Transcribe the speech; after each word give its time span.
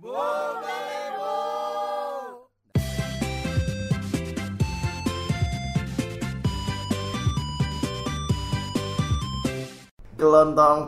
Gelontong 0.00 0.48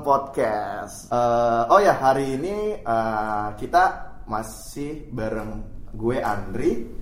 Podcast. 0.01 1.13
Eh, 1.13 1.63
oh 1.69 1.77
ya 1.85 1.93
hari 2.01 2.41
ini 2.41 2.81
eh, 2.81 3.49
kita 3.61 3.85
masih 4.25 5.13
bareng 5.13 5.61
gue 5.93 6.17
Andri 6.25 6.97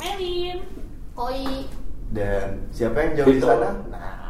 Melin 0.00 0.64
Koi 1.12 1.68
dan 2.08 2.72
siapa 2.72 3.12
yang 3.12 3.12
jauh 3.20 3.28
di 3.28 3.44
sana? 3.44 3.76
Nah. 3.92 4.21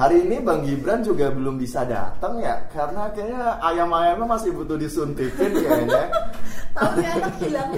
Hari 0.00 0.24
ini 0.24 0.40
Bang 0.40 0.64
Gibran 0.64 1.04
juga 1.04 1.28
belum 1.28 1.60
bisa 1.60 1.84
datang 1.84 2.40
ya 2.40 2.56
karena 2.72 3.12
kayaknya 3.12 3.60
ayam-ayamnya 3.60 4.32
masih 4.32 4.56
butuh 4.56 4.80
disuntikin 4.80 5.52
kayaknya. 5.52 6.08
tapi 6.76 7.04
anak 7.04 7.36
hilang 7.36 7.70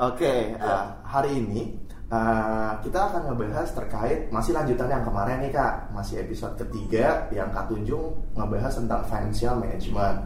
Oke, 0.00 0.56
eh, 0.56 0.84
hari 1.04 1.44
ini 1.44 1.76
eh, 2.08 2.72
kita 2.80 3.12
akan 3.12 3.28
ngebahas 3.28 3.68
terkait 3.76 4.32
masih 4.32 4.56
lanjutan 4.56 4.88
yang 4.88 5.04
kemarin 5.04 5.44
nih 5.44 5.52
kak, 5.52 5.92
masih 5.92 6.24
episode 6.24 6.56
ketiga 6.56 7.28
yang 7.36 7.52
Kak 7.52 7.68
Tunjung 7.68 8.16
ngebahas 8.32 8.72
tentang 8.72 9.04
financial 9.04 9.60
management. 9.60 10.24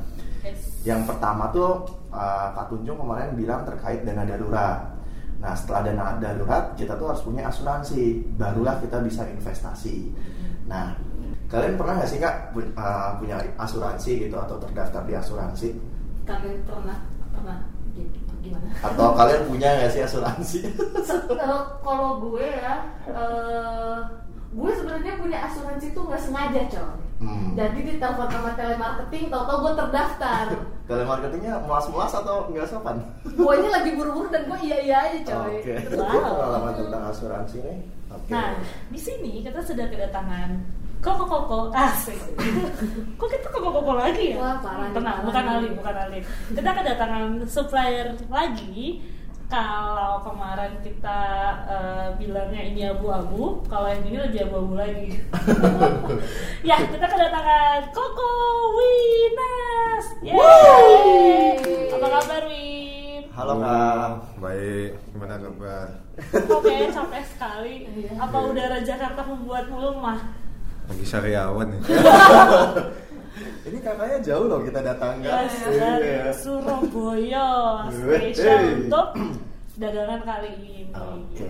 Yang 0.87 1.11
pertama 1.11 1.51
tuh 1.51 1.91
eh, 2.15 2.49
Kak 2.55 2.71
Tunjung 2.71 3.03
kemarin 3.03 3.35
bilang 3.35 3.67
terkait 3.67 4.07
dana 4.07 4.23
darurat. 4.23 4.95
Nah 5.43 5.59
setelah 5.59 5.91
dana 5.91 6.23
darurat 6.23 6.71
kita 6.79 6.95
tuh 6.95 7.11
harus 7.11 7.23
punya 7.27 7.51
asuransi, 7.51 8.31
barulah 8.39 8.79
kita 8.79 9.03
bisa 9.03 9.27
investasi. 9.27 10.07
Nah 10.71 10.95
kalian 11.53 11.77
pernah 11.77 11.95
nggak 11.95 12.09
sih 12.09 12.19
kak 12.19 12.35
eh, 12.55 13.11
punya 13.15 13.37
asuransi 13.57 14.13
gitu 14.23 14.35
atau 14.35 14.57
terdaftar 14.59 15.03
di 15.03 15.15
asuransi? 15.15 15.69
kalian 16.23 16.59
pernah 16.63 16.99
pernah 17.31 17.59
Gi- 17.93 18.09
gimana 18.41 18.73
Atau 18.81 19.13
kalian 19.13 19.43
punya 19.45 19.69
nggak 19.77 19.91
sih 19.91 20.01
asuransi? 20.01 20.59
Eh, 21.35 21.63
kalau 21.79 22.23
gue 22.23 22.41
ya 22.41 22.75
eh, 23.05 23.99
gue 24.51 24.71
sebenarnya 24.71 25.13
punya 25.15 25.39
asuransi 25.45 25.87
tuh 25.91 26.03
nggak 26.05 26.23
sengaja 26.23 26.63
coy 26.69 26.97
Hmm. 27.23 27.55
jadi 27.55 27.79
di 27.79 27.95
telepon 27.97 28.27
sama 28.27 28.51
telemarketing 28.53 29.31
tau-tau 29.31 29.63
gue 29.63 29.73
terdaftar 29.77 30.59
Telemarketingnya 30.91 31.55
mulas-mulas 31.63 32.11
atau 32.13 32.51
nggak 32.51 32.67
sopan? 32.67 32.99
gue 33.23 33.53
ini 33.55 33.69
lagi 33.71 33.91
buru-buru 33.93 34.27
dan 34.27 34.43
gue 34.45 34.59
iya 34.61 34.79
iya 34.81 34.97
aja 35.05 35.19
coy 35.23 35.55
Oke. 35.57 35.75
Terus- 35.87 36.03
Itu 36.03 36.19
pengalaman 36.19 36.75
tentang 36.75 37.03
asuransi 37.07 37.57
nih. 37.61 37.79
Oke. 38.11 38.27
Nah, 38.29 38.59
di 38.89 38.99
sini 38.99 39.33
kita 39.41 39.61
sudah 39.61 39.87
kedatangan 39.87 40.51
Koko 41.03 41.27
Koko 41.27 41.59
asik. 41.75 42.15
Kok 43.19 43.27
kita 43.27 43.51
Koko 43.51 43.75
Koko 43.75 43.93
lagi 43.99 44.33
ya? 44.33 44.39
Wah, 44.39 44.57
parah 44.63 44.87
Tenang, 44.95 45.19
parah 45.19 45.27
bukan. 45.27 45.45
Ali, 45.51 45.69
bukan 45.75 45.97
Ali. 45.99 46.19
Kita 46.55 46.71
kedatangan 46.71 47.23
supplier 47.51 48.15
lagi. 48.31 49.03
Kalau 49.51 50.23
kemarin 50.25 50.79
kita 50.81 51.21
eh, 51.69 52.07
bilangnya 52.17 52.63
ini 52.73 52.89
abu-abu, 52.89 53.61
kalau 53.67 53.91
yang 53.91 54.01
ini 54.07 54.19
lebih 54.31 54.47
abu-abu 54.47 54.79
lagi. 54.79 55.19
ya, 56.71 56.79
kita 56.79 57.07
kedatangan 57.11 57.91
Koko 57.91 58.33
Winas. 58.79 60.07
Yeay! 60.23 61.59
Apa 61.99 62.07
kabar 62.07 62.43
Win? 62.47 63.27
Halo 63.35 63.55
kak. 63.59 64.11
Baik, 64.39 64.91
gimana 65.13 65.35
kabar? 65.37 65.87
Oke, 66.47 66.75
capek 66.95 67.25
sekali. 67.27 67.75
Iya. 67.91 68.23
Apa 68.23 68.37
udara 68.49 68.79
Jakarta 68.81 69.21
membuatmu 69.27 69.77
lemah? 69.83 70.42
Lagi 70.93 71.09
sariawan 71.09 71.73
nih. 71.73 71.81
Ini 73.73 73.79
kakaknya 73.81 74.19
jauh 74.21 74.45
loh 74.45 74.61
kita 74.61 74.85
datangkan. 74.85 75.49
Yes, 75.49 75.57
dari 75.73 76.21
Iya. 76.21 76.33
Surabaya, 76.37 77.49
hey. 77.89 78.85
untuk 78.85 79.09
dagangan 79.73 80.21
kali 80.21 80.51
ini. 80.53 80.93
Oke. 80.93 81.49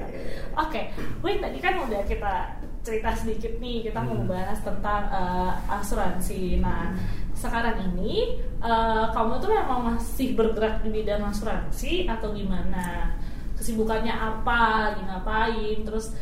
Oke, 0.54 0.80
Win 1.26 1.42
tadi 1.42 1.58
kan 1.58 1.74
udah 1.82 2.06
kita 2.06 2.54
cerita 2.86 3.10
sedikit 3.18 3.58
nih, 3.58 3.82
kita 3.82 3.98
mau 3.98 4.14
Hmm. 4.14 4.30
membahas 4.30 4.62
tentang 4.62 5.10
eh, 5.10 5.52
asuransi. 5.74 6.62
Nah, 6.62 6.94
sekarang 7.34 7.82
ini 7.90 8.38
eh, 8.62 9.04
kamu 9.10 9.42
tuh 9.42 9.50
memang 9.50 9.80
masih 9.90 10.38
bergerak 10.38 10.86
di 10.86 10.94
bidang 10.94 11.26
asuransi 11.26 12.06
atau 12.06 12.30
gimana? 12.30 13.10
Kesibukannya 13.58 14.14
apa? 14.14 14.94
Lagi 14.94 15.02
ngapain? 15.02 15.78
Terus 15.82 16.14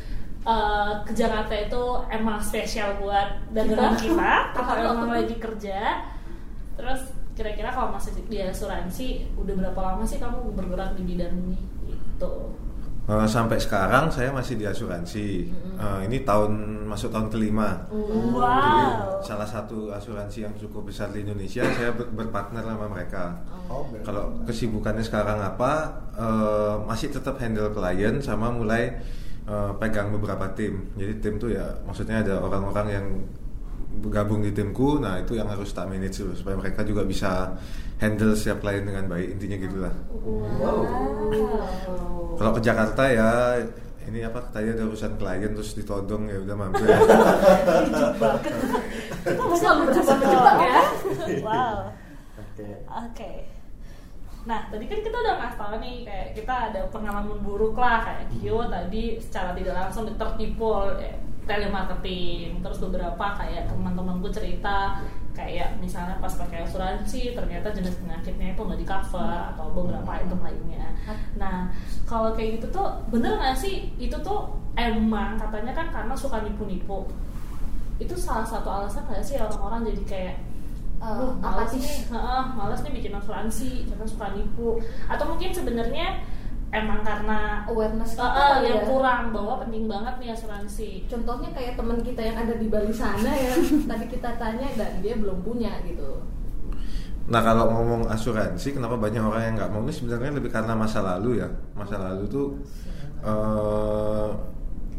eh, 0.42 0.92
ke 1.02 1.12
Jakarta 1.12 1.52
itu 1.52 1.82
emang 2.08 2.38
spesial 2.38 2.96
buat 2.96 3.28
dagangan 3.50 3.94
Kita? 3.94 4.32
Kita 4.52 4.72
emang 4.88 5.10
lagi 5.10 5.36
kerja? 5.36 6.04
Terus 6.74 7.00
kira-kira 7.32 7.68
kalau 7.68 7.90
masih 7.90 8.12
di 8.22 8.36
asuransi 8.38 9.32
udah 9.34 9.54
berapa 9.54 9.80
lama 9.80 10.02
sih 10.02 10.16
kamu 10.16 10.52
bergerak 10.52 10.92
di 10.94 11.02
bidang 11.04 11.32
ini? 11.32 11.58
Gitu. 11.86 12.32
Eh, 13.04 13.26
sampai 13.26 13.58
sekarang 13.58 14.06
saya 14.06 14.30
masih 14.30 14.54
di 14.54 14.64
asuransi. 14.64 15.50
Eh, 15.76 16.00
ini 16.06 16.22
tahun 16.22 16.52
masuk 16.86 17.10
tahun 17.10 17.26
kelima. 17.28 17.88
Wow. 17.90 19.18
Salah 19.20 19.44
satu 19.44 19.90
asuransi 19.90 20.44
yang 20.44 20.54
cukup 20.54 20.86
besar 20.86 21.10
di 21.10 21.20
Indonesia. 21.20 21.64
Saya 21.66 21.90
ber- 21.90 22.06
berpartner 22.08 22.62
sama 22.62 22.86
mereka. 22.86 23.34
Oh, 23.66 23.82
berarti- 23.84 24.04
Kalau 24.04 24.24
kesibukannya 24.44 25.02
sekarang 25.02 25.38
apa? 25.38 25.72
eh, 26.12 26.74
masih 26.84 27.08
tetap 27.10 27.40
handle 27.40 27.72
klien 27.72 28.20
sama 28.20 28.52
mulai 28.52 29.00
eh, 29.50 29.72
pegang 29.82 30.14
beberapa 30.14 30.46
tim. 30.54 30.94
Jadi 30.94 31.12
tim 31.18 31.34
tuh 31.42 31.50
ya 31.50 31.66
maksudnya 31.82 32.22
ada 32.22 32.38
orang-orang 32.38 32.86
yang 32.88 33.06
bergabung 33.98 34.46
di 34.46 34.54
timku. 34.54 35.02
Nah 35.02 35.18
itu 35.18 35.34
yang 35.34 35.50
harus 35.50 35.74
tak 35.74 35.90
manage 35.90 36.22
dulu 36.22 36.38
supaya 36.38 36.54
mereka 36.54 36.86
juga 36.86 37.02
bisa 37.02 37.58
handle 37.98 38.38
setiap 38.38 38.62
klien 38.62 38.86
dengan 38.86 39.10
baik. 39.10 39.34
Intinya 39.34 39.56
gitulah. 39.58 39.94
Wow. 40.62 40.86
Kalau 42.38 42.52
ke 42.54 42.60
Jakarta 42.62 43.02
ya 43.10 43.58
ini 44.08 44.24
apa 44.24 44.40
tadi 44.48 44.72
ada 44.72 44.86
urusan 44.88 45.18
klien 45.20 45.52
terus 45.52 45.74
ditodong 45.74 46.30
ya 46.30 46.38
udah 46.40 46.56
mampir. 46.56 46.86
Kita 49.20 49.54
Selalu 49.60 49.82
ya. 49.92 50.02
ya. 50.64 50.80
Wow. 51.44 51.76
Oke. 52.40 52.66
Oke. 52.88 53.59
Nah, 54.48 54.72
tadi 54.72 54.88
kan 54.88 55.04
kita 55.04 55.16
udah 55.20 55.34
ngasih 55.36 55.58
tahu 55.60 55.74
nih 55.84 55.96
kayak 56.08 56.28
kita 56.32 56.54
ada 56.72 56.80
pengalaman 56.88 57.38
buruk 57.44 57.76
lah 57.76 58.00
kayak 58.00 58.24
Gio 58.32 58.64
tadi 58.72 59.20
secara 59.20 59.52
tidak 59.52 59.76
langsung 59.76 60.08
tertipu 60.08 60.64
oleh 60.64 61.12
telemarketing. 61.44 62.64
Terus 62.64 62.78
beberapa 62.80 63.26
kayak 63.36 63.68
teman-temanku 63.68 64.32
cerita 64.32 65.02
kayak 65.30 65.78
misalnya 65.78 66.18
pas 66.18 66.32
pakai 66.36 66.66
asuransi 66.66 67.32
ternyata 67.32 67.72
jenis 67.72 67.96
penyakitnya 68.02 68.52
itu 68.52 68.60
nggak 68.60 68.80
di 68.80 68.86
cover 68.88 69.38
atau 69.54 69.66
beberapa 69.72 70.10
item 70.16 70.40
lainnya. 70.40 70.88
Nah, 71.36 71.68
kalau 72.08 72.32
kayak 72.32 72.60
gitu 72.60 72.66
tuh 72.72 72.88
bener 73.12 73.36
nggak 73.36 73.56
sih 73.56 73.92
itu 74.00 74.16
tuh 74.24 74.56
emang 74.76 75.36
katanya 75.36 75.72
kan 75.76 75.92
karena 75.92 76.14
suka 76.16 76.40
nipu-nipu. 76.44 77.08
Itu 78.00 78.16
salah 78.16 78.48
satu 78.48 78.68
alasan 78.68 79.04
nggak 79.04 79.24
sih 79.24 79.36
orang-orang 79.36 79.92
jadi 79.92 80.02
kayak 80.08 80.36
Males 81.00 81.72
apatis. 81.72 81.80
nih, 81.80 81.96
Heeh, 82.12 82.42
males 82.54 82.80
nih 82.84 82.92
bikin 82.92 83.12
asuransi, 83.16 83.70
karena 83.88 84.04
suka 84.04 84.26
nipu. 84.36 84.76
Atau 85.08 85.24
mungkin 85.32 85.50
sebenarnya 85.50 86.20
emang 86.70 87.02
karena 87.02 87.66
awareness 87.66 88.14
kita 88.14 88.30
eh, 88.30 88.46
kali 88.46 88.66
yang 88.70 88.82
ya. 88.82 88.86
kurang 88.86 89.22
bahwa 89.34 89.58
penting 89.66 89.90
banget 89.90 90.14
nih 90.22 90.30
asuransi. 90.30 90.90
contohnya 91.10 91.50
kayak 91.50 91.74
teman 91.74 91.98
kita 91.98 92.22
yang 92.22 92.38
ada 92.38 92.54
di 92.54 92.70
Bali 92.70 92.94
sana 92.94 93.26
ya 93.26 93.58
tadi 93.90 94.06
kita 94.06 94.38
tanya 94.38 94.70
dan 94.78 95.02
dia 95.02 95.18
belum 95.18 95.42
punya 95.42 95.82
gitu 95.82 96.22
Nah 97.30 97.46
kalau 97.46 97.70
ngomong 97.70 98.10
asuransi, 98.10 98.74
kenapa 98.74 98.98
banyak 98.98 99.22
orang 99.22 99.42
yang 99.50 99.54
nggak 99.54 99.70
mau 99.70 99.86
ini 99.86 99.94
sebenarnya 99.94 100.34
lebih 100.34 100.50
karena 100.50 100.74
masa 100.74 100.98
lalu 100.98 101.38
ya. 101.38 101.46
Masa 101.78 101.94
lalu 101.94 102.26
tuh 102.26 102.58
eh, 103.22 104.28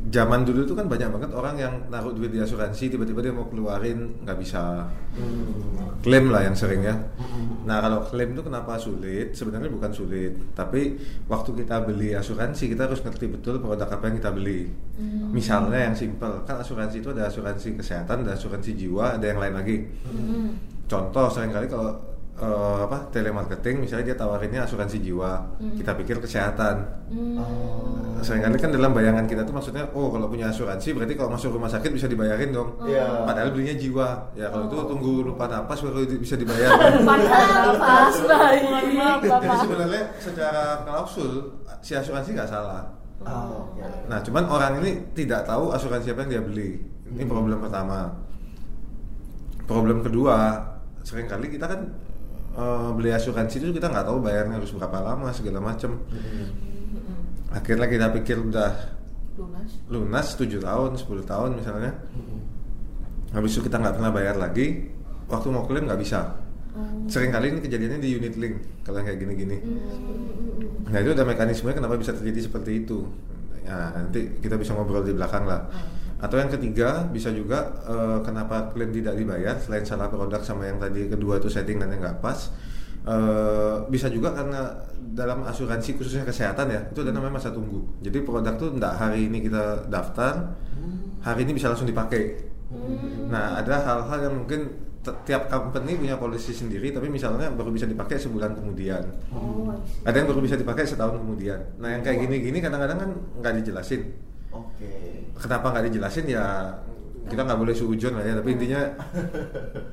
zaman 0.10 0.42
dulu 0.42 0.66
tuh 0.66 0.74
kan 0.74 0.90
banyak 0.90 1.14
banget 1.14 1.32
orang 1.38 1.56
yang 1.62 1.74
naruh 1.94 2.10
duit 2.10 2.34
di 2.34 2.42
asuransi, 2.42 2.90
tiba-tiba 2.90 3.22
dia 3.22 3.30
mau 3.30 3.46
keluarin 3.46 4.26
nggak 4.26 4.38
bisa 4.42 4.90
klaim 6.02 6.34
lah 6.34 6.42
yang 6.42 6.58
sering 6.58 6.82
ya. 6.82 6.98
Nah 7.70 7.78
kalau 7.78 8.02
klaim 8.10 8.34
tuh 8.34 8.50
kenapa 8.50 8.82
sulit? 8.82 9.38
Sebenarnya 9.38 9.70
bukan 9.70 9.94
sulit, 9.94 10.34
tapi 10.58 10.98
waktu 11.30 11.54
kita 11.62 11.86
beli 11.86 12.18
asuransi 12.18 12.74
kita 12.74 12.90
harus 12.90 13.06
ngerti 13.06 13.30
betul 13.30 13.62
produk 13.62 13.86
apa 13.86 14.10
yang 14.10 14.18
kita 14.18 14.32
beli. 14.34 14.74
Misalnya 15.30 15.92
yang 15.92 15.96
simple, 15.96 16.42
kan 16.50 16.58
asuransi 16.58 17.06
itu 17.06 17.14
ada 17.14 17.30
asuransi 17.30 17.78
kesehatan, 17.78 18.26
ada 18.26 18.34
asuransi 18.34 18.74
jiwa, 18.74 19.22
ada 19.22 19.26
yang 19.30 19.38
lain 19.38 19.54
lagi. 19.54 19.78
Contoh 20.90 21.30
sering 21.30 21.54
kali 21.54 21.70
kalau 21.70 22.11
eh, 22.40 22.78
apa 22.86 23.12
telemarketing 23.12 23.84
misalnya 23.84 24.14
dia 24.14 24.18
tawarinnya 24.18 24.64
asuransi 24.64 24.98
jiwa, 25.04 25.60
kita 25.76 25.92
pikir 26.00 26.18
kesehatan. 26.24 26.76
Oh. 27.38 28.22
Seringkali 28.22 28.62
kan 28.62 28.70
dalam 28.70 28.94
bayangan 28.94 29.26
kita 29.26 29.42
tuh 29.42 29.52
maksudnya 29.58 29.90
oh 29.98 30.14
kalau 30.14 30.30
punya 30.30 30.54
asuransi 30.54 30.94
berarti 30.94 31.18
kalau 31.18 31.34
masuk 31.34 31.58
rumah 31.58 31.68
sakit 31.68 31.90
bisa 31.90 32.06
dibayarin 32.06 32.54
dong. 32.54 32.78
Iya. 32.86 33.26
Padahal 33.26 33.50
belinya 33.50 33.76
jiwa. 33.76 34.08
Ya 34.38 34.48
kalau 34.54 34.70
itu 34.70 34.78
tunggu 34.78 35.12
lupa 35.26 35.50
napas 35.50 35.82
baru 35.82 36.06
bisa 36.06 36.38
dibayar. 36.38 36.70
Padahal 37.02 37.76
pas 37.82 38.16
bayi. 38.30 38.60
Mohon 38.62 38.88
maaf, 38.94 39.20
Jadi 39.26 39.58
sebenarnya 39.66 40.04
secara 40.22 40.64
klausul 40.86 41.32
si 41.82 41.98
asuransi 41.98 42.38
nggak 42.38 42.50
salah. 42.50 43.02
Oh, 43.22 43.70
oke. 43.70 43.86
Nah, 44.10 44.18
cuman 44.26 44.50
orang 44.50 44.82
ini 44.82 45.14
tidak 45.14 45.46
tahu 45.46 45.70
asuransi 45.74 46.14
apa 46.14 46.26
yang 46.26 46.32
dia 46.38 46.42
beli. 46.42 46.70
Ini 47.14 47.24
problem 47.30 47.62
pertama. 47.62 48.10
Problem 49.70 50.02
kedua, 50.02 50.58
sering 51.06 51.30
kali 51.30 51.54
kita 51.54 51.70
kan 51.70 51.86
eh, 52.58 52.90
beli 52.96 53.10
asuransi 53.14 53.56
itu 53.62 53.72
kita 53.76 53.88
nggak 53.88 54.06
tahu 54.08 54.18
bayarnya 54.24 54.60
harus 54.60 54.72
berapa 54.76 54.98
lama 55.00 55.30
segala 55.32 55.60
macam. 55.62 56.02
Akhirnya 57.52 57.88
kita 57.88 58.08
pikir 58.16 58.40
udah 58.40 58.72
lunas 59.36 59.72
lunas 59.88 60.28
7 60.36 60.60
tahun, 60.64 60.92
10 60.96 61.24
tahun 61.28 61.50
misalnya. 61.60 61.92
Habis 63.32 63.52
itu 63.56 63.62
kita 63.68 63.80
nggak 63.80 63.96
pernah 64.00 64.12
bayar 64.12 64.36
lagi. 64.36 64.92
Waktu 65.32 65.48
mau 65.52 65.64
klaim 65.64 65.88
nggak 65.88 66.02
bisa. 66.02 66.36
Sering 67.12 67.36
kali 67.36 67.52
ini 67.52 67.60
kejadiannya 67.60 68.00
di 68.00 68.10
unit 68.16 68.36
link 68.40 68.56
kalau 68.88 69.04
kayak 69.04 69.20
gini-gini. 69.20 69.60
Nah 70.88 70.98
itu 71.04 71.12
ada 71.12 71.28
mekanisme 71.28 71.72
kenapa 71.76 72.00
bisa 72.00 72.16
terjadi 72.16 72.48
seperti 72.48 72.88
itu. 72.88 73.04
Ya, 73.68 73.92
nanti 73.96 74.40
kita 74.40 74.56
bisa 74.56 74.72
ngobrol 74.76 75.04
di 75.04 75.12
belakang 75.16 75.44
lah. 75.44 75.68
Atau 76.22 76.38
yang 76.38 76.54
ketiga 76.54 77.10
bisa 77.10 77.34
juga 77.34 77.82
eh, 77.90 78.20
kenapa 78.22 78.70
klaim 78.72 78.94
tidak 78.94 79.18
dibayar 79.18 79.58
selain 79.58 79.84
salah 79.84 80.08
produk 80.08 80.40
sama 80.46 80.70
yang 80.70 80.78
tadi 80.78 81.10
kedua 81.10 81.42
itu 81.42 81.50
setting 81.50 81.82
dan 81.82 81.90
yang 81.90 82.02
nggak 82.06 82.22
pas. 82.22 82.54
Eh, 83.02 83.76
bisa 83.90 84.14
juga 84.14 84.30
karena 84.38 84.78
dalam 85.02 85.42
asuransi 85.42 85.98
khususnya 85.98 86.22
kesehatan 86.22 86.70
ya 86.70 86.82
itu 86.86 87.02
ada 87.02 87.10
namanya 87.10 87.42
masa 87.42 87.50
tunggu. 87.50 87.82
Jadi 88.06 88.22
produk 88.22 88.54
tuh 88.62 88.78
enggak 88.78 88.94
hari 88.94 89.26
ini 89.26 89.42
kita 89.42 89.90
daftar, 89.90 90.54
hari 91.26 91.50
ini 91.50 91.58
bisa 91.58 91.74
langsung 91.74 91.90
dipakai. 91.90 92.54
Nah, 93.28 93.60
ada 93.60 93.84
hal-hal 93.84 94.32
yang 94.32 94.36
mungkin 94.46 94.70
tiap 95.02 95.50
company 95.50 95.98
punya 95.98 96.16
polisi 96.16 96.54
sendiri, 96.54 96.94
tapi 96.94 97.10
misalnya 97.10 97.50
baru 97.50 97.74
bisa 97.74 97.90
dipakai 97.90 98.22
sebulan 98.22 98.54
kemudian. 98.54 99.02
oh. 99.34 99.74
Ada 100.06 100.22
yang 100.22 100.28
baru 100.30 100.46
bisa 100.46 100.56
dipakai 100.56 100.86
setahun 100.86 101.18
kemudian. 101.18 101.58
Nah, 101.82 101.98
yang 101.98 102.06
kayak 102.06 102.22
gini-gini 102.22 102.62
kadang-kadang 102.62 102.98
kan 103.02 103.10
nggak 103.42 103.54
dijelasin. 103.60 104.14
Oke. 104.54 105.11
Kenapa 105.38 105.66
nggak 105.72 105.86
dijelasin 105.90 106.26
ya 106.28 106.46
kita 107.22 107.48
nggak 107.48 107.60
boleh 107.60 107.72
suujon 107.72 108.18
lah 108.18 108.24
ya. 108.26 108.34
Tapi 108.36 108.50
intinya 108.58 108.82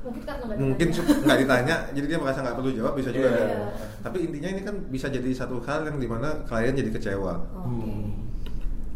mungkin 0.02 0.22
karena 0.24 0.42
nggak 0.42 0.58
mungkin 0.58 0.86
ditanya. 0.90 0.96
su- 1.06 1.22
nggak 1.22 1.38
ditanya, 1.44 1.76
jadi 1.92 2.06
dia 2.08 2.18
merasa 2.18 2.38
nggak 2.42 2.56
perlu 2.56 2.70
jawab 2.72 2.92
bisa 2.96 3.10
juga. 3.12 3.28
Iya. 3.28 3.38
kan. 3.38 3.60
Tapi 4.08 4.16
intinya 4.26 4.48
ini 4.48 4.62
kan 4.64 4.74
bisa 4.88 5.06
jadi 5.06 5.30
satu 5.30 5.56
hal 5.62 5.80
yang 5.86 5.96
di 6.00 6.08
mana 6.08 6.28
klien 6.48 6.74
jadi 6.74 6.90
kecewa. 6.90 7.34
Hmm. 7.54 8.26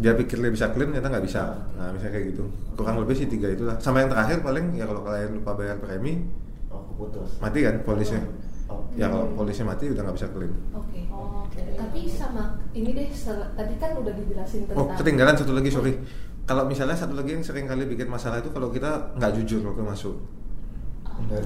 Dia 0.00 0.16
pikir 0.18 0.40
dia 0.40 0.50
bisa 0.50 0.72
klaim 0.72 0.90
ternyata 0.90 1.12
nggak 1.12 1.24
bisa. 1.28 1.42
Nah, 1.78 1.92
misalnya 1.94 2.12
kayak 2.18 2.26
gitu. 2.34 2.44
Kurang 2.74 2.96
lebih 2.98 3.14
sih 3.14 3.28
tiga 3.28 3.46
itulah. 3.46 3.76
Sama 3.78 4.02
yang 4.02 4.10
terakhir 4.10 4.40
paling 4.42 4.74
ya 4.74 4.88
kalau 4.88 5.04
klien 5.04 5.30
lupa 5.30 5.52
bayar 5.54 5.76
premi 5.78 6.26
Oh, 6.72 6.88
mati 7.38 7.60
kan 7.60 7.84
polisnya. 7.84 8.24
Oh. 8.66 8.80
Ya 8.96 9.12
kalau 9.12 9.28
polisnya 9.36 9.68
mati 9.68 9.92
udah 9.92 10.02
nggak 10.08 10.16
bisa 10.16 10.28
klaim. 10.32 10.52
Oke. 10.72 11.04
Oh, 11.12 11.44
oke. 11.44 11.60
Tapi 11.76 12.00
sama 12.08 12.56
ini 12.72 12.96
deh 12.96 13.12
tadi 13.52 13.74
kan 13.76 13.90
udah 13.92 14.12
dijelasin 14.16 14.64
tentang 14.64 14.80
Oh, 14.80 14.86
ketinggalan 14.96 15.36
satu 15.36 15.52
lagi, 15.52 15.68
sorry. 15.68 15.92
Kalau 16.42 16.66
misalnya 16.66 16.98
satu 16.98 17.14
lagi 17.14 17.38
yang 17.38 17.44
sering 17.44 17.70
kali 17.70 17.86
bikin 17.86 18.10
masalah 18.10 18.42
itu 18.42 18.50
kalau 18.50 18.68
kita 18.68 19.14
nggak 19.14 19.32
jujur 19.40 19.62
waktu 19.62 19.82
masuk. 19.82 20.16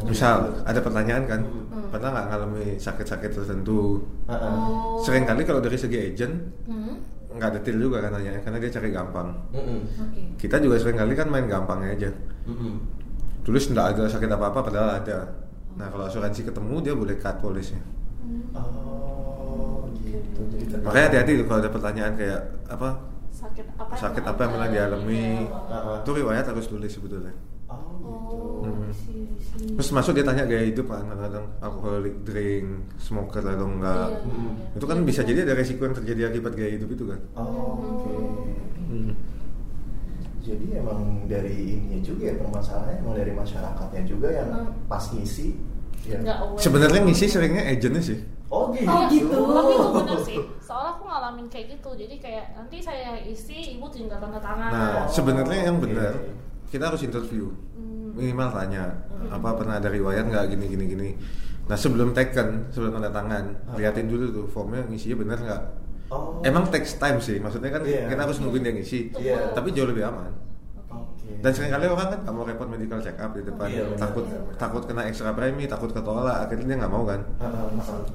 Misal 0.08 0.56
ada 0.64 0.80
pertanyaan 0.80 1.28
kan, 1.28 1.40
Hmm. 1.44 1.92
pernah 1.92 2.08
nggak 2.16 2.26
ngalami 2.32 2.66
sakit-sakit 2.80 3.28
tertentu? 3.28 4.00
Heeh. 4.24 4.56
Oh. 4.56 4.96
Sering 5.04 5.28
kali 5.28 5.44
kalau 5.44 5.60
dari 5.60 5.76
segi 5.76 6.00
agent 6.00 6.32
Hmm. 6.64 6.96
nggak 7.36 7.60
detail 7.60 7.76
juga 7.76 8.00
kan 8.00 8.16
nanya, 8.16 8.40
karena 8.40 8.56
dia 8.56 8.72
cari 8.72 8.88
gampang. 8.88 9.28
Mm-mm. 9.52 9.80
Oke. 9.84 10.20
Kita 10.40 10.56
juga 10.56 10.80
sering 10.80 10.96
kali 10.96 11.12
kan 11.12 11.28
main 11.28 11.44
gampangnya 11.44 11.92
aja. 11.92 12.10
Mm-mm. 12.48 12.80
Tulis 13.44 13.68
nggak 13.68 13.86
ada 13.92 14.08
sakit 14.08 14.30
apa-apa 14.32 14.64
padahal 14.64 15.04
ada. 15.04 15.28
Nah 15.76 15.92
kalau 15.92 16.08
asuransi 16.08 16.48
ketemu 16.48 16.74
dia 16.80 16.94
boleh 16.96 17.20
cut 17.20 17.36
polisnya. 17.36 17.84
Oh, 18.56 19.84
gitu. 20.00 20.40
Jadi 20.48 20.80
Makanya 20.80 21.06
hati-hati 21.12 21.44
kalau 21.44 21.60
ada 21.60 21.68
pertanyaan 21.70 22.12
kayak 22.16 22.40
apa 22.66 22.88
sakit 23.36 23.66
apa 23.76 23.92
sakit 23.92 24.24
apa 24.24 24.40
yang 24.40 24.52
pernah 24.56 24.70
dialami, 24.72 25.44
Heeh. 25.44 25.96
itu 26.00 26.10
riwayat 26.16 26.44
harus 26.48 26.66
tulis 26.66 26.88
sebetulnya. 26.88 27.36
Oh, 27.66 28.62
gitu. 28.62 28.64
Hmm. 28.64 29.74
Terus 29.76 29.90
masuk 29.92 30.14
dia 30.14 30.22
tanya 30.22 30.46
gaya 30.46 30.64
hidup 30.70 30.86
kan 30.86 31.02
kadang-kadang 31.04 31.46
alkoholik 31.60 32.16
drink, 32.22 32.66
smoker 32.96 33.42
atau 33.42 33.66
enggak. 33.66 34.08
Iya, 34.08 34.22
iya, 34.22 34.38
iya. 34.38 34.78
Itu 34.78 34.86
kan 34.86 34.98
bisa 35.02 35.20
jadi 35.26 35.42
ada 35.44 35.54
resiko 35.58 35.82
yang 35.84 35.96
terjadi 35.98 36.30
akibat 36.30 36.52
gaya 36.54 36.70
hidup 36.78 36.88
itu 36.94 37.04
kan. 37.10 37.20
Oh, 37.34 37.76
oke. 37.82 38.14
Jadi 40.46 40.66
emang 40.78 41.26
dari 41.26 41.74
ininya 41.74 41.98
juga 42.06 42.30
ya 42.30 42.34
permasalahannya 42.38 43.02
emang 43.02 43.14
dari 43.18 43.32
masyarakatnya 43.34 44.02
juga 44.06 44.28
yang 44.30 44.48
Hmm. 44.54 44.70
pas 44.86 45.02
ngisi. 45.10 45.58
Ya. 46.06 46.22
Sebenarnya 46.54 47.02
ngisi 47.02 47.26
seringnya 47.26 47.66
agentnya 47.66 47.98
sih. 47.98 48.18
Oh 48.46 48.70
gitu. 48.70 48.86
Oh, 48.86 49.02
gitu. 49.10 49.38
tapi 49.42 49.72
itu 49.74 49.88
bener 49.90 50.18
sih 50.22 50.38
soalnya 50.66 50.90
aku 50.94 51.02
ngalamin 51.04 51.46
kayak 51.46 51.66
gitu 51.74 51.90
jadi 51.98 52.14
kayak 52.16 52.44
nanti 52.54 52.78
saya 52.78 53.18
isi 53.20 53.74
ibu 53.74 53.90
tinggal 53.90 54.18
tanda 54.18 54.38
tangan 54.38 54.70
Nah, 54.70 54.90
Oh, 55.02 55.06
sebenarnya 55.10 55.66
yang 55.66 55.82
benar 55.82 56.14
kita 56.66 56.90
harus 56.90 57.02
interview. 57.02 57.50
Hmm. 57.74 58.14
Minimal 58.14 58.48
tanya 58.50 58.90
apa 59.28 59.54
pernah 59.54 59.78
ada 59.78 59.86
riwayat 59.86 60.26
nggak 60.26 60.50
gini 60.50 60.64
gini 60.66 60.84
gini. 60.88 61.08
Nah 61.66 61.74
sebelum 61.74 62.10
taken, 62.10 62.70
sebelum 62.70 62.94
tanda 62.94 63.10
tangan, 63.10 63.44
Ah. 63.66 63.74
liatin 63.74 64.06
dulu 64.06 64.30
tuh 64.30 64.46
formnya 64.46 64.86
ngisinya 64.86 65.18
benar 65.18 65.38
nggak. 65.42 65.62
Oh. 66.06 66.38
Emang 66.42 66.70
takes 66.70 66.94
time 66.96 67.18
sih, 67.18 67.42
maksudnya 67.42 67.70
kan 67.70 67.82
Iya. 67.82 68.06
kita 68.06 68.22
harus 68.22 68.38
nungguin 68.38 68.62
dia 68.62 68.70
ngisi. 68.70 69.10
Iya. 69.12 69.50
Tapi 69.50 69.74
jauh 69.74 69.90
lebih 69.90 70.06
aman. 70.06 70.30
Oke. 71.26 71.42
Dan 71.42 71.50
sering 71.50 71.68
kali 71.68 71.84
orang 71.84 72.08
kan 72.08 72.18
nggak 72.22 72.32
mau 72.32 72.44
repot 72.44 72.66
medical 72.66 72.98
check 72.98 73.18
up 73.18 73.34
di 73.34 73.42
depan, 73.42 73.66
Iya, 73.66 73.82
benar. 73.84 73.98
takut 73.98 74.24
takut 74.54 74.82
kena 74.82 75.02
ekstra 75.04 75.34
premi, 75.34 75.66
takut 75.66 75.90
ketolak, 75.90 76.46
akhirnya 76.46 76.64
dia 76.64 76.76
nggak 76.78 76.92
mau 76.92 77.02
kan. 77.02 77.20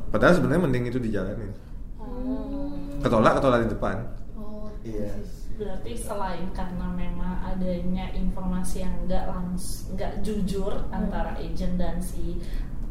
Padahal 0.09 0.33
sebenarnya 0.33 0.63
mending 0.63 0.83
itu 0.87 0.97
dijalanin. 0.97 1.51
Hmm. 1.97 2.97
Ketolak 2.99 3.33
ketolak 3.35 3.59
di 3.61 3.69
depan. 3.69 3.95
Oh, 4.33 4.71
Iya. 4.81 5.11
berarti 5.51 5.93
selain 5.93 6.49
karena 6.57 6.89
memang 6.89 7.37
adanya 7.45 8.09
informasi 8.11 8.81
yang 8.81 8.95
nggak 9.05 9.29
langsung 9.29 9.93
nggak 9.93 10.25
jujur 10.25 10.73
antara 10.89 11.37
agent 11.37 11.77
dan 11.77 12.01
si 12.01 12.41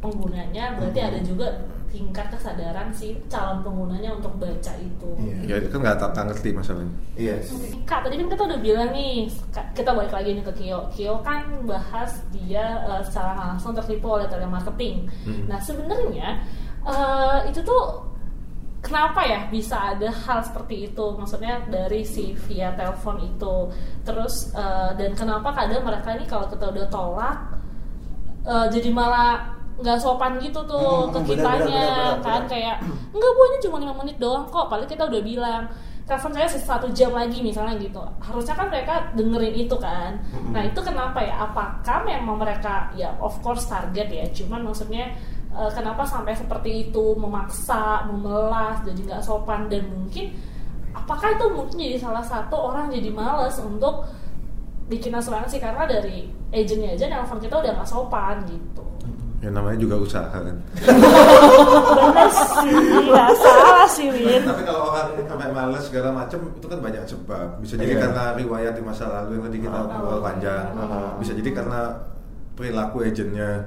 penggunanya 0.01 0.81
berarti 0.81 1.01
ada 1.01 1.21
juga 1.21 1.47
tingkat 1.91 2.31
kesadaran 2.31 2.89
si 2.95 3.19
calon 3.27 3.67
penggunanya 3.67 4.15
untuk 4.15 4.31
baca 4.39 4.73
itu 4.79 5.11
Iya. 5.19 5.59
Ya 5.61 5.69
kan 5.69 5.79
nggak 5.83 5.99
tak 5.99 6.25
ngerti 6.31 6.49
masalahnya. 6.55 6.95
Iya. 7.19 7.37
Kak, 7.85 8.07
tadi 8.07 8.15
kan 8.17 8.29
kita 8.31 8.43
udah 8.47 8.61
bilang 8.63 8.91
nih, 8.95 9.27
kita 9.75 9.91
balik 9.91 10.15
lagi 10.15 10.31
nih 10.39 10.45
ke 10.47 10.53
Kio. 10.55 10.81
Kio 10.95 11.15
kan 11.27 11.43
bahas 11.67 12.23
dia 12.31 12.79
eh, 12.87 13.03
secara 13.05 13.35
langsung 13.53 13.75
tertipu 13.75 14.07
oleh 14.17 14.31
telemarketing. 14.31 15.11
Hmm. 15.27 15.45
Nah, 15.51 15.59
sebenarnya 15.59 16.39
eh, 16.87 17.39
itu 17.51 17.61
tuh 17.67 18.07
kenapa 18.81 19.27
ya 19.27 19.51
bisa 19.51 19.99
ada 19.99 20.09
hal 20.09 20.41
seperti 20.47 20.95
itu? 20.95 21.05
Maksudnya 21.19 21.67
dari 21.69 22.07
si 22.07 22.33
via 22.49 22.71
telepon 22.79 23.19
itu. 23.21 23.69
Terus 24.07 24.55
eh, 24.55 24.91
dan 24.95 25.11
kenapa 25.19 25.51
kadang 25.53 25.83
mereka 25.83 26.15
ini 26.15 26.25
kalau 26.25 26.47
kita 26.47 26.71
udah 26.71 26.87
tolak 26.87 27.39
eh, 28.47 28.67
jadi 28.71 28.89
malah 28.95 29.60
nggak 29.81 29.99
sopan 29.99 30.37
gitu 30.39 30.61
tuh 30.65 31.09
Hmm, 31.09 31.13
ke 31.17 31.33
kitanya 31.33 32.17
kan? 32.21 32.43
kayak 32.45 32.77
enggak 33.11 33.31
bu 33.33 33.41
ini 33.49 33.59
cuma 33.65 33.77
lima 33.81 33.95
menit 33.97 34.17
doang 34.17 34.45
kok. 34.47 34.69
Paling 34.69 34.85
kita 34.85 35.09
udah 35.09 35.23
bilang 35.23 35.63
telepon 36.05 36.35
saya 36.35 36.49
satu 36.51 36.91
jam 36.91 37.15
lagi 37.15 37.39
misalnya 37.41 37.79
gitu. 37.79 38.03
Harusnya 38.19 38.55
kan 38.55 38.67
mereka 38.69 38.95
dengerin 39.15 39.55
itu 39.57 39.77
kan. 39.79 40.19
Mm-mm. 40.31 40.51
nah 40.53 40.63
itu 40.63 40.81
kenapa 40.81 41.23
ya? 41.23 41.35
Apakah 41.41 42.03
memang 42.03 42.37
mereka 42.37 42.91
ya 42.95 43.15
of 43.19 43.39
course 43.41 43.65
target 43.67 44.09
ya 44.09 44.25
cuman 44.35 44.67
maksudnya 44.67 45.15
eh, 45.51 45.71
kenapa 45.71 46.03
sampai 46.05 46.35
seperti 46.35 46.91
itu? 46.91 47.05
Memaksa 47.15 48.05
memelas 48.07 48.83
jadi 48.83 49.01
nggak 49.07 49.23
sopan 49.23 49.71
dan 49.71 49.87
mungkin 49.87 50.35
apakah 50.91 51.31
itu 51.33 51.47
mungkin 51.49 51.77
jadi 51.79 51.99
salah 52.03 52.23
satu 52.23 52.57
orang 52.59 52.91
jadi 52.91 53.11
males 53.15 53.57
untuk 53.63 54.03
bikin 54.91 55.15
asuransi? 55.15 55.63
Karena 55.63 55.87
dari 55.87 56.27
agentnya 56.51 56.99
aja 56.99 57.07
nelfon 57.07 57.39
kita 57.39 57.63
udah 57.63 57.73
nggak 57.79 57.87
sopan 57.87 58.43
gitu 58.43 58.83
Ya 59.41 59.49
namanya 59.49 59.79
juga 59.79 59.97
usaha 59.97 60.29
kan. 60.29 60.45
bener 60.45 62.29
sih 62.29 62.73
nggak 63.09 63.31
salah 63.35 63.89
sih 63.89 64.07
Win 64.09 64.45
Tapi 64.45 64.63
kalau 64.63 64.93
orang 64.93 65.17
sampai 65.17 65.49
males 65.51 65.83
segala 65.83 66.13
macam 66.13 66.41
itu 66.53 66.67
kan 66.67 66.79
banyak 66.79 67.03
sebab. 67.05 67.47
Bisa 67.59 67.75
jadi 67.75 67.97
Iya. 67.97 68.03
karena 68.05 68.25
riwayat 68.37 68.73
di 68.77 68.83
masa 68.83 69.09
lalu 69.09 69.41
yang 69.41 69.45
tadi 69.49 69.59
kita 69.61 69.73
Ah. 69.75 69.85
ngobrol 69.87 70.21
panjang. 70.21 70.67
Ah. 70.77 71.17
Bisa 71.17 71.33
jadi 71.33 71.51
karena 71.51 71.81
perilaku 72.53 73.01
agentnya. 73.01 73.65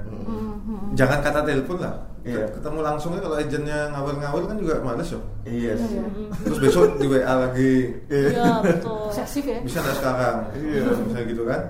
Mhm. 0.64 0.96
Jangan 0.96 1.18
kata 1.20 1.40
telepon 1.44 1.78
lah. 1.80 1.94
Iya. 2.24 2.48
Ketemu 2.56 2.80
langsungnya 2.80 3.20
kalau 3.20 3.36
agentnya 3.36 3.92
ngawur-ngawur 3.92 4.48
kan 4.48 4.56
juga 4.56 4.80
males 4.80 5.12
yo. 5.12 5.20
Iya 5.44 5.76
sih. 5.76 6.00
Mhm. 6.00 6.40
Terus 6.40 6.58
besok 6.64 6.96
di 6.96 7.04
WA 7.04 7.34
lagi. 7.36 7.92
Iya 8.08 8.64
betul. 8.64 9.12
Obsesif 9.12 9.44
ya? 9.44 9.60
Bisa 9.60 9.84
nggak 9.84 9.96
sekarang? 10.00 10.36
Iya. 10.56 10.82
Misalnya 11.04 11.26
gitu 11.28 11.42
kan. 11.44 11.60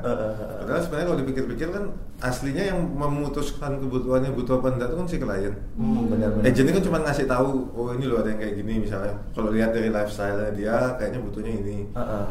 Padahal 0.63 0.81
sebenarnya 0.87 1.07
kalau 1.11 1.21
dipikir-pikir 1.27 1.69
kan 1.75 1.85
aslinya 2.23 2.65
yang 2.71 2.79
memutuskan 2.95 3.83
kebutuhannya 3.83 4.31
butuh 4.31 4.63
apa 4.63 4.69
enggak 4.79 4.89
itu 4.95 4.97
kan 4.97 5.07
si 5.11 5.17
klien. 5.19 5.55
Hmm, 5.75 6.07
benar-benar. 6.07 6.47
Agent 6.47 6.67
ini 6.71 6.73
kan 6.79 6.85
cuma 6.87 6.99
ngasih 7.03 7.27
tahu, 7.27 7.51
oh 7.75 7.91
ini 7.91 8.05
loh 8.07 8.23
ada 8.23 8.31
yang 8.31 8.41
kayak 8.41 8.55
gini 8.63 8.73
misalnya. 8.87 9.15
Kalau 9.35 9.51
lihat 9.51 9.75
dari 9.75 9.91
lifestyle 9.91 10.39
dia 10.55 10.95
kayaknya 11.03 11.19
butuhnya 11.19 11.53
ini. 11.53 11.79
Heeh. 11.99 12.27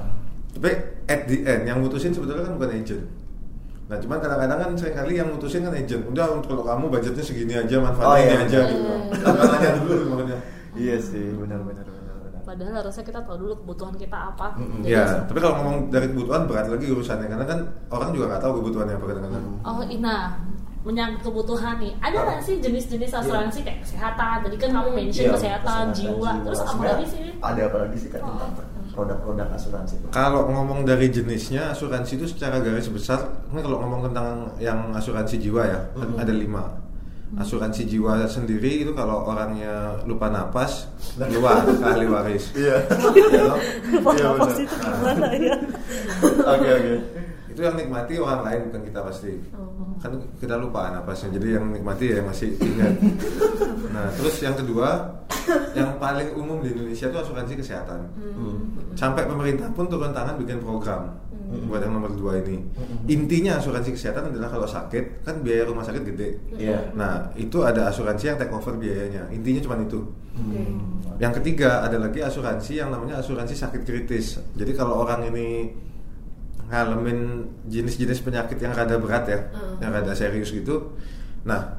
Tapi 0.53 0.69
at 1.11 1.21
the 1.27 1.37
end 1.43 1.63
yang 1.67 1.83
mutusin 1.83 2.15
sebetulnya 2.15 2.47
kan 2.47 2.55
bukan 2.55 2.71
agent. 2.71 3.03
Nah 3.93 4.01
cuman 4.01 4.17
kadang-kadang 4.17 4.57
kan 4.57 4.69
sering 4.73 4.97
kali 4.97 5.13
yang 5.21 5.29
mutusin 5.29 5.61
kan 5.61 5.69
agent. 5.71 6.01
Udah 6.09 6.25
untuk 6.33 6.49
kalau 6.49 6.65
kamu 6.65 6.85
budgetnya 6.89 7.21
segini 7.21 7.53
aja, 7.53 7.77
manfaatnya 7.77 8.09
Oh, 8.09 8.17
iya, 8.17 8.25
ini 8.25 8.41
aja 8.41 8.57
benar. 8.57 8.69
gitu. 8.73 8.81
Iya. 8.81 9.21
Tanpa 9.21 9.43
nanya 9.45 9.69
dulu 9.77 10.03
makanya. 10.09 10.37
Iya 10.73 10.95
sih, 10.97 11.25
benar-benar 11.31 11.85
benar-benar. 11.85 12.41
Padahal 12.41 12.73
harusnya 12.75 13.03
kita 13.05 13.19
tahu 13.21 13.37
dulu 13.37 13.53
kebutuhan 13.55 13.93
kita 13.93 14.17
apa. 14.17 14.47
Mm-mm. 14.57 14.81
Jadi- 14.81 14.89
Ya, 14.89 15.05
tapi 15.23 15.37
kalau 15.37 15.55
ngomong 15.61 15.75
dari 15.87 16.09
kebutuhan 16.09 16.41
berat 16.49 16.65
lagi 16.65 16.85
urusannya 16.89 17.27
karena 17.29 17.45
kan 17.45 17.59
orang 17.87 18.09
juga 18.09 18.25
nggak 18.27 18.41
tahu 18.41 18.51
kebutuhannya 18.57 18.95
apa 18.97 19.05
kadang-kadang. 19.05 19.43
Hmm. 19.45 19.61
Oh, 19.61 19.85
nah 20.01 20.21
menyangkut 20.83 21.21
kebutuhan 21.23 21.79
nih 21.79 21.93
ada 22.01 22.17
nggak 22.17 22.39
sih 22.41 22.59
jenis-jenis 22.59 23.13
asuransi 23.13 23.63
kayak 23.63 23.79
kesehatan 23.79 24.43
tadi 24.43 24.55
kan 24.57 24.69
kamu 24.73 24.89
mention 24.91 25.23
Iya, 25.23 25.33
kesehatan, 25.37 25.83
jiwa. 25.95 26.31
terus 26.43 26.59
apa 26.59 26.81
lagi 26.83 27.05
sih 27.07 27.23
Ada 27.39 27.61
apa 27.71 27.77
lagi 27.87 27.97
sih 28.01 28.09
kan 28.09 28.19
tentang 28.19 28.51
produk-produk 28.93 29.49
asuransi 29.51 29.99
itu? 29.99 30.05
Kalau 30.09 30.47
ngomong 30.47 30.85
dari 30.85 31.09
jenisnya 31.09 31.73
asuransi 31.73 32.15
itu 32.15 32.25
secara 32.29 32.61
garis 32.61 32.87
besar, 32.87 33.25
ini 33.49 33.59
kalau 33.59 33.81
ngomong 33.81 34.13
tentang 34.13 34.53
yang 34.57 34.93
asuransi 34.93 35.41
jiwa 35.41 35.65
ya 35.65 35.79
Mhm. 35.93 36.15
ada 36.15 36.33
lima. 36.33 36.63
Asuransi 37.33 37.89
jiwa 37.89 38.29
sendiri 38.29 38.85
itu 38.85 38.93
kalau 38.93 39.25
orangnya 39.25 39.97
lupa 40.05 40.29
napas 40.29 40.85
keluar 41.17 41.65
ke 41.65 41.81
ahli 41.81 42.05
waris. 42.05 42.53
Iya. 42.53 42.77
Iya, 44.13 44.29
benar. 44.37 44.53
itu 44.53 44.75
gimana 44.77 45.27
ya 45.33 45.55
Oke 46.53 46.67
oke. 46.69 46.93
Itu 47.53 47.59
yang 47.61 47.75
nikmati 47.77 48.13
orang 48.21 48.41
lain 48.45 48.59
bukan 48.69 48.81
kita 48.85 48.99
pasti. 49.01 49.33
Kan 50.01 50.11
kita 50.37 50.57
lupa 50.57 50.89
napasnya, 50.93 51.37
jadi 51.37 51.61
yang 51.61 51.73
nikmati 51.73 52.11
ya 52.11 52.15
yang 52.21 52.27
masih 52.29 52.49
ingat. 52.59 52.93
Nah, 53.93 54.09
terus 54.17 54.35
yang 54.41 54.57
kedua, 54.57 55.15
yang 55.77 55.95
paling 56.01 56.33
umum 56.33 56.59
di 56.65 56.73
Indonesia 56.73 57.07
itu 57.07 57.17
asuransi 57.17 57.53
kesehatan. 57.61 58.09
Sampai 58.97 59.25
pemerintah 59.25 59.69
pun 59.73 59.85
turun 59.89 60.11
tangan 60.11 60.37
bikin 60.41 60.59
program 60.61 61.13
buat 61.69 61.81
yang 61.85 61.93
nomor 61.93 62.11
dua 62.17 62.41
ini. 62.41 62.61
Intinya 63.07 63.61
asuransi 63.61 63.93
kesehatan 63.93 64.33
adalah 64.33 64.49
kalau 64.49 64.65
sakit 64.65 65.21
kan 65.21 65.41
biaya 65.45 65.67
rumah 65.69 65.85
sakit 65.85 66.03
gede. 66.13 66.29
Iya. 66.57 66.93
Nah 66.97 67.29
itu 67.37 67.61
ada 67.61 67.87
asuransi 67.89 68.33
yang 68.33 68.37
take 68.41 68.53
over 68.53 68.73
biayanya. 68.77 69.29
Intinya 69.29 69.61
cuma 69.61 69.75
itu. 69.81 70.01
Hmm. 70.33 70.99
Yang 71.21 71.43
ketiga 71.43 71.85
ada 71.85 72.01
lagi 72.01 72.19
asuransi 72.25 72.81
yang 72.81 72.89
namanya 72.89 73.21
asuransi 73.21 73.53
sakit 73.53 73.81
kritis. 73.85 74.41
Jadi 74.57 74.71
kalau 74.73 75.05
orang 75.05 75.29
ini 75.29 75.69
ngalamin 76.73 77.45
jenis-jenis 77.69 78.25
penyakit 78.25 78.57
yang 78.57 78.73
rada 78.73 78.97
berat 78.97 79.29
ya, 79.29 79.39
Hmm. 79.53 79.77
yang 79.77 79.93
rada 79.93 80.09
serius 80.17 80.49
gitu, 80.49 80.97
nah 81.45 81.77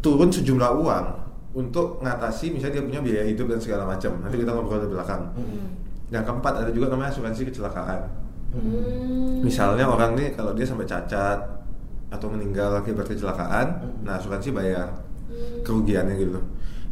turun 0.00 0.32
sejumlah 0.32 0.70
uang 0.80 1.06
untuk 1.52 2.00
ngatasi 2.00 2.50
misalnya 2.50 2.80
dia 2.80 2.84
punya 2.86 3.00
biaya 3.04 3.24
hidup 3.28 3.46
dan 3.52 3.60
segala 3.60 3.84
macam. 3.84 4.16
Nanti 4.24 4.40
kita 4.40 4.50
ngobrol 4.56 4.82
di 4.84 4.88
belakang. 4.88 5.22
Hmm. 5.36 5.83
Yang 6.14 6.30
keempat 6.30 6.52
ada 6.62 6.70
juga 6.70 6.86
namanya 6.94 7.10
asuransi 7.10 7.42
kecelakaan. 7.50 8.00
Hmm. 8.54 9.42
Misalnya 9.42 9.90
orang 9.90 10.14
nih 10.14 10.30
kalau 10.38 10.54
dia 10.54 10.62
sampai 10.62 10.86
cacat 10.86 11.42
atau 12.14 12.30
meninggal 12.30 12.78
akibat 12.78 13.10
kecelakaan, 13.10 13.82
Hmm. 13.82 14.06
nah 14.06 14.14
asuransi 14.14 14.54
bayar 14.54 14.94
kerugiannya 15.66 16.14
gitu. 16.14 16.38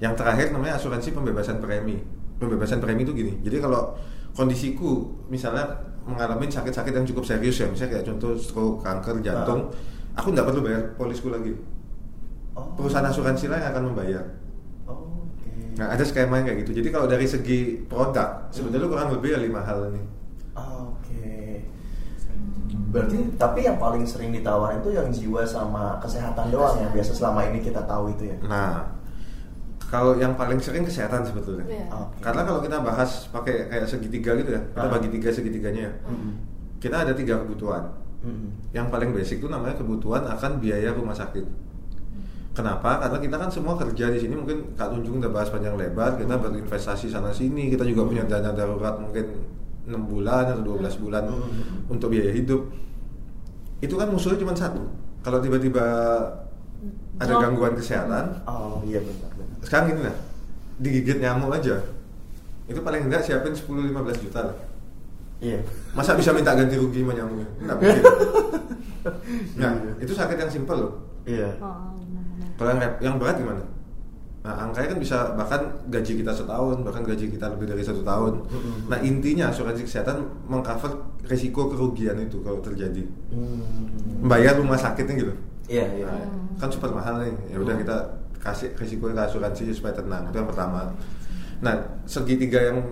Yang 0.03 0.19
terakhir 0.19 0.51
namanya 0.51 0.75
asuransi 0.75 1.15
pembebasan 1.15 1.63
premi. 1.63 2.03
Pembebasan 2.43 2.83
premi 2.83 3.07
itu 3.07 3.15
gini. 3.15 3.39
Jadi 3.47 3.63
kalau 3.63 3.95
kondisiku 4.35 5.07
misalnya 5.31 5.63
mengalami 6.03 6.51
sakit-sakit 6.51 6.91
yang 6.91 7.07
cukup 7.07 7.23
serius 7.23 7.63
ya, 7.63 7.71
misalnya 7.71 8.03
kayak 8.03 8.07
contoh 8.11 8.35
stroke, 8.35 8.83
kanker, 8.83 9.23
jantung, 9.23 9.71
aku 10.19 10.35
nggak 10.35 10.47
perlu 10.51 10.61
bayar 10.67 10.83
polisku 10.99 11.31
lagi. 11.31 11.55
Oh. 12.59 12.67
Perusahaan 12.75 13.07
asuransi 13.07 13.47
lain 13.47 13.63
akan 13.63 13.83
membayar. 13.95 14.25
Nah 15.73 15.87
ada 15.89 16.05
skema 16.05 16.41
yang 16.41 16.47
kayak 16.53 16.59
gitu. 16.67 16.73
Jadi 16.83 16.89
kalau 16.93 17.07
dari 17.09 17.25
segi 17.25 17.81
produk, 17.89 18.49
sebetulnya 18.53 18.89
kurang 18.89 19.09
lebih 19.13 19.33
ya 19.33 19.41
lima 19.41 19.61
hal 19.61 19.89
ini. 19.89 20.03
Oke. 20.53 21.65
Berarti 22.93 23.17
tapi 23.41 23.65
yang 23.65 23.81
paling 23.81 24.05
sering 24.05 24.33
ditawarin 24.33 24.85
itu 24.85 24.93
yang 24.93 25.09
jiwa 25.09 25.43
sama 25.45 25.97
kesehatan 25.97 26.53
doang 26.53 26.77
ya 26.77 26.89
biasa 26.93 27.13
selama 27.17 27.49
ini 27.49 27.65
kita 27.65 27.81
tahu 27.89 28.13
itu 28.13 28.29
ya. 28.29 28.37
Nah, 28.45 28.85
kalau 29.89 30.17
yang 30.17 30.37
paling 30.37 30.61
sering 30.61 30.85
kesehatan 30.85 31.25
sebetulnya. 31.25 31.65
Iya. 31.65 31.89
Oke. 31.89 32.21
Karena 32.21 32.43
kalau 32.45 32.61
kita 32.61 32.81
bahas 32.81 33.29
pakai 33.29 33.69
kayak 33.69 33.89
segitiga 33.89 34.37
gitu 34.37 34.51
ya, 34.53 34.61
kita 34.73 34.89
Ah. 34.89 34.93
bagi 34.93 35.09
tiga 35.09 35.29
segitiganya 35.33 35.89
ya. 35.89 35.93
Mm-mm. 36.09 36.33
Kita 36.81 37.05
ada 37.09 37.13
tiga 37.17 37.41
kebutuhan. 37.41 37.93
Mm-mm. 38.25 38.73
Yang 38.77 38.87
paling 38.93 39.11
basic 39.13 39.37
itu 39.41 39.49
namanya 39.49 39.77
kebutuhan 39.77 40.25
akan 40.29 40.61
biaya 40.61 40.93
rumah 40.93 41.17
sakit. 41.17 41.45
Kenapa? 42.53 43.01
Karena 43.01 43.17
kita 43.17 43.37
kan 43.37 43.49
semua 43.49 43.75
kerja 43.75 44.09
di 44.09 44.19
sini 44.19 44.37
mungkin 44.37 44.77
Kak 44.77 44.93
Tunjung 44.93 45.19
udah 45.19 45.33
bahas 45.33 45.49
panjang 45.49 45.73
lebar, 45.73 46.15
kita 46.15 46.37
berinvestasi 46.37 47.09
sana 47.09 47.33
sini, 47.33 47.69
kita 47.69 47.81
juga 47.83 48.05
punya 48.05 48.23
dana 48.23 48.53
darurat 48.53 48.97
mungkin 48.97 49.25
6 49.83 49.97
bulan 50.05 50.53
atau 50.53 50.63
12 50.77 51.01
bulan 51.01 51.25
Hmm. 51.27 51.89
untuk 51.89 52.13
biaya 52.13 52.29
hidup. 52.31 52.69
Itu 53.81 53.97
kan 53.97 54.13
musuhnya 54.13 54.37
cuma 54.37 54.53
satu. 54.53 54.85
Kalau 55.21 55.41
tiba-tiba 55.41 55.81
ada 57.17 57.33
gangguan 57.39 57.73
kesehatan, 57.73 58.43
Oh 58.45 58.83
iya 58.83 58.99
benar 58.99 59.31
benar. 59.33 59.57
sekarang 59.63 59.85
gini 59.89 60.01
lah 60.03 60.17
digigit 60.77 61.23
nyamuk 61.23 61.55
aja 61.55 61.79
itu 62.65 62.81
paling 62.81 63.07
enggak 63.07 63.23
siapin 63.23 63.55
10-15 63.55 63.95
juta 64.19 64.41
lah 64.43 64.57
Iya. 65.39 65.63
masa 65.93 66.19
bisa 66.19 66.35
minta 66.35 66.51
ganti 66.53 66.75
rugi 66.75 67.07
sama 67.07 67.15
nyamuknya 67.15 67.47
enggak 67.61 67.77
mungkin 67.79 68.03
nah 69.55 69.71
itu 69.99 70.11
sakit 70.11 70.35
yang 70.37 70.51
simpel 70.51 70.77
loh 70.81 70.93
Iya. 71.23 71.55
Oh. 71.63 72.02
Kalau 72.55 72.75
yang, 72.75 72.95
yang 73.01 73.15
berat 73.17 73.37
gimana 73.37 73.63
nah 74.43 74.59
angkanya 74.59 74.91
kan 74.91 74.99
bisa 74.99 75.17
bahkan 75.33 75.61
gaji 75.87 76.19
kita 76.19 76.35
setahun 76.35 76.83
bahkan 76.83 77.03
gaji 77.03 77.31
kita 77.31 77.47
lebih 77.49 77.71
dari 77.71 77.79
satu 77.81 78.03
tahun 78.03 78.43
Mm-mm. 78.43 78.91
nah 78.91 78.99
intinya 78.99 79.49
asuransi 79.49 79.87
kesehatan 79.87 80.19
mengcover 80.45 80.99
resiko 81.23 81.71
kerugian 81.71 82.19
itu 82.19 82.43
kalau 82.43 82.59
terjadi 82.59 83.07
Hmm. 83.31 84.27
bayar 84.27 84.59
rumah 84.59 84.75
sakitnya 84.75 85.15
gitu 85.17 85.35
Iya 85.71 85.87
iya. 85.95 86.05
Nah, 86.05 86.27
kan 86.59 86.69
super 86.69 86.91
mahal 86.91 87.23
nih 87.23 87.33
ya 87.49 87.57
udah 87.57 87.75
kita 87.77 87.97
kasih 88.37 88.75
risiko 88.75 89.07
ke 89.07 89.17
asuransi 89.17 89.71
supaya 89.71 89.95
tenang 89.95 90.27
itu 90.27 90.37
yang 90.37 90.51
pertama 90.51 90.91
nah 91.59 91.79
segitiga 92.03 92.59
yang 92.67 92.83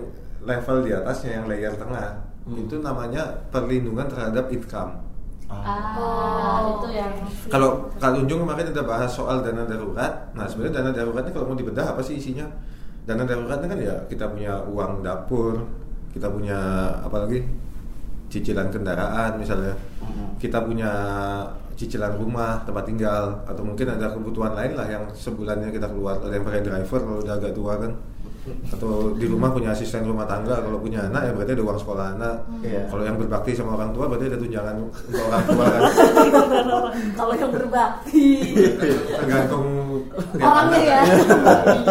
level 0.41 0.77
di 0.81 0.95
atasnya 0.95 1.31
yang 1.35 1.47
layer 1.47 1.75
tengah 1.75 2.31
Hmm. 2.41 2.57
itu 2.57 2.79
namanya 2.79 3.21
perlindungan 3.51 4.07
terhadap 4.07 4.49
income 4.49 4.97
Ah, 5.51 6.63
itu 6.79 6.89
yang 6.95 7.11
kalau 7.51 7.91
Kak 7.99 8.15
Tunjung 8.15 8.47
kemarin 8.47 8.71
udah 8.71 8.85
bahas 8.87 9.11
soal 9.11 9.43
dana 9.43 9.67
darurat. 9.67 10.31
Nah 10.33 10.47
sebenarnya 10.47 10.79
dana 10.79 10.91
darurat 10.95 11.27
ini 11.27 11.33
kalau 11.35 11.47
mau 11.51 11.59
dibedah 11.59 11.91
apa 11.91 12.01
sih 12.01 12.23
isinya? 12.23 12.47
Dana 13.03 13.27
darurat 13.27 13.59
ini 13.59 13.69
kan 13.69 13.79
ya 13.83 13.95
kita 14.07 14.31
punya 14.31 14.63
uang 14.71 15.03
dapur 15.03 15.67
kita 16.15 16.31
punya 16.31 16.59
apa 17.03 17.27
lagi? 17.27 17.43
Cicilan 18.31 18.71
kendaraan 18.71 19.43
misalnya. 19.43 19.75
Kita 20.39 20.63
punya 20.63 20.93
cicilan 21.75 22.15
rumah 22.15 22.61
tempat 22.69 22.85
tinggal 22.87 23.41
atau 23.49 23.65
mungkin 23.65 23.89
ada 23.89 24.13
kebutuhan 24.13 24.53
lain 24.53 24.77
lah 24.77 24.85
yang 24.85 25.05
sebulannya 25.17 25.73
kita 25.73 25.89
keluar 25.89 26.21
ada 26.21 26.37
yang 26.37 26.45
pakai 26.45 26.61
driver 26.61 27.01
kalau 27.01 27.19
udah 27.25 27.35
agak 27.41 27.57
tua 27.57 27.73
kan 27.81 27.93
atau 28.67 29.13
di 29.13 29.25
rumah 29.25 29.51
punya 29.51 29.71
asisten 29.71 30.01
rumah 30.03 30.25
tangga 30.25 30.59
kalau 30.59 30.81
punya 30.81 31.05
anak 31.05 31.29
ya 31.29 31.33
berarti 31.33 31.53
ada 31.53 31.63
uang 31.63 31.79
sekolah 31.79 32.07
anak 32.15 32.37
Iya. 32.61 32.89
kalau 32.89 33.03
yang 33.03 33.17
berbakti 33.17 33.53
sama 33.53 33.75
orang 33.75 33.93
tua 33.93 34.09
berarti 34.09 34.27
ada 34.27 34.39
tunjangan 34.39 34.75
untuk 34.81 35.21
orang 35.23 35.45
tua 35.45 35.65
kan 35.67 35.83
Kalau 37.21 37.35
yang 37.35 37.51
berbakti. 37.51 38.27
tergantung 39.13 39.67
Orangnya 40.35 40.81
ya. 40.81 41.01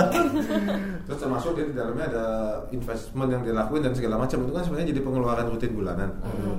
terus 1.06 1.20
termasuk 1.20 1.52
dia 1.54 1.66
di 1.66 1.74
dalamnya 1.74 2.06
ada 2.08 2.26
investment 2.70 3.30
yang 3.30 3.42
dilakuin 3.42 3.82
dan 3.82 3.94
segala 3.94 4.18
macam 4.18 4.38
itu 4.40 4.52
kan 4.52 4.64
sebenarnya 4.64 4.88
jadi 4.90 5.02
pengeluaran 5.02 5.46
rutin 5.48 5.72
bulanan 5.72 6.10
Hmm. 6.24 6.58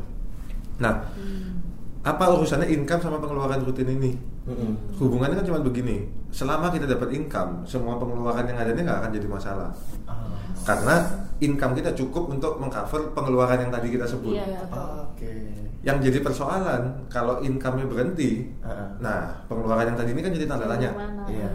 Apa 2.01 2.25
urusannya 2.31 2.65
income 2.67 2.97
sama 2.99 3.19
pengeluaran 3.19 3.61
rutin 3.61 3.85
ini 3.91 4.17
Mm-mm. 4.43 4.97
hubungannya 4.97 5.37
kan 5.37 5.45
cuma 5.45 5.61
begini 5.61 6.01
selama 6.31 6.69
kita 6.69 6.89
dapat 6.89 7.13
income 7.13 7.61
semua 7.63 7.95
pengeluaran 7.95 8.43
yang 8.43 8.57
ada 8.57 8.71
ini 8.71 8.81
nggak 8.83 8.99
akan 8.99 9.11
jadi 9.13 9.29
masalah 9.29 9.71
Ah. 10.05 10.33
karena 10.63 10.97
income 11.39 11.73
kita 11.73 11.93
cukup 11.95 12.29
untuk 12.31 12.57
mengcover 12.57 13.13
pengeluaran 13.13 13.59
yang 13.59 13.71
tadi 13.71 13.89
kita 13.91 14.05
sebut 14.05 14.33
Iya, 14.33 14.45
iya. 14.47 14.61
Oke. 14.67 15.33
yang 15.81 15.97
jadi 15.99 16.19
persoalan 16.19 16.83
kalau 17.07 17.41
income-nya 17.41 17.85
berhenti 17.85 18.49
Heeh. 18.59 18.89
nah 18.99 19.37
pengeluaran 19.45 19.85
yang 19.87 19.99
tadi 19.99 20.11
ini 20.11 20.21
kan 20.21 20.33
jadi 20.33 20.47
tanda 20.47 20.67
tanya? 20.67 20.91
Iya. 21.27 21.51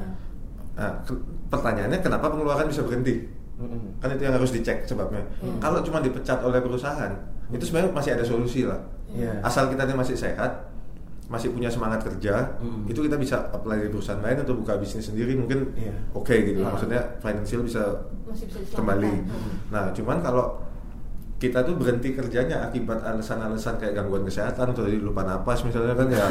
nah, 0.73 0.91
ke- 1.01 1.21
pertanyaannya 1.47 1.99
kenapa 1.99 2.25
pengeluaran 2.27 2.65
bisa 2.65 2.81
berhenti 2.81 3.25
Mm-mm. 3.55 3.97
kan 3.97 4.09
itu 4.09 4.21
yang 4.21 4.35
harus 4.35 4.51
dicek 4.51 4.83
sebabnya 4.83 5.25
Hmm. 5.39 5.57
kalau 5.57 5.81
cuma 5.81 5.99
dipecat 5.99 6.37
oleh 6.39 6.59
perusahaan 6.59 7.11
itu 7.47 7.63
sebenarnya 7.63 7.91
masih 7.91 8.11
ada 8.13 8.23
solusi 8.23 8.61
lah 8.61 8.77
Iya. 9.15 9.33
asal 9.41 9.67
kita 9.67 9.83
ini 9.83 9.95
masih 9.95 10.13
sehat 10.13 10.51
masih 11.25 11.49
punya 11.49 11.67
semangat 11.67 12.03
kerja 12.03 12.53
Hmm. 12.57 12.85
itu 12.85 12.99
kita 12.99 13.15
bisa 13.15 13.49
apply 13.49 13.81
di 13.81 13.89
perusahaan 13.89 14.19
lain 14.19 14.37
atau 14.37 14.53
buka 14.53 14.75
bisnis 14.75 15.05
sendiri 15.05 15.33
mungkin 15.33 15.73
Iya. 15.73 15.93
oke 16.13 16.35
gitu 16.43 16.61
Ah. 16.61 16.69
maksudnya 16.69 17.01
financial 17.17 17.61
bisa 17.61 17.81
Masih 18.23 18.45
bisa 18.45 18.75
kembali 18.75 19.13
Hmm. 19.23 19.53
nah 19.69 19.89
cuman 19.89 20.19
kalau 20.19 20.45
kita 21.35 21.59
tuh 21.61 21.75
berhenti 21.75 22.11
kerjanya 22.11 22.63
akibat 22.63 23.01
alasan-alasan 23.01 23.75
kayak 23.75 23.95
gangguan 23.95 24.23
kesehatan 24.23 24.71
atau 24.71 24.81
tadi 24.81 24.97
lupa 24.97 25.21
napas 25.21 25.61
misalnya 25.61 25.91
kan 25.93 26.07
ya 26.15 26.25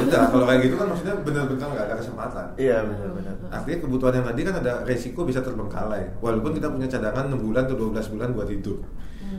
udah 0.00 0.22
kalau 0.28 0.44
kayak 0.44 0.60
gitu 0.64 0.74
kan 0.74 0.86
maksudnya 0.88 1.14
benar-benar 1.20 1.68
nggak 1.68 1.86
ada 1.86 1.96
kesempatan 1.96 2.46
Iya 2.56 2.82
benar-benar. 2.82 3.34
Artinya 3.48 3.78
kebutuhan 3.80 4.12
yang 4.12 4.26
tadi 4.26 4.40
kan 4.42 4.54
ada 4.56 4.72
resiko 4.82 5.20
bisa 5.22 5.38
terbengkalai 5.38 6.02
Walaupun 6.18 6.50
kita 6.52 6.66
punya 6.66 6.86
cadangan 6.86 7.30
6 7.30 7.38
bulan 7.40 7.62
atau 7.64 7.76
12 7.78 8.10
bulan 8.10 8.28
buat 8.32 8.48
hidup 8.48 8.78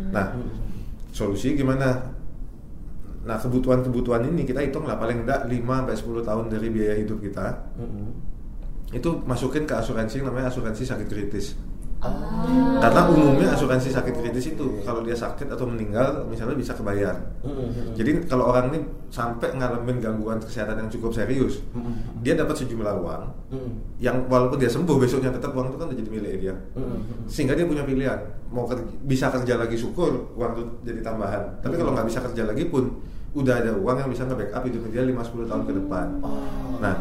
Nah, 0.09 0.25
solusi 1.09 1.57
gimana? 1.57 2.17
Nah, 3.19 3.35
kebutuhan-kebutuhan 3.35 4.25
ini 4.31 4.47
kita 4.47 4.63
hitung 4.63 4.87
lah 4.87 4.95
paling 4.95 5.27
enggak 5.27 5.45
5-10 5.45 6.23
tahun 6.23 6.45
dari 6.47 6.67
biaya 6.71 6.95
hidup 6.97 7.19
kita 7.19 7.51
Mm-mm. 7.77 8.09
Itu 8.89 9.21
masukin 9.27 9.69
ke 9.69 9.75
asuransi 9.75 10.25
namanya 10.25 10.49
asuransi 10.49 10.87
sakit 10.87 11.05
kritis 11.05 11.53
Ah. 11.99 12.79
Karena 12.79 13.11
umumnya 13.11 13.51
asuransi 13.51 13.91
sakit 13.91 14.23
kritis 14.23 14.55
itu 14.55 14.79
kalau 14.87 15.03
dia 15.03 15.11
sakit 15.11 15.51
atau 15.51 15.67
meninggal 15.67 16.23
misalnya 16.31 16.55
bisa 16.55 16.71
kebayar. 16.71 17.11
Mm-mm. 17.43 17.91
Jadi 17.91 18.23
kalau 18.23 18.55
orang 18.55 18.71
ini 18.71 18.79
sampai 19.11 19.51
ngalamin 19.51 19.99
gangguan 19.99 20.39
kesehatan 20.39 20.79
yang 20.79 20.87
cukup 20.87 21.11
serius, 21.11 21.59
Mm-mm. 21.75 22.23
dia 22.23 22.39
dapat 22.39 22.55
sejumlah 22.55 23.03
uang 23.03 23.23
Mm-mm. 23.51 23.99
yang 23.99 24.23
walaupun 24.31 24.63
dia 24.63 24.71
sembuh 24.71 24.95
besoknya 24.95 25.35
tetap 25.35 25.51
uang 25.51 25.75
itu 25.75 25.77
kan 25.77 25.87
jadi 25.91 26.07
milik 26.07 26.33
dia. 26.39 26.55
Sehingga 27.27 27.59
dia 27.59 27.67
punya 27.67 27.83
pilihan 27.83 28.19
mau 28.47 28.63
ker- 28.63 28.87
bisa 29.03 29.27
kerja 29.27 29.59
lagi 29.59 29.75
syukur 29.75 30.31
uang 30.39 30.51
itu 30.55 30.63
jadi 30.87 31.03
tambahan. 31.03 31.59
Tapi 31.59 31.75
kalau 31.75 31.91
nggak 31.91 32.07
bisa 32.07 32.23
kerja 32.23 32.47
lagi 32.47 32.63
pun 32.71 32.95
udah 33.29 33.55
ada 33.61 33.71
uang 33.77 33.97
yang 34.01 34.09
bisa 34.09 34.25
nge-backup 34.25 34.65
hidup 34.65 34.81
dia 34.89 35.05
5-10 35.05 35.49
tahun 35.49 35.63
ke 35.69 35.73
depan. 35.77 36.05
Nah, 36.81 36.93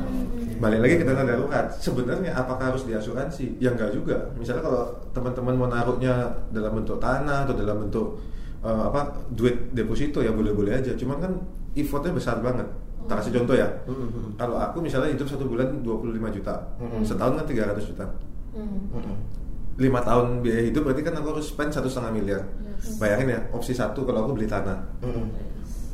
balik 0.60 0.80
lagi 0.84 0.94
ke 1.00 1.04
dana 1.08 1.24
darurat. 1.24 1.66
Sebenarnya 1.72 2.36
apakah 2.36 2.74
harus 2.74 2.84
diasuransi? 2.84 3.56
Ya 3.56 3.72
enggak 3.72 3.96
juga. 3.96 4.28
Misalnya 4.36 4.60
kalau 4.68 4.92
teman-teman 5.16 5.54
mau 5.56 5.68
naruhnya 5.72 6.28
dalam 6.52 6.76
bentuk 6.76 7.00
tanah 7.00 7.48
atau 7.48 7.56
dalam 7.56 7.88
bentuk 7.88 8.20
eh, 8.60 8.82
apa 8.92 9.24
duit 9.32 9.72
deposito 9.72 10.20
ya 10.20 10.34
boleh-boleh 10.34 10.76
aja. 10.76 10.92
Cuman 10.92 11.16
kan 11.16 11.32
effortnya 11.72 12.12
besar 12.12 12.44
banget. 12.44 12.68
Tak 13.08 13.24
kasih 13.24 13.40
contoh 13.40 13.56
ya. 13.56 13.68
Mm-mm. 13.88 14.36
Kalau 14.36 14.60
aku 14.60 14.84
misalnya 14.84 15.16
hidup 15.16 15.24
satu 15.24 15.48
bulan 15.48 15.80
25 15.80 16.12
juta, 16.28 16.54
Mm-mm. 16.76 17.00
setahun 17.00 17.40
kan 17.40 17.46
300 17.48 17.88
juta. 17.88 18.04
Hmm. 18.52 18.92
Mm-mm. 18.92 19.16
Lima 19.80 20.04
tahun 20.04 20.44
biaya 20.44 20.68
hidup 20.68 20.84
berarti 20.84 21.00
kan 21.06 21.16
aku 21.16 21.38
harus 21.38 21.48
spend 21.48 21.72
satu 21.72 21.88
setengah 21.88 22.12
miliar. 22.12 22.42
Yes. 22.60 23.00
Bayangin 23.00 23.32
ya, 23.32 23.40
opsi 23.54 23.72
satu 23.72 24.04
kalau 24.04 24.28
aku 24.28 24.36
beli 24.36 24.44
tanah. 24.50 24.76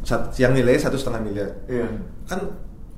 Sat- 0.05 0.37
yang 0.37 0.53
nilainya 0.53 0.81
satu 0.81 0.95
setengah 0.95 1.21
miliar. 1.21 1.51
Iya. 1.65 1.89
Kan 2.25 2.41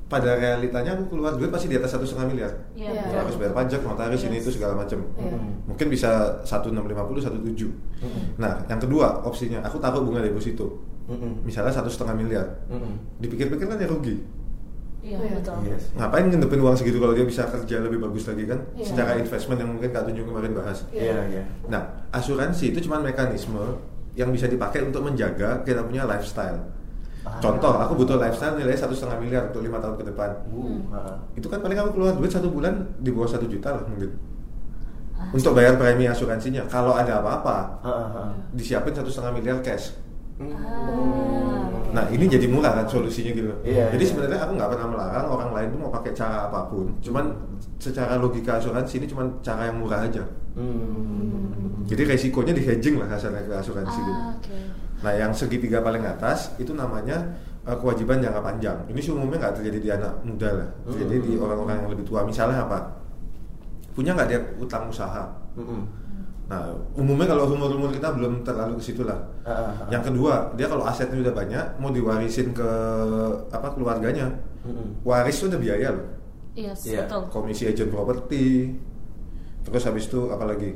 pada 0.07 0.35
realitanya 0.35 0.95
aku 0.95 1.11
keluar 1.11 1.35
duit 1.35 1.47
pasti 1.47 1.67
di 1.67 1.75
atas 1.75 1.91
satu 1.91 2.03
setengah 2.03 2.27
miliar. 2.29 2.51
Iya. 2.75 2.91
Iya. 2.91 3.01
Kalau 3.07 3.21
harus 3.27 3.35
bayar 3.35 3.53
pajak, 3.53 3.79
notaris 3.81 4.23
ini 4.23 4.35
Yes. 4.35 4.43
itu 4.43 4.51
segala 4.55 4.73
macam. 4.75 4.99
Iya. 5.15 5.35
Mungkin 5.65 5.87
bisa 5.87 6.11
1650, 6.43 7.23
17. 7.23 7.71
Mm-mm. 7.99 8.23
Nah, 8.37 8.59
yang 8.67 8.79
kedua 8.79 9.23
opsinya 9.23 9.59
aku 9.63 9.79
taruh 9.79 10.03
bunga 10.03 10.19
deposito. 10.19 10.79
Mm-mm. 11.07 11.43
Misalnya 11.43 11.71
satu 11.71 11.87
setengah 11.87 12.13
miliar. 12.13 12.47
Mm-mm. 12.67 13.19
Dipikir-pikir 13.19 13.65
kan 13.65 13.75
ya 13.77 13.87
rugi. 13.87 14.15
Iya, 14.99 15.15
Iya. 15.23 15.39
betul. 15.39 15.55
Yes. 15.63 15.83
Ngapain 15.95 16.25
ngedepin 16.27 16.59
uang 16.59 16.75
segitu 16.75 16.99
kalau 16.99 17.11
dia 17.11 17.23
bisa 17.23 17.47
kerja 17.47 17.79
lebih 17.79 17.99
bagus 18.01 18.27
lagi 18.27 18.43
kan? 18.43 18.59
Iya. 18.75 18.83
Secara 18.83 19.11
investment 19.15 19.59
yang 19.59 19.71
mungkin 19.71 19.89
Kak 19.91 20.03
Tunjung 20.03 20.27
kemarin 20.27 20.51
bahas. 20.51 20.83
Iya, 20.91 21.19
iya. 21.27 21.43
Nah, 21.67 21.83
asuransi 22.11 22.71
itu 22.71 22.83
cuma 22.83 22.99
mekanisme 22.99 23.79
yang 24.15 24.31
bisa 24.31 24.47
dipakai 24.47 24.83
untuk 24.83 25.03
menjaga 25.03 25.63
kita 25.63 25.83
punya 25.83 26.03
lifestyle. 26.03 26.59
Contoh, 27.37 27.73
aku 27.77 27.93
butuh 27.93 28.17
lifestyle 28.17 28.55
nilai 28.57 28.73
satu 28.73 28.93
setengah 28.95 29.17
miliar 29.21 29.43
untuk 29.49 29.61
lima 29.61 29.77
tahun 29.77 29.95
ke 29.99 30.03
depan. 30.13 30.29
Ah. 30.93 31.15
Itu 31.37 31.47
kan 31.47 31.59
paling 31.61 31.77
aku 31.77 31.97
keluar 31.97 32.13
duit 32.17 32.31
satu 32.31 32.49
bulan 32.49 32.73
di 32.99 33.09
bawah 33.13 33.29
satu 33.29 33.45
juta 33.45 33.75
lah 33.75 33.83
mungkin. 33.85 34.11
Ah. 35.17 35.29
Untuk 35.33 35.53
bayar 35.53 35.77
premi 35.77 36.05
asuransinya. 36.09 36.65
Kalau 36.69 36.93
ada 36.97 37.21
apa-apa, 37.21 37.57
Ah, 37.81 37.89
ah, 37.89 38.07
ah. 38.27 38.31
disiapin 38.53 38.93
satu 38.93 39.09
setengah 39.09 39.37
miliar 39.37 39.57
cash. 39.61 39.97
Ah. 40.37 40.45
Nah 41.87 42.05
ini 42.13 42.27
jadi 42.27 42.45
murah 42.51 42.83
kan 42.83 42.85
solusinya 42.85 43.31
gitu. 43.31 43.49
Iya, 43.63 43.89
jadi 43.95 44.03
iya. 44.03 44.09
sebenarnya 44.11 44.39
aku 44.43 44.51
nggak 44.59 44.69
pernah 44.75 44.87
melarang 44.91 45.25
orang 45.31 45.49
lain 45.55 45.67
tuh 45.73 45.79
mau 45.81 45.91
pakai 45.93 46.11
cara 46.13 46.51
apa 46.51 46.67
pun. 46.67 46.91
Cuman 46.99 47.31
secara 47.79 48.19
logika 48.19 48.59
asuransi 48.59 49.01
ini 49.01 49.07
cuma 49.07 49.23
cara 49.39 49.71
yang 49.71 49.79
murah 49.79 50.03
aja. 50.03 50.23
Hmm. 50.53 51.87
Jadi 51.87 52.03
resikonya 52.03 52.51
di 52.51 52.63
hedging 52.67 52.99
lah 52.99 53.07
hasilnya 53.07 53.47
ke 53.47 53.53
asuransi 53.55 53.99
gitu. 54.03 54.13
Ah, 54.13 54.35
oke. 54.35 54.57
Nah 54.97 55.13
yang 55.13 55.31
segitiga 55.31 55.79
paling 55.79 56.01
atas 56.01 56.53
itu 56.57 56.73
namanya 56.73 57.21
eh, 57.63 57.77
kewajiban 57.77 58.17
jangka 58.17 58.41
panjang. 58.41 58.77
Ini 58.87 58.99
sih 58.99 59.11
umumnya 59.11 59.37
nggak 59.43 59.55
terjadi 59.61 59.79
di 59.79 59.89
anak 59.91 60.13
muda 60.23 60.49
lah. 60.51 60.69
Terjadi 60.87 61.15
di 61.21 61.31
Hmm. 61.35 61.43
orang-orang 61.43 61.75
yang 61.81 61.89
lebih 61.91 62.05
tua. 62.05 62.21
Misalnya 62.23 62.63
apa? 62.63 62.79
Punya 63.93 64.13
nggak 64.13 64.27
dia 64.27 64.39
utang 64.57 64.87
usaha? 64.87 65.25
Mm-mm. 65.57 65.81
Nah 66.47 66.63
umumnya 66.95 67.27
kalau 67.27 67.49
umur-umur 67.51 67.91
kita 67.91 68.13
belum 68.15 68.39
terlalu 68.41 68.79
ke 68.79 68.83
situ 68.85 69.03
lah. 69.03 69.19
Ah, 69.43 69.51
ah, 69.51 69.71
ah. 69.83 69.87
Yang 69.91 70.13
kedua, 70.13 70.33
dia 70.55 70.67
kalau 70.69 70.85
asetnya 70.85 71.19
udah 71.19 71.35
banyak, 71.35 71.65
mau 71.77 71.91
diwarisin 71.91 72.55
ke 72.55 72.69
apa 73.49 73.67
keluarganya, 73.73 74.31
Mm-mm. 74.63 75.01
waris 75.03 75.41
itu 75.41 75.49
udah 75.49 75.59
biaya 75.59 75.89
loh. 75.91 76.07
Yes, 76.55 76.87
Iya. 76.87 77.05
betul. 77.05 77.21
Komisi 77.29 77.67
agent 77.67 77.91
properti, 77.91 78.73
terus 79.61 79.83
habis 79.83 80.07
itu 80.07 80.31
apalagi 80.31 80.73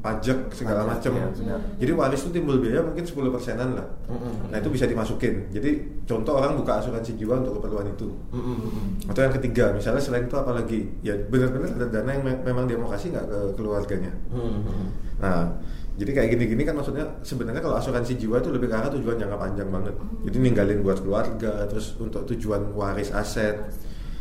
pajak 0.00 0.52
segala 0.54 0.86
macam. 0.86 1.12
benar. 1.14 1.60
Jadi 1.80 1.92
waris 1.92 2.20
itu 2.22 2.30
timbul 2.30 2.62
biaya 2.62 2.80
mungkin 2.84 3.02
10 3.02 3.34
persenan 3.34 3.74
lah. 3.74 3.86
Mm-mm. 4.06 4.52
Nah 4.52 4.56
itu 4.60 4.70
bisa 4.70 4.86
dimasukin. 4.86 5.50
Jadi 5.50 5.70
contoh 6.06 6.38
orang 6.38 6.54
buka 6.54 6.78
asuransi 6.78 7.18
jiwa 7.18 7.42
untuk 7.42 7.58
keperluan 7.58 7.90
itu. 7.90 8.08
Mm-mm. 8.30 9.06
Atau 9.10 9.26
yang 9.26 9.34
ketiga, 9.34 9.74
misalnya 9.74 10.02
selain 10.02 10.30
itu 10.30 10.36
apalagi, 10.38 10.78
ya 11.02 11.16
benar-benar 11.26 11.74
ada 11.74 11.86
dana 11.90 12.10
yang 12.14 12.22
me- 12.22 12.42
memang 12.44 12.64
dia 12.70 12.78
mau 12.78 12.88
kasih 12.88 13.12
nggak 13.16 13.26
ke 13.26 13.38
keluarganya. 13.58 14.12
Mm-mm. 14.30 14.86
Nah, 15.18 15.48
jadi 15.96 16.10
kayak 16.12 16.28
gini-gini 16.36 16.62
kan 16.62 16.76
maksudnya 16.76 17.08
sebenarnya 17.24 17.64
kalau 17.64 17.80
asuransi 17.80 18.20
jiwa 18.20 18.38
itu 18.38 18.52
lebih 18.52 18.68
ke 18.68 18.76
arah 18.76 18.92
tujuan 18.92 19.16
jangka 19.16 19.38
panjang 19.40 19.68
banget. 19.72 19.94
Jadi 20.28 20.36
ninggalin 20.44 20.78
buat 20.84 21.00
keluarga, 21.00 21.64
terus 21.66 21.96
untuk 21.96 22.28
tujuan 22.28 22.68
waris 22.76 23.08
aset, 23.16 23.56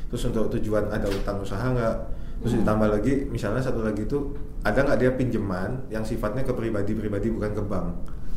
terus 0.07 0.23
untuk 0.23 0.47
tujuan 0.55 0.87
ada 0.87 1.11
utang 1.11 1.43
usaha 1.43 1.67
nggak, 1.67 1.95
terus 2.45 2.61
ditambah 2.61 2.93
lagi 2.93 3.25
misalnya 3.33 3.57
satu 3.57 3.81
lagi 3.81 4.05
itu 4.05 4.37
ada 4.61 4.85
nggak 4.85 4.97
dia 5.01 5.09
pinjaman 5.17 5.89
yang 5.89 6.05
sifatnya 6.05 6.45
ke 6.45 6.53
pribadi-pribadi 6.53 7.33
bukan 7.33 7.57
ke 7.57 7.63
bank. 7.65 7.87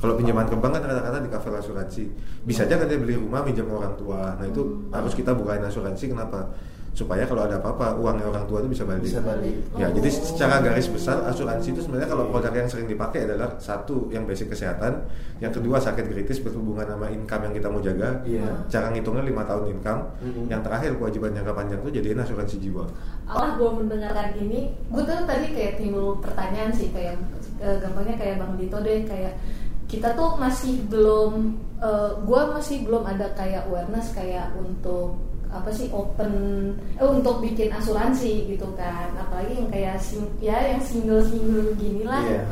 Kalau 0.01 0.17
pinjaman 0.17 0.49
ke 0.49 0.57
bank 0.57 0.81
kan 0.81 0.83
kata-kata 0.89 1.21
di 1.21 1.29
cover 1.29 1.53
asuransi. 1.61 2.09
Bisa 2.41 2.65
aja 2.65 2.81
kan 2.81 2.89
dia 2.89 2.97
beli 2.97 3.21
rumah 3.21 3.45
minjam 3.45 3.69
ke 3.69 3.75
orang 3.77 3.93
tua. 4.01 4.33
Nah 4.41 4.49
itu 4.49 4.89
harus 4.89 5.13
kita 5.13 5.37
bukain 5.37 5.61
asuransi 5.61 6.09
kenapa? 6.09 6.57
Supaya 6.99 7.23
kalau 7.31 7.47
ada 7.47 7.63
apa-apa 7.63 7.95
uangnya 7.95 8.27
orang 8.27 8.43
tua 8.51 8.59
itu 8.59 8.75
bisa 8.75 8.83
balik. 8.83 9.07
Bisa 9.07 9.23
balik. 9.23 9.55
Ya, 9.79 9.87
Oh. 9.87 9.95
jadi 9.95 10.11
secara 10.11 10.59
garis 10.59 10.91
besar 10.91 11.23
asuransi 11.31 11.71
itu 11.71 11.87
sebenarnya 11.87 12.11
kalau 12.11 12.27
produk 12.27 12.51
yang 12.51 12.67
sering 12.67 12.91
dipakai 12.91 13.23
adalah 13.23 13.55
satu 13.63 14.11
yang 14.11 14.27
basic 14.27 14.51
kesehatan, 14.51 15.07
yang 15.39 15.55
kedua 15.55 15.79
sakit 15.79 16.11
kritis 16.11 16.43
berhubungan 16.43 16.91
sama 16.91 17.07
income 17.07 17.47
yang 17.47 17.55
kita 17.55 17.69
mau 17.71 17.79
jaga. 17.79 18.19
Iya. 18.27 18.67
Cara 18.67 18.91
ngitungnya 18.91 19.23
lima 19.23 19.47
tahun 19.47 19.79
income. 19.79 20.01
Mhm. 20.27 20.43
Yang 20.51 20.61
terakhir 20.67 20.91
kewajiban 20.99 21.31
jangka 21.39 21.53
panjang 21.55 21.79
itu 21.87 21.91
jadiin 22.03 22.19
asuransi 22.19 22.57
jiwa. 22.59 22.85
Setelah 23.23 23.51
gue 23.55 23.71
mendengarkan 23.79 24.29
ini, 24.43 24.61
gue 24.75 25.03
tuh 25.07 25.23
tadi 25.23 25.47
kayak 25.55 25.79
timbul 25.79 26.19
pertanyaan 26.19 26.75
sih 26.75 26.91
kayak 26.91 27.15
eh, 27.63 27.79
gampangnya 27.79 28.19
kayak 28.19 28.43
Bang 28.43 28.59
Dito 28.59 28.83
deh 28.83 29.07
kayak 29.07 29.39
kita 29.87 30.13
tuh 30.13 30.35
masih 30.37 30.83
belum, 30.91 31.55
gue 32.27 32.41
masih 32.53 32.85
belum 32.85 33.09
ada 33.09 33.33
kayak 33.33 33.65
awareness 33.71 34.13
kayak 34.13 34.53
untuk 34.59 35.17
apa 35.49 35.71
sih 35.71 35.89
open 35.89 36.33
eh, 36.95 37.05
untuk 37.05 37.41
bikin 37.41 37.71
asuransi 37.71 38.47
gitu 38.47 38.69
kan 38.75 39.09
apalagi 39.17 39.57
yang 39.57 39.69
kayak 39.69 39.97
sing, 39.97 40.21
ya 40.39 40.57
yang 40.67 40.81
single 40.81 41.21
single 41.23 41.73
gini 41.75 42.05
lah 42.05 42.21
Iya. 42.21 42.43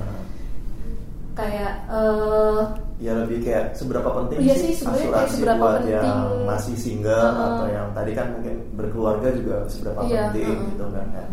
kayak 1.35 1.72
eh, 1.88 2.61
Ya 2.96 3.12
lebih 3.12 3.44
kayak 3.44 3.76
seberapa 3.76 4.09
penting 4.09 4.40
Iya 4.40 4.54
sih 4.56 4.72
sih, 4.72 4.88
kayak 4.88 5.04
asuransi 5.04 5.35
seberapa 5.37 5.61
buat 5.61 5.74
penting. 5.78 5.92
yang 5.92 6.09
masih 6.48 6.74
single 6.74 7.12
Uh-uh. 7.28 7.44
atau 7.52 7.66
yang 7.68 7.88
tadi 7.92 8.11
kan 8.12 8.26
mungkin 8.32 8.54
berkeluarga 8.72 9.28
juga 9.30 9.56
seberapa 9.68 10.00
Iya, 10.02 10.32
penting 10.32 10.48
uh-uh. 10.48 10.68
gitu 10.72 10.85
kan 10.88 11.06
kan. 11.12 11.28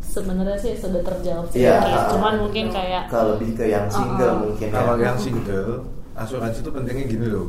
Sebenarnya 0.00 0.56
sih 0.56 0.72
sudah 0.80 1.02
terjawab 1.04 1.44
sih. 1.52 1.60
Iya. 1.60 1.76
Kayak, 1.76 2.04
Cuman 2.16 2.34
mungkin 2.40 2.64
kayak 2.72 3.02
ke 3.12 3.20
lebih 3.28 3.50
ke 3.52 3.64
yang 3.68 3.86
single 3.92 4.24
Uh-uh. 4.32 4.42
mungkin 4.48 4.68
Kalau 4.72 4.94
ya. 4.96 5.02
yang 5.04 5.16
single, 5.20 5.72
asuransi 6.16 6.58
itu 6.64 6.70
pentingnya 6.72 7.04
gini 7.04 7.26
loh. 7.28 7.46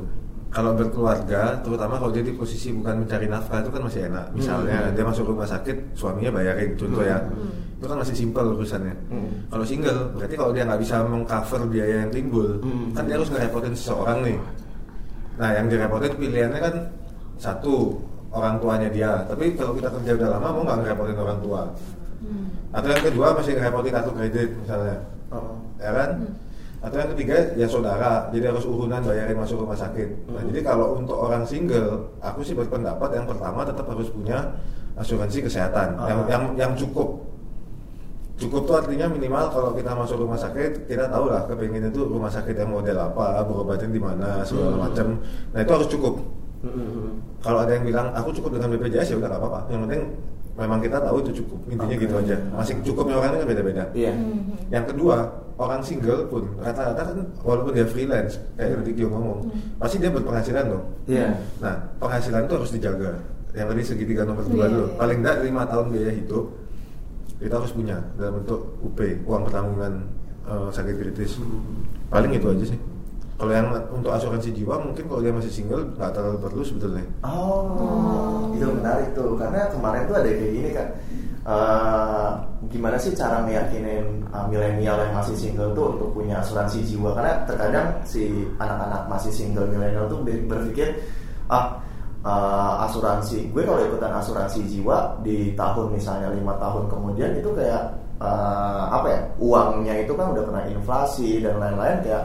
Kalau 0.48 0.72
berkeluarga, 0.74 1.60
terutama 1.60 2.00
kalau 2.00 2.12
dia 2.16 2.24
di 2.24 2.32
posisi 2.32 2.72
bukan 2.72 3.04
mencari 3.04 3.28
nafkah 3.28 3.60
itu 3.62 3.70
kan 3.70 3.82
masih 3.84 4.02
enak. 4.08 4.26
Misalnya 4.32 4.80
Hmm. 4.88 4.94
dia 4.96 5.04
masuk 5.04 5.26
rumah 5.28 5.44
sakit, 5.46 5.76
suaminya 5.94 6.32
bayarin, 6.40 6.72
contoh 6.80 7.04
ya. 7.04 7.20
Hmm. 7.20 7.52
Itu 7.78 7.86
kan 7.86 7.98
masih 8.00 8.16
simpel 8.16 8.46
urusannya. 8.56 8.96
Hmm. 9.12 9.30
Kalau 9.52 9.66
single, 9.68 10.00
berarti 10.16 10.36
kalau 10.40 10.52
dia 10.56 10.64
nggak 10.64 10.82
bisa 10.82 10.96
mengcover 11.04 11.62
biaya 11.68 11.96
yang 12.08 12.12
timbul, 12.16 12.50
Hmm. 12.64 12.96
kan 12.96 13.04
dia 13.06 13.16
harus 13.20 13.30
ngerepotin 13.30 13.74
seseorang 13.76 14.18
nih. 14.24 14.38
Nah, 15.38 15.50
yang 15.54 15.66
direpotin 15.70 16.14
pilihannya 16.18 16.60
kan 16.64 16.76
satu 17.38 18.00
orang 18.34 18.58
tuanya 18.58 18.90
dia. 18.90 19.12
Tapi 19.30 19.54
kalau 19.54 19.76
kita 19.78 19.94
kerja 20.00 20.12
udah 20.16 20.30
lama, 20.40 20.48
mau 20.58 20.64
nggak 20.64 20.78
ngerepotin 20.82 21.18
orang 21.22 21.40
tua? 21.44 21.62
Hmm. 22.18 22.46
Atau 22.74 22.88
yang 22.90 23.04
kedua 23.04 23.28
masih 23.36 23.52
ngerepotin 23.60 23.92
kartu 23.94 24.12
kredit 24.16 24.50
misalnya, 24.58 24.98
Oh. 25.30 25.60
ya 25.78 25.92
kan? 25.94 26.10
Atau 26.88 27.04
yang 27.04 27.12
ketiga 27.12 27.36
ya 27.60 27.68
saudara, 27.68 28.32
jadi 28.32 28.56
harus 28.56 28.64
urunan 28.64 29.04
bayarin 29.04 29.36
masuk 29.36 29.60
rumah 29.60 29.76
sakit. 29.76 30.08
Nah, 30.32 30.40
Hmm. 30.40 30.48
jadi 30.56 30.60
kalau 30.64 30.96
untuk 30.96 31.20
orang 31.20 31.44
single, 31.44 32.16
aku 32.24 32.40
sih 32.48 32.56
berpendapat 32.56 33.12
yang 33.12 33.28
pertama 33.28 33.68
tetap 33.68 33.84
harus 33.92 34.08
punya 34.08 34.56
asuransi 34.96 35.44
kesehatan 35.44 36.00
Ah. 36.00 36.08
yang 36.08 36.20
yang 36.32 36.44
yang 36.56 36.72
cukup. 36.74 37.28
Cukup 38.38 38.70
tuh 38.70 38.76
artinya 38.78 39.10
minimal 39.10 39.50
kalau 39.50 39.74
kita 39.74 39.92
masuk 39.92 40.22
rumah 40.22 40.38
sakit, 40.38 40.88
kita 40.88 41.10
tahu 41.12 41.28
lah 41.28 41.44
kepingin 41.44 41.90
itu 41.90 42.06
rumah 42.06 42.30
sakit 42.30 42.56
yang 42.56 42.70
model 42.72 42.96
apa, 42.96 43.42
berobatin 43.44 43.92
di 43.92 44.00
mana, 44.00 44.46
segala 44.48 44.78
Hmm. 44.78 44.82
macam. 44.88 45.08
Nah 45.52 45.60
itu 45.60 45.72
harus 45.74 45.90
cukup. 45.92 46.16
Mm-mm. 46.58 47.20
Kalau 47.44 47.60
ada 47.62 47.72
yang 47.76 47.86
bilang 47.86 48.08
aku 48.14 48.30
cukup 48.32 48.58
dengan 48.58 48.74
BPJS 48.74 49.14
ya 49.14 49.18
udah 49.20 49.30
nggak 49.30 49.42
apa-apa. 49.42 49.60
Yang 49.70 49.82
penting 49.86 50.02
memang 50.58 50.82
kita 50.82 50.98
tahu 50.98 51.18
itu 51.22 51.32
cukup. 51.46 51.60
Intinya 51.70 51.96
Oke. 51.96 52.04
gitu 52.04 52.16
aja. 52.18 52.36
Masih 52.52 52.74
cukupnya 52.82 53.16
orangnya 53.22 53.40
kan 53.46 53.50
beda-beda. 53.54 53.84
Iya. 53.94 54.14
Hmm. 54.18 54.58
Yang 54.74 54.86
kedua, 54.94 55.18
orang 55.62 55.82
single 55.86 56.26
pun 56.28 56.44
rata-rata 56.60 57.02
kan 57.14 57.18
walaupun 57.46 57.72
dia 57.78 57.86
freelance, 57.86 58.42
kayak 58.58 58.82
tadi 58.82 58.92
Gio 58.98 59.08
ngomong, 59.14 59.48
pasti 59.78 60.02
dia 60.02 60.10
berpenghasilan 60.10 60.66
dong. 60.66 60.84
Iya. 61.06 61.30
Nah, 61.62 61.76
penghasilan 62.02 62.50
itu 62.50 62.54
harus 62.58 62.72
dijaga. 62.74 63.12
Yang 63.54 63.68
tadi 63.74 63.82
segitiga 63.86 64.22
nomor 64.26 64.46
dua 64.50 64.66
Iya, 64.66 64.74
dulu. 64.74 64.86
iya. 64.90 64.98
Paling 64.98 65.18
enggak 65.22 65.36
lima 65.46 65.64
tahun 65.70 65.86
biaya 65.94 66.12
hidup 66.14 66.46
kita 67.38 67.54
harus 67.54 67.70
punya 67.70 67.98
dalam 68.18 68.42
bentuk 68.42 68.62
UP 68.82 68.98
uang 69.30 69.42
pertanggungan 69.46 69.94
eh, 70.50 70.70
sakit 70.74 70.96
kritis 70.98 71.38
paling 72.10 72.34
itu 72.34 72.50
aja 72.50 72.66
sih 72.74 72.80
kalau 73.38 73.54
yang 73.54 73.70
untuk 73.94 74.10
asuransi 74.10 74.50
jiwa 74.50 74.82
mungkin 74.82 75.06
kalau 75.06 75.22
dia 75.22 75.30
masih 75.30 75.54
single 75.54 75.86
nggak 75.94 76.10
terlalu 76.10 76.38
perlu 76.42 76.62
sebetulnya 76.66 77.06
Oh, 77.22 78.50
itu 78.52 78.66
menarik 78.66 79.14
tuh 79.14 79.38
karena 79.38 79.70
kemarin 79.70 80.10
tuh 80.10 80.16
ada 80.18 80.30
kayak 80.30 80.52
gini 80.58 80.70
kan. 80.74 80.88
Eh, 81.48 82.30
gimana 82.68 83.00
sih 83.00 83.16
cara 83.16 83.40
meyakinin 83.40 84.20
uh, 84.36 84.52
milenial 84.52 85.00
yang 85.00 85.16
masih 85.16 85.32
single 85.40 85.72
tuh 85.72 85.96
untuk 85.96 86.12
punya 86.12 86.44
asuransi 86.44 86.84
jiwa? 86.84 87.16
Karena 87.16 87.48
terkadang 87.48 87.88
si 88.04 88.44
anak-anak 88.60 89.08
masih 89.08 89.32
single 89.32 89.64
milenial 89.72 90.12
tuh 90.12 90.20
ber- 90.28 90.44
berpikir 90.44 91.00
ah 91.48 91.80
uh, 92.28 92.84
asuransi 92.92 93.48
gue 93.56 93.64
kalau 93.64 93.80
ikutan 93.80 94.12
asuransi 94.12 94.60
jiwa 94.68 95.16
di 95.24 95.56
tahun 95.56 95.96
misalnya 95.96 96.36
lima 96.36 96.60
tahun 96.60 96.92
kemudian 96.92 97.40
itu 97.40 97.48
kayak 97.56 97.96
uh, 98.20 98.92
apa 98.92 99.08
ya 99.08 99.20
uangnya 99.40 99.94
itu 100.04 100.12
kan 100.20 100.36
udah 100.36 100.44
kena 100.44 100.62
inflasi 100.68 101.40
dan 101.40 101.64
lain-lain 101.64 102.04
kayak 102.04 102.24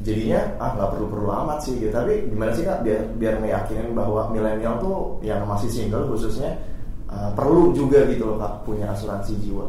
jadinya 0.00 0.40
ah 0.56 0.72
nggak 0.76 0.90
perlu 0.96 1.06
perlu 1.12 1.28
amat 1.44 1.58
sih 1.64 1.76
gitu. 1.76 1.92
Tapi 1.92 2.28
gimana 2.32 2.50
sih 2.56 2.64
kak 2.64 2.80
biar 2.84 3.00
biar 3.20 3.34
meyakinin 3.40 3.92
bahwa 3.92 4.32
milenial 4.32 4.80
tuh 4.80 5.20
yang 5.20 5.44
masih 5.44 5.68
single 5.68 6.08
khususnya 6.08 6.56
uh, 7.08 7.30
perlu 7.36 7.72
juga 7.76 8.08
gitu 8.08 8.24
loh 8.24 8.36
kak 8.40 8.64
punya 8.64 8.88
asuransi 8.92 9.36
jiwa. 9.40 9.68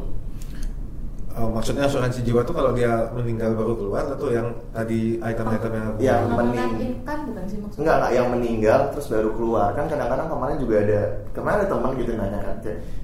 Eh, 1.32 1.48
maksudnya 1.48 1.88
asuransi 1.88 2.28
jiwa 2.28 2.44
tuh 2.44 2.52
kalau 2.52 2.76
dia 2.76 3.08
meninggal 3.15 3.56
baru 3.56 3.80
keluar 3.80 4.04
atau 4.04 4.28
yang 4.36 4.52
tadi 4.76 5.15
item-item 5.24 5.72
yang 5.72 5.89
Yang 5.96 6.22
mending- 6.28 6.80
income 6.84 7.22
bukan 7.32 7.44
sih 7.48 7.58
maksudnya? 7.63 7.80
Enggak 7.80 7.96
enggak 7.96 8.12
yang 8.20 8.28
meninggal 8.36 8.80
terus 8.91 9.08
baru 9.08 9.30
keluar. 9.39 9.67
Kan 9.72 9.88
kadang-kadang 9.88 10.28
kemarin 10.28 10.58
juga 10.60 10.76
ada 10.84 11.02
kemarin 11.32 11.58
ada 11.63 11.67
teman 11.72 11.91
gitu 11.96 12.12
nanya 12.20 12.39
kan 12.44 12.56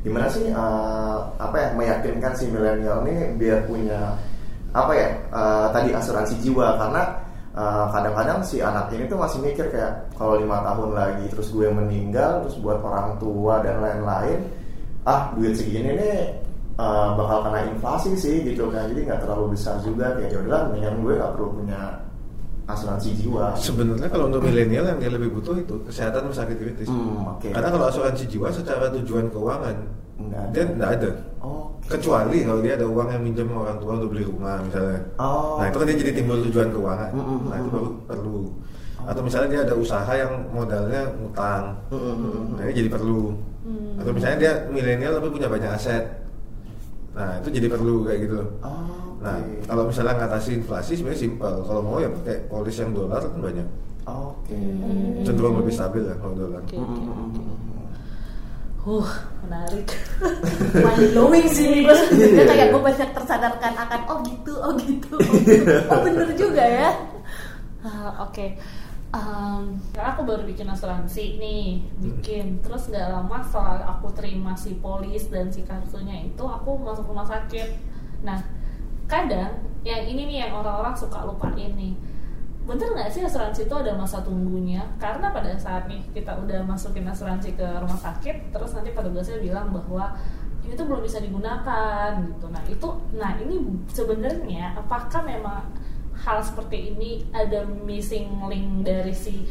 gimana 0.04 0.26
sih 0.28 0.44
uh, 0.52 1.18
apa 1.40 1.56
ya 1.56 1.68
meyakinkan 1.80 2.34
si 2.36 2.52
milenial 2.52 3.00
ini 3.08 3.32
biar 3.40 3.64
punya 3.64 4.20
apa 4.78 4.94
ya 4.94 5.10
uh, 5.34 5.68
tadi 5.74 5.90
asuransi 5.90 6.38
jiwa 6.46 6.78
karena 6.78 7.04
uh, 7.58 7.90
kadang-kadang 7.90 8.40
si 8.46 8.62
anak 8.62 8.94
ini 8.94 9.10
tuh 9.10 9.18
masih 9.18 9.42
mikir 9.42 9.66
kayak 9.74 10.06
kalau 10.14 10.38
lima 10.38 10.62
tahun 10.62 10.94
lagi 10.94 11.26
terus 11.34 11.50
gue 11.50 11.66
meninggal 11.66 12.46
terus 12.46 12.62
buat 12.62 12.78
orang 12.86 13.18
tua 13.18 13.66
dan 13.66 13.82
lain-lain 13.82 14.46
ah 15.10 15.34
duit 15.34 15.58
segini 15.58 15.98
nih 15.98 16.30
uh, 16.78 17.18
bakal 17.18 17.50
kena 17.50 17.66
inflasi 17.74 18.14
sih 18.14 18.46
gitu 18.46 18.70
kan 18.70 18.86
jadi 18.94 19.02
nggak 19.10 19.22
terlalu 19.26 19.58
besar 19.58 19.82
juga 19.82 20.14
kayak 20.14 20.30
ya 20.30 20.38
udahlah 20.46 20.62
mendingan 20.70 20.96
gue 21.02 21.14
nggak 21.18 21.32
perlu 21.34 21.50
punya 21.58 21.82
asuransi 22.68 23.10
jiwa 23.18 23.56
Sebenarnya 23.56 24.12
kalau 24.12 24.28
untuk 24.28 24.44
milenial 24.44 24.86
yang 24.92 25.00
dia 25.00 25.08
lebih 25.08 25.40
butuh 25.40 25.56
itu 25.56 25.80
kesehatan 25.88 26.28
dan 26.28 26.36
sakit 26.36 26.58
kritis. 26.60 26.92
Hmm, 26.92 27.40
oke. 27.40 27.48
Karena 27.48 27.72
kalau 27.72 27.88
asuransi 27.88 28.28
jiwa 28.28 28.52
secara 28.52 28.92
tujuan 28.92 29.32
keuangan 29.32 29.76
Nggak 30.18 30.42
ada. 30.42 30.52
dia 30.52 30.64
nggak 30.74 30.92
ada. 30.98 31.10
Oh, 31.38 31.70
Kecuali 31.86 32.38
kalau 32.42 32.60
dia 32.66 32.74
ada 32.76 32.88
uang 32.90 33.08
yang 33.14 33.22
minjem 33.22 33.48
orang 33.48 33.78
tua 33.78 33.92
untuk 34.02 34.10
beli 34.12 34.26
rumah 34.26 34.58
misalnya. 34.60 35.00
Oh. 35.22 35.62
Nah 35.62 35.66
itu 35.70 35.78
kan 35.78 35.86
dia 35.86 35.98
jadi 36.02 36.12
timbul 36.18 36.38
tujuan 36.50 36.70
keuangan. 36.74 37.10
Mm, 37.14 37.22
mm, 37.22 37.40
Nah 37.48 37.56
itu 37.56 37.68
mm, 37.68 37.74
baru 37.74 37.90
perlu. 38.04 38.40
Atau 39.08 39.22
misalnya 39.24 39.48
dia 39.54 39.62
ada 39.64 39.76
usaha 39.78 40.12
yang 40.12 40.34
modalnya 40.52 41.02
ngutang. 41.16 41.66
Mm, 41.88 41.96
mm, 41.96 42.16
mm, 42.18 42.28
mm. 42.28 42.46
Nah 42.58 42.62
ini 42.66 42.74
jadi 42.76 42.90
perlu. 42.90 43.22
Atau 43.98 44.12
misalnya 44.12 44.38
dia 44.38 44.54
milenial 44.68 45.12
tapi 45.16 45.28
punya 45.30 45.48
banyak 45.48 45.72
aset. 45.72 46.04
Nah 47.14 47.38
itu 47.40 47.50
jadi 47.54 47.68
perlu 47.70 48.04
kayak 48.04 48.20
gitu. 48.26 48.40
Oh, 48.62 49.16
Nah 49.18 49.38
kalau 49.66 49.84
misalnya 49.86 50.14
ngatasi 50.18 50.50
inflasi 50.60 50.98
sebenarnya 50.98 51.22
simpel. 51.22 51.54
Kalau 51.62 51.82
mau 51.82 51.98
ya 51.98 52.10
pakai 52.10 52.50
polis 52.50 52.76
yang 52.76 52.92
dolar 52.92 53.22
kan 53.22 53.40
banyak. 53.40 53.68
Oke. 54.08 54.56
Cenderung 55.24 55.60
lebih 55.60 55.74
stabil 55.74 56.04
ya 56.04 56.16
kalau 56.18 56.34
dolar. 56.34 56.62
Oke, 56.64 56.76
Mm, 56.76 56.90
oke, 57.06 57.44
Huh, 58.88 59.10
menarik. 59.44 59.84
mind 60.80 61.12
blowing 61.12 61.48
sih 61.52 61.84
gue 61.84 61.92
sebenarnya 61.92 62.40
Iya, 62.40 62.44
kayak 62.48 62.68
iya. 62.68 62.72
gue 62.72 62.82
banyak 62.88 63.10
tersadarkan 63.12 63.74
akan 63.76 64.02
oh 64.08 64.18
gitu 64.24 64.54
oh 64.56 64.72
gitu 64.80 65.16
oh, 65.20 65.34
gitu. 65.44 65.76
oh 65.92 66.00
bener 66.08 66.28
juga 66.40 66.64
ya 66.64 66.90
Ah, 67.84 68.24
Oke, 68.24 68.56
Em, 69.08 69.80
karena 69.96 70.10
aku 70.12 70.28
baru 70.28 70.44
bikin 70.44 70.68
asuransi 70.68 71.40
nih, 71.40 71.80
bikin. 72.04 72.60
Terus 72.60 72.92
nggak 72.92 73.08
lama 73.08 73.40
setelah 73.40 73.80
aku 73.96 74.12
terima 74.12 74.52
si 74.60 74.76
polis 74.76 75.32
dan 75.32 75.48
si 75.48 75.64
kartunya 75.64 76.28
itu, 76.28 76.44
aku 76.44 76.76
masuk 76.76 77.08
rumah 77.08 77.24
sakit. 77.24 77.70
Nah, 78.28 78.36
kadang 79.08 79.56
yang 79.88 80.04
ini 80.04 80.28
nih 80.28 80.38
yang 80.44 80.60
orang-orang 80.60 80.92
suka 81.00 81.24
lupa 81.24 81.48
ini. 81.56 81.96
Bener 82.68 82.88
nggak 82.92 83.08
sih 83.08 83.24
asuransi 83.24 83.64
itu 83.64 83.76
ada 83.80 83.96
masa 83.96 84.20
tunggunya? 84.20 84.84
Karena 85.00 85.32
pada 85.32 85.56
saat 85.56 85.88
nih 85.88 86.04
kita 86.12 86.36
udah 86.36 86.68
masukin 86.68 87.08
asuransi 87.08 87.56
ke 87.56 87.64
rumah 87.64 87.96
sakit, 87.96 88.52
terus 88.52 88.76
nanti 88.76 88.92
petugasnya 88.92 89.40
bilang 89.40 89.72
bahwa 89.72 90.12
ini 90.68 90.76
tuh 90.76 90.84
belum 90.84 91.00
bisa 91.00 91.24
digunakan 91.24 92.12
gitu. 92.28 92.52
Nah 92.52 92.64
itu, 92.68 92.90
nah 93.16 93.32
ini 93.40 93.56
sebenarnya 93.88 94.76
apakah 94.76 95.24
memang 95.24 95.64
hal 96.12 96.44
seperti 96.44 96.92
ini 96.92 97.24
ada 97.32 97.64
missing 97.64 98.36
link 98.52 98.84
dari 98.84 99.16
si 99.16 99.48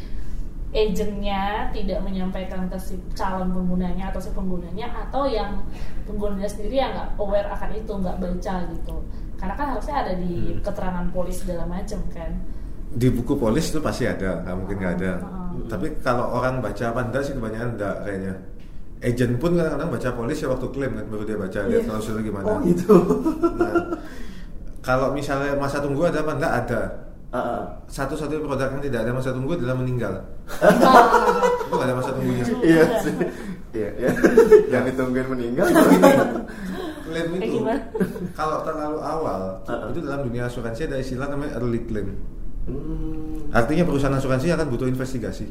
agentnya 0.77 1.73
tidak 1.73 2.05
menyampaikan 2.05 2.69
ke 2.69 2.77
si 2.77 3.01
calon 3.17 3.49
penggunanya 3.49 4.13
atau 4.13 4.21
si 4.21 4.29
penggunanya 4.37 4.93
atau 5.09 5.25
yang 5.25 5.65
penggunanya 6.05 6.45
sendiri 6.45 6.85
yang 6.85 6.93
nggak 6.93 7.17
aware 7.17 7.49
akan 7.49 7.71
itu 7.73 7.93
nggak 7.97 8.19
baca 8.21 8.55
gitu 8.77 8.97
karena 9.41 9.55
kan 9.57 9.67
harusnya 9.73 9.97
ada 10.05 10.13
di 10.21 10.59
keterangan 10.61 11.07
polis 11.15 11.41
segala 11.41 11.65
macam 11.65 12.01
kan 12.13 12.29
Di 12.97 13.09
buku 13.13 13.37
polis 13.37 13.69
itu 13.69 13.79
pasti 13.79 14.09
ada, 14.09 14.41
nggak 14.41 14.57
mungkin 14.57 14.77
nggak 14.81 14.95
ada. 14.97 15.13
Heeh. 15.21 15.69
Tapi 15.69 15.87
kalau 16.01 16.33
orang 16.33 16.65
baca 16.65 16.85
apa 16.89 17.01
enggak 17.05 17.23
sih 17.23 17.33
kebanyakan 17.37 17.71
enggak 17.77 17.97
kayaknya. 18.03 18.35
Agent 18.97 19.35
pun 19.37 19.53
kadang-kadang 19.53 19.91
baca 19.93 20.09
polis 20.11 20.39
ya 20.41 20.49
waktu 20.49 20.67
klaim 20.73 20.93
kan 20.97 21.05
baru 21.07 21.23
dia 21.23 21.37
baca 21.37 21.59
lihat 21.63 21.83
Iya. 21.85 21.87
klausulnya 21.87 22.23
gimana. 22.25 22.47
Oh 22.49 22.59
gitu. 22.65 22.95
Nah, 23.61 23.75
kalau 24.81 25.13
misalnya 25.13 25.53
masa 25.55 25.79
tunggu 25.79 26.09
ada 26.09 26.25
apa 26.25 26.33
enggak 26.33 26.55
ada. 26.65 26.81
Heeh. 27.27 27.63
Satu-satunya 27.87 28.41
produk 28.41 28.69
yang 28.73 28.83
tidak 28.83 29.01
ada 29.05 29.13
masa 29.13 29.31
tunggu 29.37 29.53
adalah 29.53 29.77
meninggal. 29.77 30.15
itu 31.61 31.75
nggak 31.77 31.87
ada 31.87 31.95
masa 31.95 32.11
tunggunya. 32.17 32.45
Iya 32.65 32.85
sih. 33.05 33.15
Iya, 33.77 33.91
iya. 34.01 34.11
Yang 34.73 34.83
ditungguin 34.89 35.29
meninggal. 35.29 35.67
Klaim 35.69 37.27
Kayak 37.29 37.45
itu 37.45 37.59
gimana? 37.61 37.81
kalau 38.33 38.59
terlalu 38.65 38.99
awal 38.99 39.41
Heeh. 39.63 39.87
itu 39.93 40.01
dalam 40.01 40.21
dunia 40.25 40.43
asuransi 40.49 40.81
ada 40.89 40.97
istilah 40.97 41.29
namanya 41.29 41.61
early 41.61 41.85
claim. 41.85 42.17
Hmm. 42.67 43.55
Artinya 43.55 43.87
perusahaan 43.87 44.15
asuransi 44.19 44.51
akan 44.51 44.67
butuh 44.69 44.91
investigasi. 44.91 45.47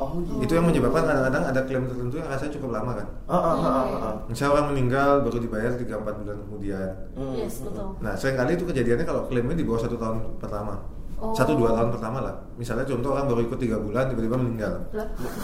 Oh 0.00 0.16
gitu. 0.24 0.48
Itu 0.48 0.52
yang 0.56 0.64
menyebabkan 0.64 1.04
kadang-kadang 1.04 1.44
ada 1.52 1.60
klaim 1.68 1.84
tertentu 1.84 2.16
yang 2.16 2.28
rasanya 2.32 2.52
cukup 2.56 2.70
lama 2.72 2.92
kan. 2.96 3.06
Heeh, 3.28 3.56
heeh, 3.60 3.84
heeh. 3.92 4.14
Misalnya 4.32 4.52
orang 4.56 4.66
meninggal 4.72 5.10
baru 5.28 5.38
dibayar 5.44 5.72
3-4 5.76 6.20
bulan 6.24 6.36
kemudian. 6.48 6.88
Hmm. 7.12 7.36
yes 7.36 7.60
betul 7.60 7.86
Nah, 8.00 8.12
sering 8.16 8.36
kali 8.40 8.56
itu 8.56 8.64
kejadiannya 8.64 9.04
kalau 9.04 9.28
klaimnya 9.28 9.60
di 9.60 9.64
bawah 9.68 9.80
satu 9.84 10.00
tahun 10.00 10.40
pertama. 10.40 10.80
Oh. 11.20 11.36
Satu 11.36 11.52
dua 11.52 11.76
tahun 11.76 11.92
pertama 11.92 12.24
lah. 12.24 12.32
Misalnya 12.56 12.88
contoh 12.88 13.12
orang 13.12 13.28
baru 13.28 13.44
ikut 13.44 13.60
tiga 13.60 13.76
bulan 13.76 14.08
tiba-tiba 14.08 14.40
meninggal. 14.40 14.72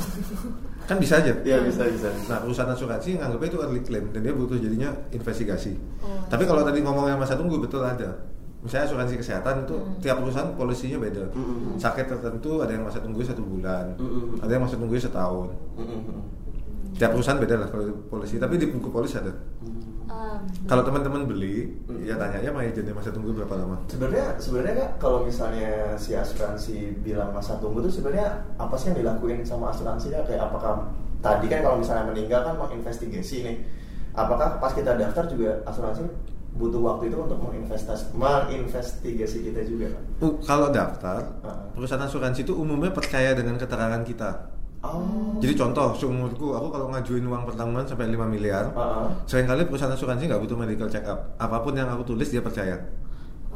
Kan 0.89 0.97
bisa 0.97 1.21
aja. 1.21 1.37
Iya 1.45 1.61
bisa 1.61 1.85
bisa. 1.93 2.09
Nah, 2.33 2.41
perusahaan 2.41 2.73
asuransi 2.73 3.21
nganggapnya 3.21 3.49
itu 3.53 3.59
early 3.61 3.83
claim 3.85 4.09
dan 4.09 4.25
dia 4.25 4.33
butuh 4.33 4.57
jadinya 4.57 4.89
investigasi. 5.13 5.77
Oh. 6.01 6.25
Tapi 6.33 6.49
kalau 6.49 6.65
tadi 6.65 6.81
ngomongnya 6.81 7.21
masa 7.21 7.37
tunggu 7.37 7.61
betul 7.61 7.85
ada. 7.85 8.09
Misalnya 8.65 8.85
asuransi 8.89 9.15
kesehatan 9.21 9.69
itu 9.69 9.77
tiap 10.01 10.21
perusahaan 10.23 10.51
polisinya 10.57 10.99
beda. 10.99 11.25
Mm-mm. 11.33 11.77
Sakit 11.79 12.07
tertentu 12.09 12.65
ada 12.65 12.73
yang 12.73 12.85
masa 12.89 12.99
tunggu 12.99 13.23
satu 13.23 13.43
bulan, 13.45 13.95
Mm-mm. 14.01 14.43
ada 14.43 14.51
yang 14.51 14.63
masa 14.65 14.77
tunggu 14.81 14.97
setahun. 14.99 15.49
Mm-mm. 15.79 16.23
Tiap 16.97 17.13
perusahaan 17.13 17.37
beda 17.37 17.55
lah 17.61 17.69
kalau 17.69 17.93
polisi. 18.09 18.41
Tapi 18.41 18.57
di 18.57 18.73
buku 18.73 18.89
polis 18.89 19.13
ada. 19.15 19.29
Um, 20.07 20.39
Kalau 20.71 20.81
teman-teman 20.87 21.29
beli, 21.29 21.69
Hmm. 21.85 21.99
ya 22.01 22.15
tanyanya 22.17 22.55
sama 22.55 22.63
agennya 22.63 22.95
masa 22.95 23.11
tunggu 23.13 23.35
berapa 23.37 23.59
lama. 23.59 23.77
Sebenarnya 23.91 24.39
sebenarnya 24.39 24.75
Kak, 24.79 24.91
kalau 25.03 25.19
misalnya 25.27 25.93
si 25.99 26.15
asuransi 26.17 27.03
bilang 27.05 27.35
masa 27.35 27.59
tunggu 27.61 27.85
itu 27.85 28.01
sebenarnya 28.01 28.41
apa 28.57 28.73
sih 28.79 28.95
yang 28.95 29.03
dilakuin 29.03 29.43
sama 29.45 29.75
asuransi 29.75 30.15
Kak? 30.15 30.31
Kayak 30.31 30.49
apakah 30.49 30.89
tadi 31.21 31.47
kan 31.51 31.61
kalau 31.61 31.77
misalnya 31.83 32.07
meninggal 32.09 32.41
kan 32.47 32.55
mau 32.57 32.71
investigasi 32.71 33.37
nih. 33.45 33.57
Apakah 34.17 34.57
pas 34.63 34.73
kita 34.73 34.97
daftar 34.97 35.27
juga 35.29 35.61
asuransi 35.69 36.07
butuh 36.57 36.81
waktu 36.81 37.09
itu 37.09 37.17
untuk 37.17 37.37
menginvestas 37.39 38.09
menginvestigasi 38.13 39.45
kita 39.45 39.61
juga 39.63 39.93
Kak? 39.93 40.03
Uh, 40.21 40.35
kalau 40.41 40.69
daftar, 40.69 41.21
Ah. 41.41 41.69
perusahaan 41.73 42.01
asuransi 42.01 42.43
itu 42.43 42.53
umumnya 42.53 42.91
percaya 42.91 43.37
dengan 43.37 43.57
keterangan 43.57 44.01
kita. 44.03 44.31
Oh. 44.81 45.37
Jadi 45.37 45.53
contoh, 45.53 45.93
seumurku 45.93 46.53
aku 46.53 46.69
kalau 46.69 46.87
ngajuin 46.91 47.25
uang 47.25 47.45
pertanggungan 47.45 47.85
sampai 47.85 48.09
5 48.09 48.25
miliar, 48.25 48.73
ah. 48.73 49.09
sering 49.25 49.45
kali 49.45 49.65
perusahaan 49.65 49.93
asuransi 49.93 50.29
nggak 50.29 50.41
butuh 50.41 50.57
medical 50.57 50.89
check 50.89 51.05
up. 51.05 51.37
Apa 51.37 51.61
pun 51.61 51.75
yang 51.75 51.89
aku 51.89 52.03
tulis 52.07 52.29
dia 52.29 52.41
percaya. 52.41 52.77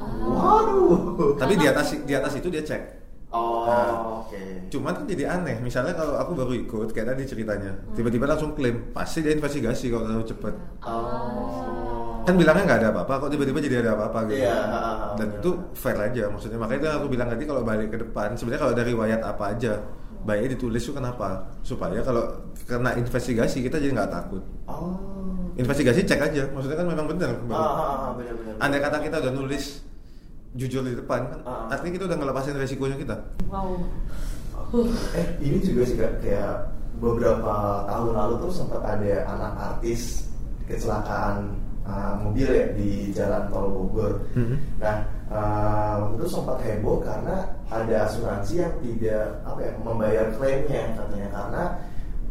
Waduh. 0.00 1.36
Tapi 1.36 1.56
di 1.56 1.66
atas 1.68 1.92
di 1.92 2.14
atas 2.16 2.32
itu 2.36 2.48
dia 2.48 2.64
cek. 2.64 2.82
Oh, 3.30 3.62
Nah. 3.62 4.26
oke. 4.26 4.42
Cuman 4.68 4.90
kan 4.90 5.04
jadi 5.06 5.30
aneh. 5.30 5.62
Misalnya 5.62 5.94
kalau 5.94 6.18
aku 6.18 6.34
baru 6.34 6.50
ikut 6.56 6.90
kayak 6.90 7.14
tadi 7.14 7.22
ceritanya, 7.22 7.70
tiba-tiba 7.94 8.26
langsung 8.26 8.58
klaim, 8.58 8.90
pasti 8.90 9.22
dia 9.22 9.38
investigasi 9.38 9.86
kalau 9.86 10.02
terlalu 10.02 10.26
cepet. 10.26 10.54
Oh. 10.82 11.99
Kan 12.30 12.38
bilangnya 12.38 12.62
nggak 12.62 12.78
ada 12.78 12.88
apa-apa, 12.94 13.12
kok 13.18 13.30
tiba-tiba 13.34 13.58
jadi 13.58 13.76
ada 13.82 13.90
apa-apa 13.98 14.18
gitu. 14.30 14.38
Iya, 14.38 14.54
ah, 14.54 14.78
ah, 14.78 14.94
Dan 15.18 15.28
itu 15.34 15.50
fair 15.74 15.98
aja 15.98 16.30
maksudnya. 16.30 16.62
Makanya 16.62 16.78
itu 16.78 16.86
yang 16.86 16.98
aku 17.02 17.08
bilang 17.10 17.26
tadi 17.26 17.42
kalau 17.42 17.62
balik 17.66 17.90
ke 17.90 17.98
depan, 17.98 18.38
sebenarnya 18.38 18.62
kalau 18.62 18.74
dari 18.76 18.88
riwayat 18.88 19.20
apa 19.20 19.44
aja, 19.50 19.72
baiknya 20.20 20.54
ditulis 20.54 20.78
itu 20.78 20.92
kenapa 20.92 21.28
supaya 21.60 21.98
kalau 22.00 22.22
kena 22.62 22.94
investigasi 22.94 23.64
kita 23.64 23.80
jadi 23.80 23.90
nggak 23.90 24.12
takut 24.12 24.44
Oh. 24.68 24.92
investigasi 25.56 26.04
cek 26.04 26.20
aja 26.22 26.44
maksudnya 26.46 26.76
kan 26.76 26.86
memang 26.86 27.08
benar 27.08 27.40
Ah, 27.48 27.56
ah, 27.56 27.64
ah, 27.72 28.10
benar-benar. 28.14 28.54
andai 28.60 28.78
kata 28.78 29.00
kita 29.00 29.16
udah 29.16 29.32
nulis 29.32 29.80
jujur 30.52 30.84
di 30.84 30.92
depan 30.92 31.24
kan 31.24 31.40
Ah. 31.42 31.72
artinya 31.72 31.92
kita 31.96 32.04
udah 32.04 32.16
ngelepasin 32.20 32.52
resikonya 32.54 33.00
kita 33.00 33.16
wow 33.48 33.80
Eh, 35.16 35.26
ini 35.40 35.58
juga 35.58 35.82
sih 35.82 35.96
Kak, 35.96 36.20
kayak 36.20 36.68
beberapa 37.00 37.54
tahun 37.88 38.12
lalu 38.12 38.34
tuh 38.38 38.52
sempat 38.52 38.84
ada 38.84 39.12
anak 39.26 39.52
artis 39.56 40.28
kecelakaan 40.68 41.58
uh, 41.90 42.14
mobil 42.22 42.46
ya 42.46 42.66
di 42.78 43.10
jalan 43.10 43.50
tol 43.50 43.66
Bogor. 43.74 44.22
Mhm. 44.38 44.56
Nah, 44.78 44.96
uh, 45.26 46.14
itu 46.14 46.24
sempat 46.30 46.62
heboh 46.62 47.02
karena 47.02 47.50
ada 47.66 48.06
asuransi 48.06 48.62
yang 48.62 48.74
tidak 48.78 49.42
apa 49.42 49.58
ya 49.58 49.72
membayar 49.82 50.26
klaimnya 50.38 50.94
katanya 50.94 51.28
karena 51.34 51.64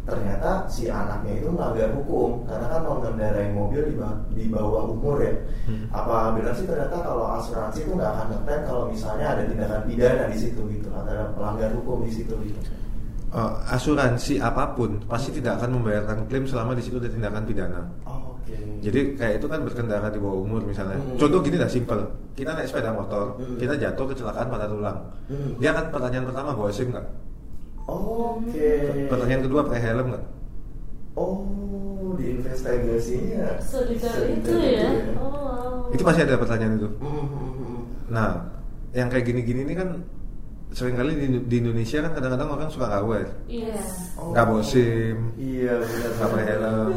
ternyata 0.10 0.66
si 0.66 0.90
anaknya 0.90 1.38
itu 1.38 1.54
melanggar 1.54 1.94
hukum 1.94 2.42
karena 2.50 2.66
kan 2.66 2.82
mengendarai 2.82 3.54
mobil 3.54 3.82
di, 3.86 3.94
ba- 3.94 4.26
di 4.34 4.44
bawah 4.50 4.90
umur 4.90 5.22
ya. 5.22 5.38
Hmm. 5.70 5.86
Apa 5.94 6.34
benar 6.34 6.58
sih 6.58 6.66
ternyata 6.66 6.98
kalau 7.06 7.30
asuransi 7.38 7.86
itu 7.86 7.94
nggak 7.94 8.10
akan 8.18 8.28
ngeklaim 8.34 8.62
kalau 8.66 8.84
misalnya 8.90 9.38
ada 9.38 9.44
tindakan 9.46 9.82
pidana 9.86 10.24
di 10.34 10.38
situ 10.42 10.62
gitu, 10.74 10.90
ada 10.90 11.30
pelanggar 11.38 11.70
hukum 11.78 12.02
di 12.02 12.12
situ 12.16 12.34
gitu. 12.42 12.58
Eh, 13.30 13.54
asuransi 13.70 14.42
apa 14.42 14.74
pun 14.74 14.98
pasti 15.06 15.30
tidak 15.30 15.62
akan 15.62 15.78
membayarkan 15.78 16.26
klaim 16.26 16.50
selama 16.50 16.74
di 16.74 16.82
situ 16.82 16.98
ada 16.98 17.14
tindakan 17.14 17.46
pidana 17.46 17.82
Oh, 18.10 18.34
Oke. 18.34 18.58
Jadi 18.82 19.14
kayak 19.14 19.38
itu 19.38 19.46
kan 19.46 19.62
berkendara 19.62 20.10
di 20.10 20.18
bawah 20.18 20.42
umur 20.42 20.66
misalnya. 20.66 20.98
Hmm. 20.98 21.14
Contoh 21.14 21.38
gini 21.46 21.62
dah 21.62 21.70
simpel. 21.70 22.10
Kita 22.34 22.58
naik 22.58 22.74
sepeda 22.74 22.90
motor, 22.90 23.38
Hmm. 23.38 23.62
kita 23.62 23.78
jatuh 23.78 24.10
kecelakaan 24.10 24.50
pada 24.50 24.66
tulang. 24.66 24.98
Hmm. 25.30 25.54
Dia 25.62 25.70
akan 25.78 25.86
pertanyaan 25.94 26.26
pertama 26.26 26.50
bawa 26.58 26.74
SIM 26.74 26.90
nggak? 26.90 27.06
Oke. 27.86 28.72
Pertanyaan 29.06 29.42
kedua 29.46 29.62
pakai 29.62 29.82
helm 29.86 30.06
nggak? 30.10 30.24
Oh, 31.14 31.46
di 32.18 32.26
investigasinya. 32.34 33.62
sedetail 33.62 34.42
itu 34.42 34.50
sedetail 34.50 34.74
ya 34.74 34.90
oh 35.22 35.30
wow. 35.30 35.94
Itu 35.94 36.02
pasti 36.02 36.22
ada 36.26 36.34
pertanyaan 36.34 36.82
itu. 36.82 36.90
Hmm, 36.98 37.26
hmm, 37.30 37.52
hmm. 37.54 37.82
Nah, 38.10 38.30
yang 38.98 39.06
kayak 39.14 39.30
gini-gini 39.30 39.70
ini 39.70 39.74
kan 39.78 40.02
sering 40.72 40.96
kali 40.96 41.12
di, 41.14 41.28
di 41.44 41.56
Indonesia 41.58 41.98
kan 42.00 42.14
kadang-kadang 42.14 42.50
orang 42.52 42.70
suka 42.70 42.86
nggak 42.88 43.02
aware, 43.02 43.32
iya 43.46 43.74
Oh. 44.16 44.30
nggak 44.30 44.46
bawa 44.46 44.62
SIM, 44.62 45.18
Iya 45.34 45.74
benar. 45.78 46.10
nggak 46.12 46.30
pakai 46.30 46.46
helm. 46.48 46.94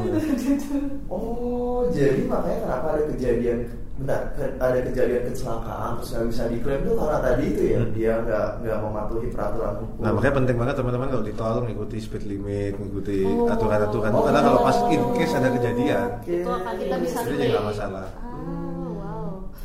Oh, 1.06 1.87
jadi 1.88 2.20
makanya 2.24 2.58
kenapa 2.62 2.87
ada 2.90 3.02
kejadian 3.08 3.58
bentar, 3.94 4.20
ke- 4.35 4.56
ada 4.58 4.78
kejadian 4.82 5.22
kecelakaan 5.26 5.90
terus 5.96 6.11
nggak 6.11 6.26
bisa 6.26 6.42
diklaim 6.48 6.80
tuh 6.82 6.96
karena 6.96 7.18
tadi 7.22 7.44
itu 7.46 7.62
ya 7.62 7.78
Hmm. 7.78 7.92
dia 7.92 8.12
nggak 8.18 8.46
nggak 8.58 8.78
mematuhi 8.78 9.26
peraturan 9.28 9.74
hukum. 9.78 10.00
Nah 10.00 10.11
makanya 10.11 10.35
penting 10.35 10.56
banget 10.58 10.74
teman-teman 10.74 11.08
kalau 11.08 11.22
di 11.22 11.35
tol 11.35 11.56
mengikuti 11.61 11.96
speed 11.98 12.24
limit, 12.24 12.72
mengikuti 12.74 13.18
Oh. 13.22 13.46
aturan-aturan. 13.46 14.11
Oh. 14.11 14.22
Karena 14.22 14.40
kalau 14.42 14.61
pas 14.61 14.78
in 14.88 15.02
case 15.14 15.35
ada 15.35 15.48
kejadian, 15.50 16.06
Oke. 16.18 16.32
itu 16.35 16.50
akan 16.50 16.74
kita 16.76 16.94
bisa 16.98 17.16
itu 17.20 17.32
jadi 17.32 17.48
nggak 17.52 17.66
masalah. 17.66 18.06
ah 18.11 18.32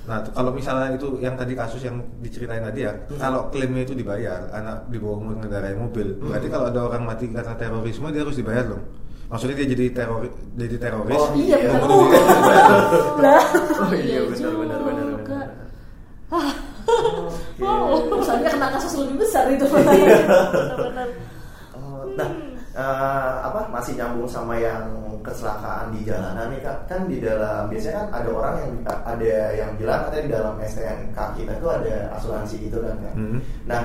Nah, 0.08 0.24
kalau 0.32 0.56
misalnya 0.56 0.96
itu 0.96 1.20
yang 1.20 1.36
tadi 1.36 1.52
kasus 1.52 1.84
yang 1.84 2.00
diceritain 2.18 2.64
tadi 2.64 2.88
ya, 2.88 2.96
Hmm. 2.96 3.20
kalau 3.20 3.52
klaimnya 3.52 3.84
itu 3.84 3.92
dibayar, 3.92 4.48
anak 4.50 4.88
di 4.88 4.96
bawah 4.98 5.20
umur 5.20 5.36
mengendarai 5.36 5.76
mobil, 5.76 6.16
Hmm. 6.16 6.32
berarti 6.32 6.48
kalau 6.48 6.66
ada 6.72 6.80
orang 6.82 7.04
mati 7.04 7.28
karena 7.28 7.52
terorisme 7.54 8.08
dia 8.10 8.24
harus 8.24 8.40
dibayar 8.40 8.64
dong. 8.66 8.84
Maksudnya 9.28 9.60
dia 9.60 9.68
jadi 9.76 9.86
terori, 9.92 10.30
jadi 10.56 10.76
teroris. 10.80 11.20
Oh, 11.20 11.36
Iya, 11.36 11.58
iya. 11.60 11.70
benar. 11.76 11.92
Oh, 11.92 12.08
Lah, 13.20 13.44
Oh 13.84 13.92
iya 13.92 14.20
benar 14.24 14.52
benar 14.56 14.80
benar 14.80 15.06
juga. 15.12 15.20
benar. 15.28 16.56
Wow. 17.60 18.22
soalnya 18.24 18.50
kena 18.50 18.68
kasus 18.72 18.94
lebih 18.96 19.16
besar 19.20 19.46
itu. 19.52 19.66
benar-benar 19.68 21.08
Oh, 21.76 22.08
nah, 22.16 22.30
eh, 22.78 23.34
apa 23.42 23.66
masih 23.74 23.98
nyambung 23.98 24.30
sama 24.30 24.54
yang 24.62 24.86
kecelakaan 25.26 25.92
di 25.92 26.06
jalanan 26.06 26.54
nih 26.54 26.62
kak? 26.62 26.78
Kan 26.86 27.10
di 27.10 27.18
dalam 27.20 27.68
biasanya 27.68 28.06
kan 28.06 28.08
ada 28.22 28.30
orang 28.32 28.56
yang 28.62 28.72
ada 28.88 29.26
yang 29.58 29.72
bilang 29.76 30.00
katanya 30.08 30.24
di 30.24 30.32
dalam 30.32 30.56
STNK 30.62 31.18
kita 31.36 31.52
itu 31.58 31.68
ada 31.68 31.96
asuransi 32.16 32.56
gitu 32.70 32.78
kan 32.80 32.96
kak. 33.02 33.16
Hmm. 33.18 33.40
Nah, 33.66 33.82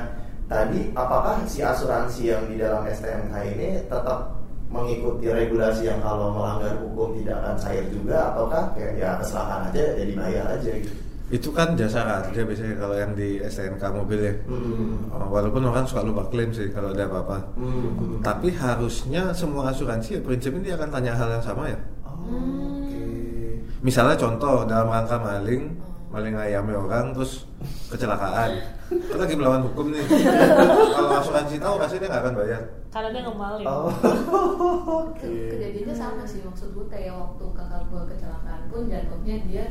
tadi 0.47 0.81
apakah 0.93 1.37
si 1.49 1.65
asuransi 1.65 2.23
yang 2.31 2.45
di 2.47 2.61
dalam 2.61 2.85
STNK 2.85 3.35
ini 3.57 3.69
tetap 3.89 4.39
mengikuti 4.73 5.29
regulasi 5.29 5.85
yang 5.85 6.01
kalau 6.01 6.33
melanggar 6.33 6.73
hukum 6.81 7.13
tidak 7.21 7.37
akan 7.45 7.57
cair 7.61 7.85
juga 7.93 8.33
ataukah 8.33 8.65
kayak 8.73 8.93
ya 8.97 9.11
kecelakaan 9.21 9.69
aja 9.69 9.83
jadi 10.01 10.13
bayar 10.17 10.45
aja 10.57 10.71
gitu? 10.81 11.02
Itu 11.33 11.49
kan 11.49 11.73
jasa 11.73 12.21
kerja 12.23 12.45
biasanya 12.45 12.77
kalau 12.77 12.93
yang 12.93 13.13
di 13.13 13.41
STNK 13.41 13.81
mobil 13.91 14.21
ya. 14.21 14.35
Hmm. 14.45 15.09
Oh, 15.09 15.33
Walaupun 15.33 15.65
orang 15.65 15.83
suka 15.83 16.05
lupa 16.05 16.29
klaim 16.29 16.53
sih 16.53 16.69
kalau 16.69 16.93
ada 16.93 17.05
apa-apa. 17.05 17.41
Hmm. 17.57 18.21
Tapi 18.21 18.53
harusnya 18.53 19.33
semua 19.33 19.67
asuransi 19.67 20.09
ya 20.11 20.21
prinsipnya 20.21 20.61
dia 20.63 20.75
akan 20.77 20.93
tanya 20.93 21.13
hal 21.13 21.29
yang 21.31 21.41
sama 21.41 21.67
ya. 21.67 21.79
Oh, 22.05 22.21
Oke. 22.79 23.01
Misalnya 23.81 24.15
contoh 24.15 24.63
dalam 24.63 24.87
rangka 24.87 25.17
maling, 25.17 25.73
maling 26.09 26.37
ayamnya 26.37 26.77
orang 26.77 27.11
terus 27.11 27.49
kecelakaan. 27.89 28.53
Kita 28.93 29.17
lagi 29.17 29.33
melawan 29.33 29.65
hukum 29.65 29.89
nih. 29.89 30.05
Kalau 30.05 31.17
asuransi 31.17 31.57
tahu 31.57 31.81
pasti 31.81 31.97
dia 31.97 32.07
nggak 32.07 32.23
akan 32.23 32.35
bayar. 32.37 32.63
karena 32.93 33.09
dia 33.09 33.23
ngemalin 33.25 33.65
Oh. 33.65 33.89
Oke. 35.09 35.25
Ke- 35.25 35.49
Kejadiannya 35.57 35.97
sama 35.97 36.23
sih 36.23 36.45
maksud 36.45 36.71
gue 36.71 36.87
kayak 36.87 37.17
waktu 37.17 37.45
kakak 37.51 37.89
gue 37.89 38.03
kecelakaan 38.07 38.61
pun 38.69 38.85
jatuhnya 38.85 39.37
dia 39.43 39.65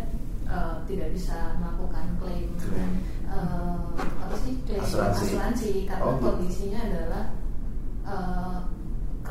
eh, 0.52 0.76
tidak 0.86 1.10
bisa 1.12 1.56
melakukan 1.58 2.06
klaim 2.20 2.50
Klaim. 2.60 2.92
eh, 3.26 3.80
apa 4.20 4.36
sih 4.38 4.54
klaim 4.64 4.84
Asuransi. 4.84 5.24
asuransi 5.26 5.72
karena 5.86 6.04
Oh, 6.04 6.14
gitu. 6.14 6.24
kondisinya 6.28 6.80
adalah 6.84 7.24
eh, 8.04 8.58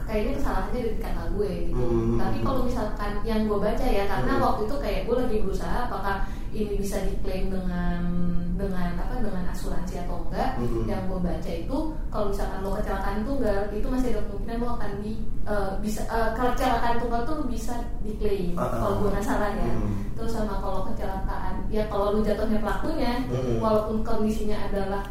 kayaknya 0.01 0.33
kesalahannya 0.39 0.81
dari 0.81 0.99
kakak 0.99 1.29
gue 1.35 1.51
gitu. 1.69 1.85
Hmm. 1.87 2.17
Tapi 2.17 2.39
kalau 2.41 2.61
misalkan 2.65 3.13
yang 3.23 3.41
gue 3.45 3.59
baca 3.59 3.87
ya 3.87 4.05
karena 4.07 4.33
Hmm. 4.33 4.43
waktu 4.43 4.61
itu 4.65 4.77
kayak 4.79 5.01
gue 5.05 5.17
lagi 5.17 5.37
berusaha 5.41 5.79
apakah 5.87 6.17
ini 6.51 6.75
bisa 6.77 6.99
diklaim 7.03 7.47
dengan 7.49 8.03
dengan 8.55 8.93
apa 8.99 9.23
dengan 9.23 9.49
asuransi 9.49 10.03
atau 10.05 10.21
enggak 10.27 10.59
Hmm. 10.61 10.85
yang 10.85 11.09
gue 11.09 11.17
baca 11.17 11.51
itu 11.51 11.79
kalau 12.13 12.27
misalkan 12.29 12.61
lo 12.61 12.77
kecelakaan 12.77 13.25
tunggal 13.25 13.61
itu 13.73 13.87
masih 13.89 14.09
ada 14.13 14.21
kemungkinan 14.29 14.57
lo 14.61 14.69
akan 14.77 14.93
di 15.01 15.13
eh, 15.47 15.71
bisa 15.81 16.03
kalau 16.37 16.53
kecelakaan 16.53 16.97
tunggal 17.01 17.21
tuh 17.25 17.39
bisa 17.49 17.75
diklaim 18.03 18.53
ah. 18.59 18.69
kalau 18.69 18.95
gue 19.01 19.09
nggak 19.15 19.25
salah 19.25 19.51
ya 19.55 19.73
Hmm. 19.73 19.95
terus 20.13 20.33
sama 20.35 20.61
kalau 20.61 20.85
kecelakaan 20.85 21.55
ya 21.73 21.83
kalau 21.89 22.13
lo 22.13 22.21
jatuhnya 22.21 22.59
pelakunya 22.61 23.13
Hmm. 23.31 23.57
walaupun 23.63 23.97
kondisinya 24.05 24.59
adalah 24.69 25.03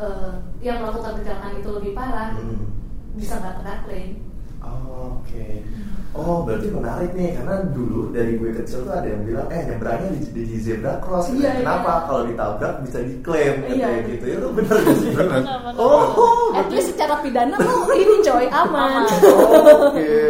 eh, 0.00 0.32
yang 0.58 0.80
melakukan 0.82 1.20
kecelakaan 1.20 1.60
itu 1.60 1.68
lebih 1.70 1.92
parah 1.94 2.34
Hmm. 2.34 2.66
bisa 3.14 3.38
nggak 3.38 3.54
kena 3.62 3.74
klaim 3.86 4.10
Oh, 4.62 5.18
Oke. 5.18 5.62
Oh, 6.12 6.44
berarti 6.44 6.68
menarik 6.68 7.16
nih 7.16 7.32
karena 7.32 7.64
dulu 7.72 8.12
dari 8.12 8.36
gue 8.36 8.52
kecil 8.52 8.84
tuh 8.84 8.92
ada 8.92 9.08
yang 9.08 9.24
bilang, 9.24 9.48
eh 9.48 9.64
nyebrangnya 9.64 10.12
di, 10.12 10.44
di 10.44 10.58
zebra 10.60 11.00
cross. 11.00 11.32
Iya, 11.32 11.56
Kenapa? 11.56 11.88
iya. 11.88 12.04
Kalau 12.04 12.22
ditabrak 12.28 12.74
bisa 12.84 12.98
diklaim 13.00 13.56
Iya. 13.64 13.80
kayak 13.80 14.00
gitu. 14.06 14.24
Itu 14.28 14.48
benar 14.52 14.76
gak 14.78 14.96
sih? 15.00 15.08
Benar. 15.10 15.40
Benar-benar. 15.40 15.74
Oh, 15.80 16.52
at 16.52 16.68
least 16.68 16.92
secara 16.92 17.16
pidana 17.24 17.56
lo 17.56 17.88
ini 17.96 18.20
coy 18.20 18.44
aman 18.60 19.08
Oke, 19.08 20.20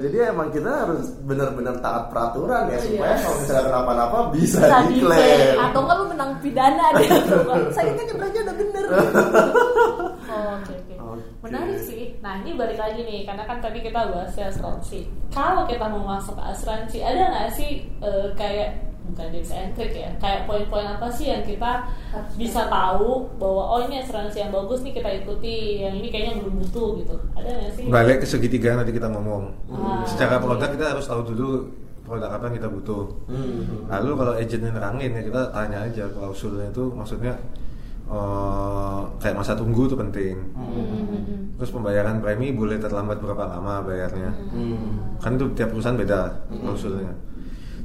jadi 0.00 0.32
emang 0.32 0.48
kita 0.48 0.64
harus 0.64 1.12
benar-benar 1.22 1.76
taat 1.78 2.08
peraturan 2.08 2.72
ya 2.72 2.80
supaya 2.80 3.12
Iya. 3.12 3.20
kalau 3.20 3.36
misalnya 3.36 3.64
kenapa-napa 3.68 4.18
bisa, 4.32 4.58
bisa 4.58 4.78
diklaim. 4.88 5.20
diklaim 5.20 5.60
atau 5.60 5.80
nggak 5.84 5.96
lo 5.96 6.04
menang 6.08 6.32
pidana 6.40 6.84
deh 6.96 7.08
saya 7.76 7.90
kan 7.92 8.04
nyebrangnya 8.08 8.40
udah 8.42 8.56
bener 8.56 8.84
Oh, 10.28 10.56
oke 10.56 10.72
oke. 10.72 10.87
Menarik 11.48 11.80
sih. 11.80 12.02
Nah 12.20 12.44
ini 12.44 12.54
balik 12.54 12.78
lagi 12.78 13.00
nih, 13.02 13.24
karena 13.24 13.44
kan 13.48 13.58
tadi 13.58 13.78
kita 13.80 14.00
bahas 14.12 14.32
ya 14.36 14.46
asuransi. 14.52 15.08
Kalau 15.32 15.64
kita 15.64 15.84
mau 15.88 16.04
masuk 16.04 16.36
ke 16.36 16.44
asuransi, 16.44 16.98
ada 17.00 17.22
nggak 17.32 17.48
sih 17.52 17.88
eh, 18.00 18.28
kayak 18.36 18.88
bukan 19.08 19.32
tips 19.32 19.56
and 19.56 19.72
trick 19.72 19.96
ya, 19.96 20.12
kayak 20.20 20.44
poin-poin 20.44 20.84
apa 20.84 21.08
sih 21.08 21.32
yang 21.32 21.40
kita 21.40 21.80
Harus 22.12 22.32
bisa 22.36 22.68
tahu 22.68 23.24
bahwa 23.40 23.62
oh 23.72 23.80
ini 23.88 24.04
asuransi 24.04 24.44
yang 24.44 24.52
bagus 24.52 24.84
nih 24.84 24.92
kita 24.92 25.10
ikuti, 25.24 25.80
yang 25.80 25.96
ini 25.96 26.12
kayaknya 26.12 26.44
belum 26.44 26.60
butuh 26.60 26.88
gitu. 27.00 27.16
Ada 27.32 27.48
nggak 27.48 27.72
sih? 27.72 27.84
Balik 27.88 28.16
ke 28.20 28.26
segitiga 28.28 28.76
nanti 28.76 28.92
kita 28.92 29.08
ngomong. 29.08 29.48
Ah, 29.72 30.04
Secara 30.04 30.36
oke. 30.36 30.44
produk 30.44 30.68
kita 30.76 30.86
harus 30.92 31.08
tahu 31.08 31.24
dulu 31.24 31.48
produk 32.04 32.28
apa 32.36 32.48
yang 32.48 32.56
kita 32.60 32.68
butuh. 32.68 33.04
Hmm. 33.28 33.88
Lalu 33.88 34.10
kalau 34.16 34.32
agentnya 34.36 34.70
nerangin 34.72 35.10
ya 35.12 35.22
kita 35.24 35.42
tanya 35.52 35.78
aja 35.84 36.04
klausulnya 36.12 36.68
itu 36.68 36.84
maksudnya 36.92 37.32
eh, 38.08 39.00
kayak 39.20 39.36
masa 39.36 39.52
tunggu 39.52 39.84
itu 39.84 39.96
penting. 39.96 40.36
Hmm. 40.56 41.52
Terus 41.60 41.70
pembayaran 41.74 42.22
premi 42.24 42.50
boleh 42.54 42.80
terlambat 42.80 43.20
berapa 43.20 43.44
lama 43.44 43.84
bayarnya? 43.84 44.30
Hmm. 44.52 45.18
Kan 45.20 45.36
itu 45.36 45.46
tiap 45.52 45.70
perusahaan 45.70 45.98
beda 45.98 46.48
klausulnya. 46.48 47.12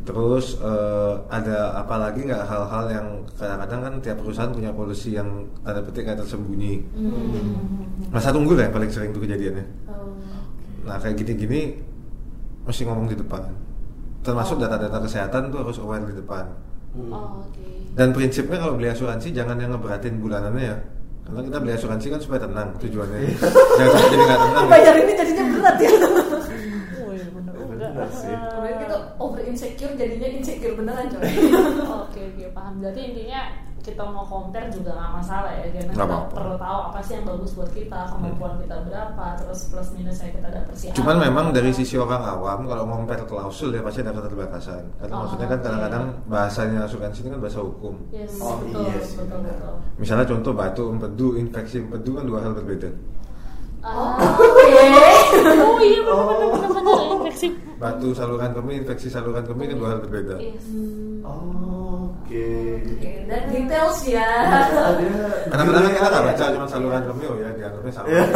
Terus 0.04 0.60
eh, 0.60 1.14
ada 1.32 1.80
apa 1.80 1.96
lagi 1.96 2.28
nggak 2.28 2.44
hal-hal 2.44 2.86
yang 2.92 3.08
kadang-kadang 3.40 3.80
kan 3.84 3.94
tiap 4.04 4.18
perusahaan 4.20 4.52
punya 4.52 4.72
polisi 4.76 5.16
yang 5.16 5.48
tanda 5.64 5.80
petik 5.80 6.08
kayak 6.08 6.20
tersembunyi. 6.24 6.84
Masa 8.12 8.36
tunggu 8.36 8.56
lah 8.56 8.68
yang 8.68 8.76
paling 8.76 8.92
sering 8.92 9.16
tuh 9.16 9.24
kejadiannya. 9.24 9.66
Oh. 9.88 10.12
Nah 10.84 11.00
kayak 11.00 11.16
gini-gini 11.24 11.80
mesti 12.68 12.84
ngomong 12.84 13.08
di 13.12 13.16
depan. 13.16 13.48
Termasuk 14.24 14.56
Oh. 14.56 14.62
data-data 14.64 15.04
kesehatan 15.04 15.52
tuh 15.52 15.60
harus 15.64 15.80
aware 15.80 16.04
di 16.08 16.16
depan. 16.16 16.48
Hmm. 16.94 17.10
Oh. 17.10 17.42
Dan 17.94 18.10
prinsipnya 18.14 18.58
kalau 18.58 18.74
beli 18.78 18.90
asuransi 18.90 19.34
jangan 19.34 19.58
yang 19.58 19.74
ngeberatin 19.74 20.18
bulanannya 20.18 20.64
ya. 20.66 20.78
Karena 21.24 21.40
kita 21.46 21.58
beli 21.62 21.74
asuransi 21.78 22.06
kan 22.10 22.20
supaya 22.20 22.40
tenang 22.44 22.70
tujuannya. 22.82 23.20
Jangan 23.78 23.90
sampai 23.94 24.10
jadi 24.12 24.24
nggak 24.26 24.42
tenang. 24.42 24.66
ya. 24.66 24.70
bayar 24.70 24.96
ini 24.98 25.14
jadinya 25.16 25.44
berat 25.56 25.78
ya 25.80 25.92
Wih, 27.04 27.26
bener 27.32 27.54
juga. 27.54 27.66
Bener 27.70 28.10
sih. 28.12 28.34
Kemudian 28.34 28.78
kita 28.82 28.96
over 29.20 29.42
insecure 29.42 29.94
jadinya 29.94 30.28
insecure 30.28 30.74
beneran 30.74 31.10
coy 31.10 31.22
Oke 32.04 32.22
oke 32.30 32.46
paham. 32.52 32.80
Jadi 32.80 33.00
intinya 33.12 33.42
kita 33.84 34.00
mau 34.00 34.24
compare 34.24 34.72
juga 34.72 34.96
nggak 34.96 35.12
masalah 35.12 35.52
ya, 35.60 35.68
karena 35.68 35.92
kita 35.92 36.08
apa-apa. 36.08 36.32
perlu 36.32 36.56
tahu 36.56 36.80
apa 36.88 37.00
sih 37.04 37.14
yang 37.20 37.28
bagus 37.28 37.52
buat 37.52 37.68
kita, 37.68 38.00
kemampuan 38.08 38.56
kita 38.64 38.80
berapa, 38.80 39.26
terus 39.36 39.60
plus 39.68 39.90
minusnya 39.92 40.32
kita 40.32 40.48
dapat 40.48 40.72
sih. 40.72 40.88
Cuman 40.96 41.20
apa. 41.20 41.24
memang 41.28 41.46
dari 41.52 41.68
sisi 41.76 42.00
orang 42.00 42.24
awam 42.24 42.64
kalau 42.64 42.88
compare 42.88 43.28
klausul 43.28 43.76
ya 43.76 43.84
pasti 43.84 44.00
ada 44.00 44.16
keterbatasan. 44.16 44.88
Karena 44.98 45.12
Oh, 45.12 45.20
maksudnya 45.28 45.48
kan 45.52 45.60
kadang-kadang 45.60 46.06
bahasanya 46.26 46.80
asuransi 46.88 47.28
ini 47.28 47.36
kan 47.36 47.40
bahasa 47.44 47.60
hukum. 47.60 47.94
Yes, 48.08 48.40
Oh, 48.40 48.56
betul, 48.56 48.88
iya 48.88 49.00
sih, 49.04 49.20
betul, 49.20 49.40
benar. 49.44 49.52
betul. 49.52 49.76
Misalnya 50.00 50.26
contoh 50.32 50.52
batuk, 50.56 50.88
empedu, 50.88 51.28
infeksi 51.36 51.78
empedu 51.84 52.12
kan 52.16 52.24
dua 52.24 52.40
hal 52.40 52.52
berbeda. 52.56 52.88
Ah, 53.84 54.16
oke 54.16 54.64
oh 55.60 55.80
iya 55.80 56.00
benar-benar 56.02 56.70
benar 56.72 56.98
infeksi. 57.20 57.48
Batu 57.76 58.16
saluran 58.16 58.52
kemih, 58.52 58.76
infeksi 58.80 59.08
saluran 59.08 59.44
kemih 59.44 59.68
kan 59.68 59.78
dua 59.78 59.90
hal 59.92 60.00
berbeda. 60.00 60.36
Yes. 60.40 60.64
Oh, 61.24 62.08
Oke. 62.24 62.48
Oke, 62.80 63.12
dan 63.28 63.44
details 63.48 64.00
ya 64.08 64.24
Ada. 64.24 65.52
Kadang-kadang 65.52 65.84
kan 65.84 65.92
kita 65.92 66.08
nggak 66.08 66.24
Iya. 66.24 66.30
baca 66.32 66.44
cuma 66.56 66.68
saluran 66.68 67.04
kemih 67.04 67.28
oh 67.28 67.38
ya 67.38 67.50
dianggapnya 67.54 67.92
sama. 67.92 68.08
Iya. 68.08 68.24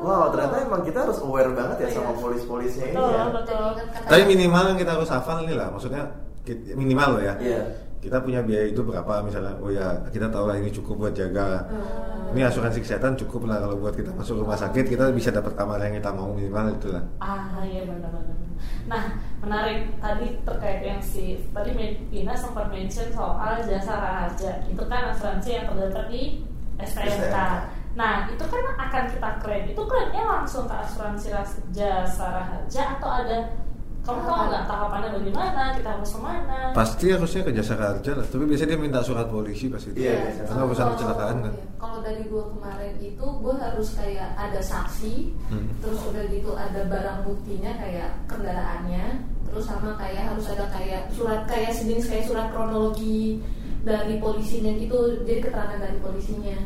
Wow, 0.00 0.32
ternyata 0.32 0.64
emang 0.64 0.80
kita 0.80 1.04
harus 1.04 1.20
aware 1.20 1.52
banget 1.52 1.76
ya 1.84 1.88
sama 1.92 2.16
Iya. 2.16 2.20
polis-polisnya 2.24 2.86
ini 2.88 2.96
ya. 2.96 3.24
betul. 3.28 3.68
Tapi 4.08 4.22
minimal 4.24 4.72
yang 4.72 4.78
kita 4.80 4.96
harus 4.96 5.12
hafal 5.12 5.44
nih 5.44 5.52
lah, 5.52 5.68
maksudnya 5.68 6.08
minimal 6.72 7.20
loh 7.20 7.22
ya. 7.22 7.34
Iya. 7.36 7.62
Kita 8.00 8.16
punya 8.24 8.40
biaya 8.40 8.72
itu 8.72 8.80
berapa 8.80 9.20
misalnya? 9.20 9.60
Oh 9.60 9.68
ya, 9.68 10.00
kita 10.08 10.32
tahu 10.32 10.48
lah 10.48 10.56
ini 10.56 10.72
cukup 10.72 11.06
buat 11.06 11.12
jaga. 11.12 11.68
Hmm. 11.68 12.32
Ini 12.32 12.46
asuransi 12.46 12.80
kesehatan 12.80 13.18
cukup 13.18 13.50
lah 13.50 13.58
kalau 13.58 13.76
buat 13.76 13.92
kita 13.92 14.14
masuk 14.14 14.40
rumah 14.40 14.54
sakit 14.54 14.86
kita 14.86 15.10
bisa 15.10 15.34
dapat 15.34 15.50
kamar 15.58 15.82
yang 15.82 15.98
kita 15.98 16.14
mau 16.14 16.30
minimal 16.30 16.70
itulah. 16.78 17.02
Ah 17.18 17.58
iya 17.66 17.82
benar-benar. 17.82 18.38
Nah 18.86 19.18
menarik 19.42 19.98
tadi 19.98 20.38
terkait 20.46 20.80
yang 20.86 21.02
si 21.02 21.42
tadi 21.50 21.74
Ina 22.14 22.38
sempat 22.38 22.70
mention 22.70 23.10
soal 23.10 23.58
jasa 23.66 23.98
raharja 23.98 24.62
itu 24.70 24.82
kan 24.86 25.10
asuransi 25.10 25.58
yang 25.58 25.66
terdaftar 25.74 26.06
di 26.06 26.46
STNK. 26.78 27.36
Nah 27.98 28.30
itu 28.30 28.44
kan 28.46 28.62
akan 28.78 29.04
kita 29.10 29.30
klaim 29.42 29.64
itu 29.66 29.82
klaimnya 29.82 30.22
langsung 30.22 30.70
ke 30.70 30.74
asuransi 30.86 31.34
jasa 31.74 32.26
raharja 32.30 32.82
atau 32.94 33.10
ada 33.26 33.38
kamu 34.00 34.20
tahu 34.22 34.42
nggak 34.48 34.64
tahapannya 34.64 35.08
bagaimana 35.12 35.62
kita 35.76 35.90
harus 35.92 36.10
ke 36.10 36.20
mana? 36.20 36.56
Pasti 36.72 37.06
harusnya 37.10 37.40
ke 37.44 37.52
jasa 37.52 37.74
kerja 37.74 38.10
lah, 38.16 38.26
tapi 38.26 38.44
biasanya 38.44 38.70
dia 38.72 38.80
minta 38.80 39.00
surat 39.00 39.26
polisi 39.26 39.68
pasti. 39.68 39.92
Iya, 39.92 40.00
Iya, 40.00 40.14
biasa. 40.24 40.40
Karena 40.48 40.62
urusan 40.64 40.80
kalau- 40.80 40.94
kecelakaan 40.96 41.36
kan. 41.38 41.52
iya. 41.52 41.64
Kalau 41.76 41.98
dari 42.00 42.22
gua 42.26 42.44
kemarin 42.48 42.94
itu 42.98 43.26
gua 43.38 43.54
harus 43.56 43.88
kayak 43.94 44.28
ada 44.34 44.60
saksi, 44.60 45.14
Hmm. 45.48 45.68
terus 45.78 46.00
udah 46.06 46.24
gitu 46.26 46.50
ada 46.52 46.80
barang 46.84 47.18
buktinya 47.22 47.72
kayak 47.76 48.10
kendaraannya, 48.24 49.04
terus 49.46 49.64
sama 49.64 49.90
kayak 49.94 50.22
harus 50.32 50.46
ada 50.48 50.66
kayak 50.70 51.02
surat 51.12 51.40
kayak 51.44 51.70
sejenis 51.70 52.06
kayak 52.08 52.24
surat 52.24 52.46
kronologi 52.50 53.44
dari 53.80 54.16
polisinya 54.16 54.72
gitu, 54.74 54.96
jadi 55.24 55.40
keterangan 55.42 55.78
dari 55.78 55.98
polisinya 55.98 56.56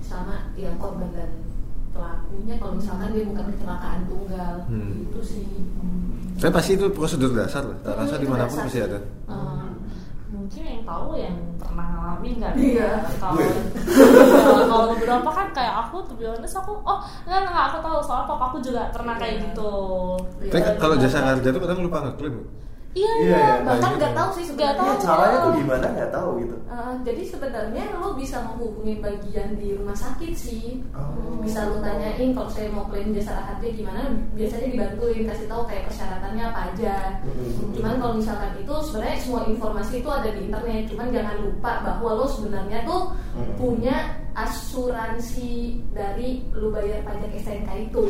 sama 0.00 0.52
yang 0.54 0.76
korban 0.76 1.12
dan 1.12 1.28
pelakunya 1.98 2.54
kalau 2.56 2.72
misalkan 2.72 3.08
dia 3.10 3.24
bukan 3.26 3.44
kecelakaan 3.50 4.00
tunggal 4.06 4.54
Hmm. 4.64 5.02
itu 5.02 5.20
sih. 5.20 5.46
Tapi 6.38 6.52
pasti 6.54 6.70
itu 6.72 6.86
prosedur 6.88 7.34
dasar 7.34 7.66
lah. 7.66 7.78
Tak 7.82 7.94
rasa 7.96 8.14
Hmm, 8.14 8.22
di 8.22 8.26
mana 8.26 8.44
pun 8.44 8.54
dasar 8.54 8.64
pasti 8.64 8.78
ada. 8.80 8.98
Eh, 9.26 9.66
mungkin 10.28 10.62
yang 10.62 10.82
tahu 10.82 11.08
yang 11.14 11.34
pernah 11.58 11.86
ngalamin 11.88 12.34
kan 12.36 12.52
Iya. 12.54 12.90
kalau 13.18 13.40
kalau- 14.38 14.66
kalau 14.66 14.86
beberapa 14.92 15.28
kan 15.28 15.46
kayak 15.50 15.74
aku 15.82 15.96
tuh 16.04 16.14
bilang 16.14 16.36
aku 16.38 16.72
oh 16.78 16.98
enggak 17.24 17.40
enggak 17.42 17.64
aku 17.66 17.78
tahu 17.80 17.98
soal 17.98 18.22
papa 18.24 18.44
aku 18.46 18.58
juga 18.60 18.86
pernah 18.88 19.16
kayak 19.16 19.34
Iya. 19.34 19.42
gitu 19.44 19.72
Tapi 20.46 20.60
Iya, 20.60 20.76
kalau 20.76 20.94
iya. 20.94 21.02
jasa 21.02 21.18
kerja 21.34 21.48
itu 21.48 21.58
kadang 21.58 21.80
lupa 21.82 21.98
ngeklaim. 22.04 22.36
Iya 22.92 23.10
Iya, 23.10 23.12
iya 23.20 23.38
iya, 23.38 23.54
bahkan 23.62 23.90
gitu. 23.92 23.98
nggak 24.00 24.14
tahu 24.14 24.30
sih 24.32 24.44
sebenarnya 24.44 24.74
tahu. 24.74 24.86
Iya, 24.88 24.96
caranya 25.00 25.38
tuh 25.38 25.52
gimana 25.54 25.86
nggak 25.88 26.10
tahu 26.10 26.30
gitu. 26.40 26.56
Uh, 26.68 26.94
jadi 27.02 27.22
sebenarnya 27.24 27.84
lo 27.96 28.08
bisa 28.14 28.36
menghubungi 28.40 28.94
bagian 28.98 29.48
di 29.54 29.68
rumah 29.74 29.94
sakit 29.94 30.32
sih 30.32 30.80
Oh. 30.94 31.38
bisa 31.38 31.64
lo 31.64 31.78
tanyain 31.78 32.30
kalau 32.32 32.48
saya 32.48 32.68
mau 32.68 32.84
klaim 32.86 33.12
jasa 33.12 33.32
raharja 33.32 33.68
gimana 33.70 34.02
biasanya 34.32 34.68
dibantuin 34.68 35.24
kasih 35.24 35.46
tahu 35.46 35.62
kayak 35.64 35.86
persyaratannya 35.86 36.44
apa 36.44 36.60
aja 36.68 36.96
Hmm. 37.22 37.70
cuman 37.72 37.94
kalau 37.96 38.14
misalkan 38.16 38.52
itu 38.58 38.74
sebenarnya 38.82 39.16
semua 39.18 39.42
informasi 39.46 39.92
itu 39.98 40.10
ada 40.10 40.28
di 40.28 40.40
internet 40.44 40.82
cuman 40.88 41.08
jangan 41.08 41.36
lupa 41.40 41.72
bahwa 41.82 42.10
lo 42.14 42.26
sebenarnya 42.26 42.78
tuh 42.82 43.02
Hmm. 43.32 43.52
punya 43.54 43.96
asuransi 44.34 45.50
dari 45.90 46.46
lo 46.50 46.70
bayar 46.70 47.02
pajak 47.02 47.30
STNK 47.34 47.70
itu 47.86 48.02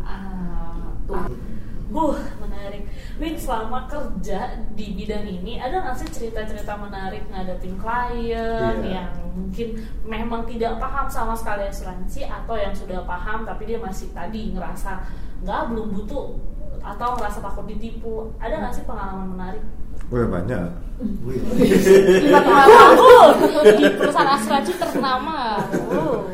ah, 0.00 0.90
tuh 1.04 1.18
Buh, 1.92 2.16
menarik. 2.40 2.88
Win, 3.20 3.36
selama 3.36 3.84
kerja 3.84 4.56
di 4.72 4.96
bidang 4.96 5.28
ini, 5.28 5.60
ada 5.60 5.84
nggak 5.84 5.96
sih 6.00 6.08
cerita-cerita 6.08 6.72
menarik 6.80 7.20
ngadepin 7.28 7.76
klien 7.76 8.80
Iya. 8.80 9.04
yang 9.04 9.08
mungkin 9.36 9.68
memang 10.02 10.48
tidak 10.48 10.80
paham 10.80 11.04
sama 11.06 11.36
sekali 11.36 11.68
asuransi 11.68 12.24
atau 12.24 12.56
yang 12.56 12.72
sudah 12.72 13.04
paham 13.04 13.44
tapi 13.44 13.68
dia 13.68 13.76
masih 13.76 14.08
tadi 14.12 14.56
ngerasa 14.56 15.04
nggak 15.44 15.60
belum 15.68 15.86
butuh 15.92 16.32
atau 16.80 17.08
ngerasa 17.20 17.38
takut 17.44 17.68
ditipu. 17.68 18.32
Ada 18.40 18.54
nggak 18.56 18.72
sih 18.72 18.84
pengalaman 18.88 19.28
menarik? 19.36 19.62
Wah 20.08 20.26
banyak. 20.32 20.66
Wih. 21.28 21.40
Lima 22.24 22.64
di 23.76 23.84
perusahaan 23.92 24.32
asuransi 24.32 24.72
ternama. 24.80 25.60
Oh. 25.92 26.31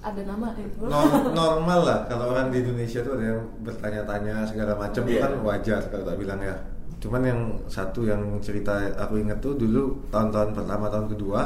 Ada 0.00 0.20
nama 0.24 0.48
itu 0.54 0.80
Nor- 0.80 1.30
normal 1.30 1.80
lah 1.84 1.98
kalau 2.04 2.32
orang 2.32 2.48
di 2.48 2.60
Indonesia 2.60 3.00
tuh 3.00 3.14
ada 3.14 3.24
yang 3.30 3.40
bertanya-tanya 3.60 4.44
segala 4.44 4.72
macam 4.74 5.02
Iya. 5.04 5.20
kan 5.20 5.32
wajar 5.40 5.80
kalau 5.86 6.04
tak 6.04 6.16
bilang 6.16 6.40
ya. 6.40 6.56
Cuman 6.96 7.22
yang 7.22 7.40
satu 7.66 8.04
yang 8.04 8.20
cerita 8.38 8.72
aku 8.94 9.16
inget 9.18 9.40
tuh 9.40 9.56
dulu 9.56 9.96
tahun-tahun 10.08 10.52
pertama 10.52 10.88
tahun 10.88 11.08
kedua 11.08 11.42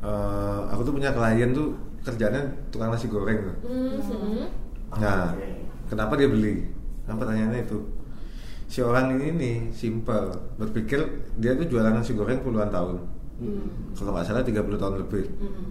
eh, 0.00 0.60
aku 0.68 0.80
tuh 0.82 0.92
punya 0.92 1.10
klien 1.10 1.50
tuh 1.50 1.72
kerjanya 2.00 2.40
tukang 2.68 2.92
nasi 2.92 3.08
goreng 3.08 3.40
tuh. 3.42 3.56
Mhm. 3.64 4.44
Nah, 4.94 5.32
kenapa 5.86 6.14
dia 6.14 6.28
beli? 6.28 6.68
Kan 7.04 7.16
pertanyaannya 7.16 7.64
itu. 7.64 7.80
Si 8.64 8.80
orang 8.80 9.14
ini 9.14 9.28
nih 9.32 9.56
simple, 9.70 10.28
berpikir 10.56 11.00
dia 11.36 11.52
tuh 11.54 11.64
jualan 11.64 11.92
nasi 11.92 12.12
goreng 12.12 12.40
puluhan 12.40 12.68
tahun. 12.68 12.96
Hmm. 13.34 13.66
Kalau 13.92 14.12
nggak 14.12 14.24
salah 14.24 14.44
30 14.44 14.52
tahun 14.76 14.94
lebih. 15.00 15.24
Mhm. 15.34 15.64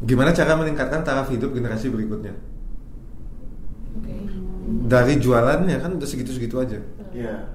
Gimana 0.00 0.32
cara 0.32 0.56
meningkatkan 0.56 1.04
taraf 1.04 1.28
hidup 1.28 1.52
generasi 1.52 1.92
berikutnya? 1.92 2.32
oke 4.00 4.14
Dari 4.88 5.14
jualannya 5.20 5.76
kan 5.76 6.00
udah 6.00 6.08
segitu-segitu 6.08 6.56
aja. 6.56 6.78
Iya. 7.12 7.52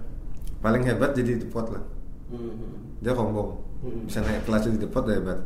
Paling 0.61 0.83
hebat 0.85 1.17
jadi 1.17 1.41
depot 1.41 1.65
lah. 1.73 1.83
Hmm. 2.29 3.01
Dia 3.01 3.17
sombong. 3.17 3.49
Hmm. 3.81 4.05
Bisa 4.05 4.21
naik 4.21 4.45
kelas 4.45 4.61
jadi 4.69 4.77
depot 4.85 5.03
udah 5.05 5.15
hebat. 5.17 5.39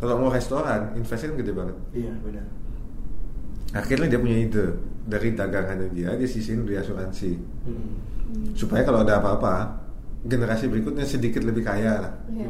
Kalau 0.00 0.14
mau 0.16 0.30
restoran, 0.32 0.96
investasi 0.96 1.28
kan 1.28 1.36
gede 1.36 1.52
banget. 1.52 1.76
Iya 1.92 2.12
benar. 2.24 2.46
Akhirnya 3.70 4.06
dia 4.10 4.20
punya 4.22 4.38
ide 4.40 4.66
dari 5.06 5.28
dagangannya 5.36 5.88
dia, 5.92 6.14
dia 6.16 6.28
sisihin 6.30 6.62
beli 6.64 6.78
asuransi. 6.78 7.30
Hmm. 7.66 7.90
Supaya 8.54 8.86
kalau 8.86 9.02
ada 9.02 9.18
apa-apa, 9.18 9.82
generasi 10.24 10.70
berikutnya 10.70 11.04
sedikit 11.04 11.42
lebih 11.42 11.66
kaya 11.66 12.06
lah. 12.06 12.12
Iya. 12.30 12.48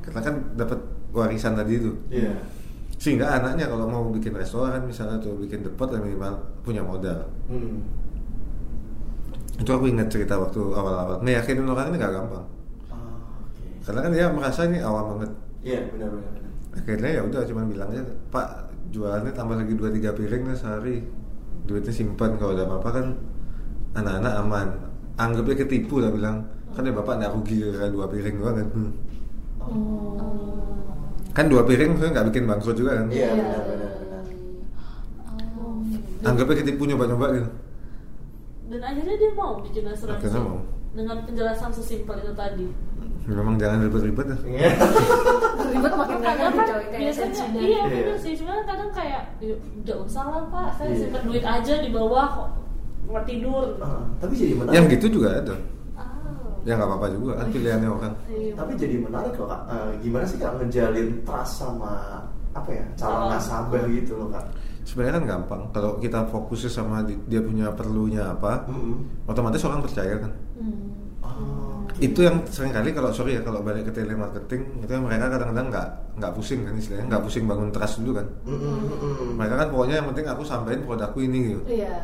Karena 0.00 0.20
kan 0.22 0.34
dapat 0.54 0.78
warisan 1.10 1.58
tadi 1.58 1.78
itu. 1.78 1.92
Iya. 2.10 2.32
Sehingga 3.00 3.32
anaknya 3.32 3.64
kalau 3.64 3.88
mau 3.88 4.04
bikin 4.12 4.36
restoran 4.36 4.84
misalnya 4.84 5.16
atau 5.16 5.32
bikin 5.40 5.64
depot 5.64 5.88
ya 5.88 5.96
minimal 5.96 6.36
punya 6.60 6.84
modal. 6.84 7.24
Hmm. 7.48 7.80
Itu 9.56 9.70
aku 9.72 9.88
ingat 9.88 10.12
cerita 10.12 10.36
waktu 10.36 10.60
awal-awal. 10.60 11.20
Ngeyakinin 11.24 11.64
orang 11.64 11.92
ini 11.92 11.96
gak 11.96 12.12
gampang. 12.12 12.44
Ah, 12.92 13.40
Oke. 13.40 13.64
Karena 13.84 14.00
kan 14.04 14.10
dia 14.12 14.26
merasa 14.28 14.60
ini 14.68 14.78
awam 14.84 15.16
banget. 15.16 15.30
Iya 15.64 15.80
benar 15.92 16.08
benar. 16.12 16.30
benar. 16.32 16.52
Akhirnya 16.76 17.10
ya 17.10 17.20
udah 17.24 17.40
cuman 17.44 17.64
bilang 17.68 17.88
aja, 17.92 18.04
Pak 18.28 18.48
jualannya 18.92 19.32
tambah 19.32 19.56
lagi 19.58 19.74
2-3 19.76 20.16
piring 20.16 20.42
nih 20.52 20.56
sehari. 20.56 20.96
Duitnya 21.64 21.92
simpan 21.92 22.36
kalau 22.36 22.52
ada 22.52 22.68
apa-apa 22.68 22.90
kan 23.00 23.06
anak-anak 23.96 24.34
aman. 24.44 24.68
Anggapnya 25.16 25.64
ketipu 25.64 26.04
lah 26.04 26.12
bilang. 26.12 26.44
Kan 26.76 26.84
ya 26.84 26.92
bapak 26.92 27.16
nggak 27.16 27.32
rugi 27.32 27.64
gara 27.64 27.88
dua 27.88 28.06
piring 28.12 28.36
doang 28.36 28.56
kan. 28.60 28.68
Hmm. 28.76 28.90
Oh. 29.60 30.59
Kan 31.30 31.46
dua 31.46 31.62
piring 31.62 31.90
sebenarnya 31.94 32.12
nggak 32.12 32.26
bikin 32.28 32.44
bangkrut 32.44 32.76
juga 32.76 32.90
kan. 32.96 33.06
Iya 33.08 33.28
benar 33.32 33.60
benar 33.62 33.90
benar. 33.96 34.22
Oh. 35.56 36.26
Anggapnya 36.26 36.56
ketipu 36.58 36.82
nyoba-nyoba 36.84 37.26
gitu. 37.32 37.48
Dan 38.68 38.80
akhirnya 38.80 39.14
dia 39.14 39.30
mau 39.32 39.52
bikin 39.58 39.84
asuransi. 39.84 40.18
Akhirnya 40.20 40.42
mau. 40.42 40.58
Dengan 40.90 41.16
penjelasan 41.22 41.70
sesimpel 41.70 42.18
itu 42.18 42.32
tadi. 42.34 42.66
Memang 43.24 43.54
jangan 43.56 43.78
ribet-ribet 43.84 44.26
ya. 44.26 44.38
Iya. 44.42 44.70
ribet 45.70 45.92
makin 45.94 46.18
kadang 46.18 46.50
kan 46.50 46.66
biasanya 46.90 47.42
iya 47.54 47.62
Iya. 47.62 47.82
bener 47.86 48.16
sih 48.18 48.32
cuma 48.34 48.58
kadang 48.64 48.90
kayak 48.90 49.22
"Ya, 49.38 49.54
udah 49.54 49.96
usah 50.02 50.24
lah 50.26 50.42
pak 50.50 50.68
saya 50.74 50.90
Iya. 50.90 50.98
simpen 50.98 51.22
duit 51.24 51.44
aja 51.46 51.74
di 51.78 51.90
bawah 51.94 52.26
kok 52.26 52.48
nggak 53.06 53.24
tidur 53.24 53.64
Ah, 53.78 54.02
tapi 54.18 54.34
jadi 54.34 54.54
menarik. 54.56 54.74
Yang 54.74 54.84
gitu 54.98 55.06
juga 55.14 55.28
ada. 55.36 55.54
Oh 56.60 56.66
ya 56.66 56.72
nggak 56.74 56.86
apa-apa 56.86 57.06
juga 57.10 57.32
kan 57.34 57.46
pilihannya 57.48 57.88
orang 57.88 58.14
Iya. 58.26 58.52
Tapi 58.54 58.72
jadi 58.76 58.94
menarik 58.98 59.32
loh 59.34 59.48
kak. 59.48 59.60
Eh, 59.66 59.90
gimana 60.00 60.24
sih 60.24 60.36
kak 60.36 60.52
ngejalin 60.54 61.08
trust 61.22 61.54
sama 61.58 61.92
apa 62.50 62.70
ya 62.70 62.84
calon 62.94 63.30
nasabah 63.30 63.82
gitu 63.86 64.12
loh 64.16 64.28
kak? 64.28 64.44
sebenarnya 64.82 65.14
kan 65.14 65.24
gampang 65.28 65.62
kalau 65.70 65.90
kita 65.96 66.18
fokusnya 66.26 66.66
sama 66.68 66.96
di- 67.00 67.20
dia 67.24 67.38
punya 67.38 67.70
perlunya 67.70 68.26
apa 68.28 68.66
Mm-mm. 68.66 69.24
otomatis 69.24 69.62
orang 69.62 69.80
percaya 69.80 70.18
kan 70.18 70.32
Hmm. 70.56 70.88
Oh, 71.22 71.84
itu 71.96 72.20
yang 72.20 72.42
sering 72.44 72.68
kali 72.70 72.90
kalau 72.90 73.08
sorry 73.10 73.32
ya 73.32 73.40
kalau 73.40 73.60
balik 73.60 73.86
ke 73.86 73.92
telemarketing 73.94 74.60
itu 74.78 74.88
yang 74.88 75.04
mereka 75.04 75.28
kadang-kadang 75.28 75.68
nggak 75.68 75.86
nggak 76.16 76.32
pusing 76.32 76.60
kan 76.62 76.74
istilahnya 76.74 77.06
nggak 77.06 77.22
pusing 77.22 77.44
bangun 77.44 77.70
trust 77.70 78.00
dulu 78.00 78.18
kan 78.18 78.26
mm-mm. 78.42 79.36
mereka 79.36 79.54
kan 79.56 79.68
pokoknya 79.68 79.94
yang 79.94 80.08
penting 80.08 80.26
aku 80.26 80.42
sampein 80.42 80.80
produkku 80.82 81.18
ini 81.20 81.38
gitu 81.46 81.60
Iya. 81.70 81.94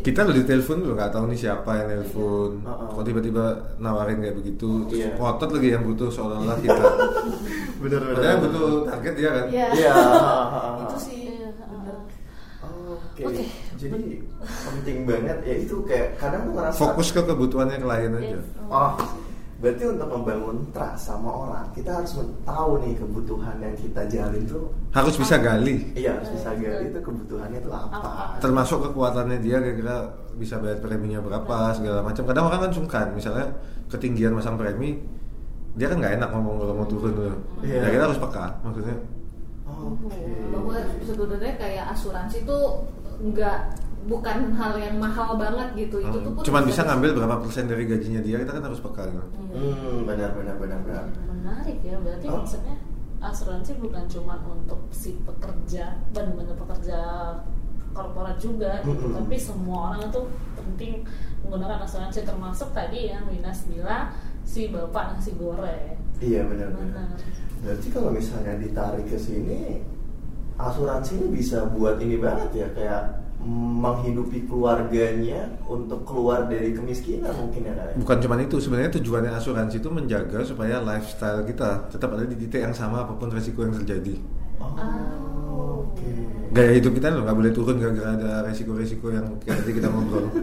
Kita 0.00 0.20
udah 0.20 0.34
ditelepon 0.34 0.76
dulu 0.80 0.92
nggak 0.94 1.12
tahu 1.12 1.24
nih 1.26 1.38
siapa 1.38 1.70
yang 1.74 1.86
nelpon 1.88 2.50
Iya. 2.56 2.66
Uh-uh. 2.66 2.88
kok 2.90 3.04
tiba-tiba 3.04 3.44
nawarin 3.76 4.18
kayak 4.18 4.36
begitu 4.36 4.70
terus 4.86 5.00
Iya. 5.00 5.10
ngotot 5.14 5.50
lagi 5.52 5.68
yang 5.70 5.84
butuh 5.84 6.08
seolah-olah 6.08 6.56
kita 6.58 6.84
bener 7.84 8.00
bener. 8.00 8.14
padahal 8.14 8.32
yang 8.32 8.42
butuh 8.42 8.66
target 8.84 9.14
dia 9.14 9.30
kan 9.30 9.46
Iya. 9.46 9.66
Iya. 9.70 9.92
Itu 10.82 10.96
sih. 10.98 11.16
Iya. 11.22 11.46
Oke. 13.14 13.22
Oke. 13.24 13.44
Jadi 13.74 14.00
penting 14.42 14.96
banget 15.04 15.38
ya 15.42 15.54
itu 15.56 15.76
kayak 15.84 16.16
kadang 16.16 16.46
tuh 16.46 16.52
ngerasa 16.52 16.78
fokus 16.78 17.08
ke 17.10 17.20
kebutuhannya 17.20 17.78
klien 17.78 18.10
aja 18.12 18.26
Yes. 18.34 18.46
Oh, 18.66 18.90
berarti 19.64 19.84
untuk 19.88 20.08
membangun 20.12 20.56
trust 20.70 21.08
sama 21.08 21.30
orang 21.32 21.64
kita 21.72 21.88
harus 21.96 22.12
tahu 22.44 22.70
nih 22.78 22.92
kebutuhan 22.94 23.56
yang 23.56 23.72
kita 23.72 24.04
jalin 24.04 24.44
tuh. 24.44 24.68
harus 24.92 25.16
bisa 25.16 25.40
gali 25.40 25.88
Iya 25.96 26.20
harus 26.20 26.28
bisa 26.30 26.52
gali 26.52 26.92
itu 26.92 27.00
kebutuhannya 27.00 27.58
tuh 27.58 27.72
apa. 27.72 28.36
Termasuk 28.38 28.84
kekuatannya 28.84 29.40
dia 29.40 29.56
kira-kira 29.58 29.96
bisa 30.36 30.60
bayar 30.60 30.78
preminya 30.78 31.18
berapa 31.18 31.72
segala 31.72 32.04
macam 32.04 32.22
kadang 32.22 32.44
orang 32.44 32.60
kan 32.68 32.72
sungkan 32.74 33.06
misalnya 33.10 33.48
ketinggian 33.88 34.36
masang 34.36 34.54
premi 34.54 35.00
dia 35.74 35.88
kan 35.88 35.96
nggak 35.96 36.20
enak 36.20 36.28
ngomong 36.28 36.54
kalau 36.60 36.74
mau 36.76 36.86
turun 36.86 37.10
tuh 37.10 37.34
Iya. 37.64 37.82
ya 37.82 37.88
kita 37.88 38.04
harus 38.04 38.20
peka 38.20 38.46
maksudnya 38.62 38.96
Oke. 39.64 40.20
bahwa 40.52 40.76
sebenarnya 41.00 41.52
kayak 41.56 41.84
asuransi 41.90 42.44
itu 42.44 42.58
nggak 43.24 43.58
bukan 44.04 44.52
hal 44.52 44.72
yang 44.76 44.96
mahal 44.96 45.32
banget 45.34 45.68
gitu 45.78 45.96
itu 45.98 46.12
tuh 46.14 46.20
Hmm, 46.22 46.34
pun 46.34 46.42
cuman 46.44 46.62
bisa 46.64 46.80
ngambil 46.82 47.10
berapa 47.14 47.36
persen 47.40 47.64
dari 47.64 47.84
gajinya 47.84 48.20
dia 48.20 48.36
kita 48.36 48.52
kan 48.52 48.62
harus 48.62 48.78
peka 48.78 49.02
gitu. 49.06 49.24
Hmm 49.50 49.98
benar 50.04 50.30
benar 50.32 50.56
benar 50.56 50.78
benar. 50.80 51.04
menarik 51.26 51.78
ya 51.80 51.96
berarti 51.98 52.26
Oh. 52.26 52.38
maksudnya 52.38 52.76
asuransi 53.18 53.72
bukan 53.78 54.04
cuma 54.06 54.36
untuk 54.44 54.80
si 54.90 55.16
pekerja 55.18 55.96
benar-benar 56.10 56.52
pekerja 56.54 56.98
korporat 57.90 58.36
juga 58.36 58.82
gitu. 58.82 58.92
Mm-mm. 59.00 59.16
tapi 59.16 59.36
semua 59.38 59.78
orang 59.88 60.02
itu 60.04 60.20
penting 60.54 60.92
menggunakan 61.40 61.80
asuransi 61.80 62.20
termasuk 62.22 62.68
tadi 62.70 63.08
yang 63.08 63.24
Winas 63.24 63.64
bilang 63.64 64.12
si 64.42 64.68
bapak 64.68 65.16
nasi 65.16 65.32
goreng 65.34 65.96
Iya 66.16 66.44
benar 66.44 66.70
benar. 66.70 67.08
Benar. 67.10 67.20
Berarti 67.58 67.86
kalau 67.88 68.10
misalnya 68.10 68.54
ditarik 68.54 69.04
ke 69.04 69.16
sini 69.16 69.80
asuransi 70.54 71.16
ini 71.16 71.28
bisa 71.32 71.66
buat 71.66 71.98
ini 71.98 72.16
banget 72.16 72.50
ya 72.54 72.68
kayak 72.70 73.02
menghidupi 73.44 74.48
keluarganya 74.48 75.52
untuk 75.68 76.08
keluar 76.08 76.48
dari 76.48 76.72
kemiskinan 76.72 77.30
mungkin 77.36 77.68
ya 77.68 77.72
ya? 77.76 77.94
Bukan 78.00 78.16
cuma 78.24 78.40
itu, 78.40 78.56
sebenarnya 78.56 78.96
tujuannya 78.96 79.32
asuransi 79.36 79.84
itu 79.84 79.88
menjaga 79.92 80.40
supaya 80.42 80.80
lifestyle 80.80 81.44
kita 81.44 81.92
tetap 81.92 82.16
ada 82.16 82.24
di 82.24 82.36
titik 82.40 82.64
yang 82.64 82.72
sama 82.72 83.04
apa 83.04 83.12
pun 83.14 83.28
resiko 83.28 83.62
yang 83.68 83.76
terjadi. 83.76 84.16
Oh, 84.58 85.84
oke. 85.84 86.10
Gaya 86.56 86.72
hidup 86.80 86.96
kita 86.96 87.12
loh 87.12 87.26
nggak 87.28 87.36
boleh 87.36 87.52
turun 87.52 87.76
gara-gara 87.76 88.10
ada 88.16 88.30
resiko-resiko 88.48 89.12
yang 89.12 89.26
kayak 89.44 89.60
tadi 89.60 89.72
kita 89.76 89.88
ngobrol. 89.92 90.26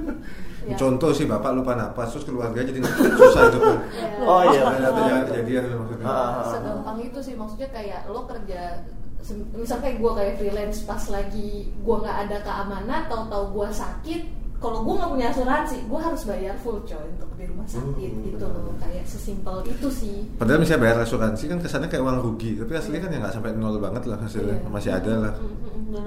Ya. 0.62 0.78
Contoh 0.78 1.10
sih 1.10 1.26
bapak 1.26 1.58
lupa 1.58 1.74
napas 1.74 2.14
terus 2.14 2.22
keluarga 2.22 2.62
jadi 2.62 2.86
susah 2.86 3.49
hidupnya. 3.49 3.82
Oh 4.30 4.45
iya 4.54 4.62
Ada 4.78 4.93
loh 4.93 5.78
maksudnya. 5.82 6.06
Ah, 6.06 6.14
ah, 6.14 6.30
ah. 6.38 6.45
segampang 6.54 6.97
itu 7.02 7.18
sih 7.18 7.34
maksudnya 7.34 7.74
kayak 7.74 8.06
lo 8.06 8.30
kerja 8.30 8.86
kayak 9.24 9.97
gue 9.97 10.11
kayak 10.11 10.34
freelance 10.36 10.82
pas 10.82 11.03
lagi 11.07 11.51
gue 11.72 11.95
nggak 11.95 12.17
ada 12.22 12.38
keamanan 12.41 13.01
tahu-tahu 13.05 13.45
gue 13.53 13.67
sakit 13.72 14.22
kalau 14.57 14.82
gue 14.82 14.93
nggak 14.93 15.09
punya 15.09 15.28
asuransi 15.30 15.78
gue 15.84 15.99
harus 15.99 16.22
bayar 16.24 16.53
full 16.57 16.78
coy 16.82 17.01
untuk 17.07 17.30
di 17.34 17.45
rumah 17.45 17.65
sakit 17.65 18.11
Hmm, 18.11 18.24
gitu 18.24 18.45
loh. 18.45 18.74
kayak 18.78 19.05
sesimpel 19.05 19.57
itu 19.65 19.89
sih. 19.89 20.17
Padahal 20.38 20.61
misalnya 20.61 20.82
bayar 20.84 20.97
asuransi 21.01 21.43
kan 21.47 21.57
kesannya 21.57 21.89
kayak 21.89 22.03
uang 22.03 22.22
rugi, 22.22 22.53
tapi 22.55 22.72
aslinya 22.76 23.01
kan 23.01 23.09
ya 23.09 23.17
nggak 23.19 23.34
sampai 23.34 23.51
nol 23.53 23.82
banget 23.82 24.03
lah 24.05 24.22
hasilnya, 24.22 24.57
Iya. 24.57 24.69
masih 24.69 24.91
ada 24.93 25.13
lah. 25.17 25.34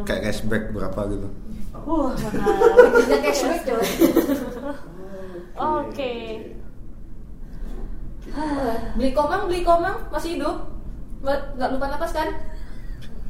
Kayak 0.04 0.22
cashback 0.24 0.64
berapa 0.70 1.00
gitu. 1.10 1.28
Wah, 1.82 2.14
kerja 2.14 3.16
cashback 3.20 3.60
coy. 3.64 3.82
Oke. 5.74 6.14
beli 8.94 9.10
komang 9.10 9.42
beli 9.46 9.60
komang 9.62 9.98
masih 10.08 10.38
hidup. 10.38 10.56
Nggak 11.24 11.68
lupa 11.70 11.86
napas 11.88 12.12
kan 12.12 12.28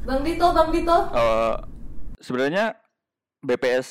bang 0.05 0.21
Dito 0.21 0.47
bang 0.53 0.69
Dito 0.71 0.99
Eh, 1.17 1.55
sebenarnya 2.21 2.77
BPS 3.45 3.89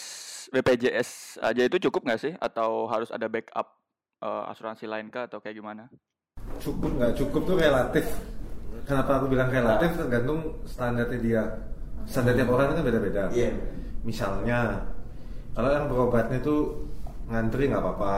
BPJS 0.53 1.41
aja 1.41 1.61
itu 1.65 1.77
cukup 1.89 2.05
nggak 2.05 2.21
sih 2.21 2.33
atau 2.37 2.85
harus 2.85 3.09
ada 3.09 3.25
backup 3.25 3.73
eh, 4.21 4.43
asuransi 4.53 4.85
lain 4.85 5.09
kah 5.09 5.25
atau 5.25 5.41
kayak 5.41 5.57
gimana? 5.57 5.89
Cukup 6.61 6.93
nggak 6.97 7.13
cukup 7.17 7.41
tuh 7.49 7.57
relatif. 7.57 8.05
Kenapa 8.83 9.21
aku 9.21 9.25
bilang 9.29 9.49
relatif 9.49 9.93
tergantung 9.97 10.61
standarnya 10.65 11.19
dia. 11.21 11.43
Standar 12.05 12.35
tiap 12.35 12.51
orang 12.51 12.75
kan 12.75 12.83
beda-beda. 12.85 13.23
Iya. 13.31 13.55
Misalnya 14.03 14.83
kalau 15.53 15.69
yang 15.69 15.85
berobatnya 15.87 16.41
tuh 16.41 16.89
ngantri 17.29 17.71
nggak 17.71 17.79
apa-apa, 17.79 18.15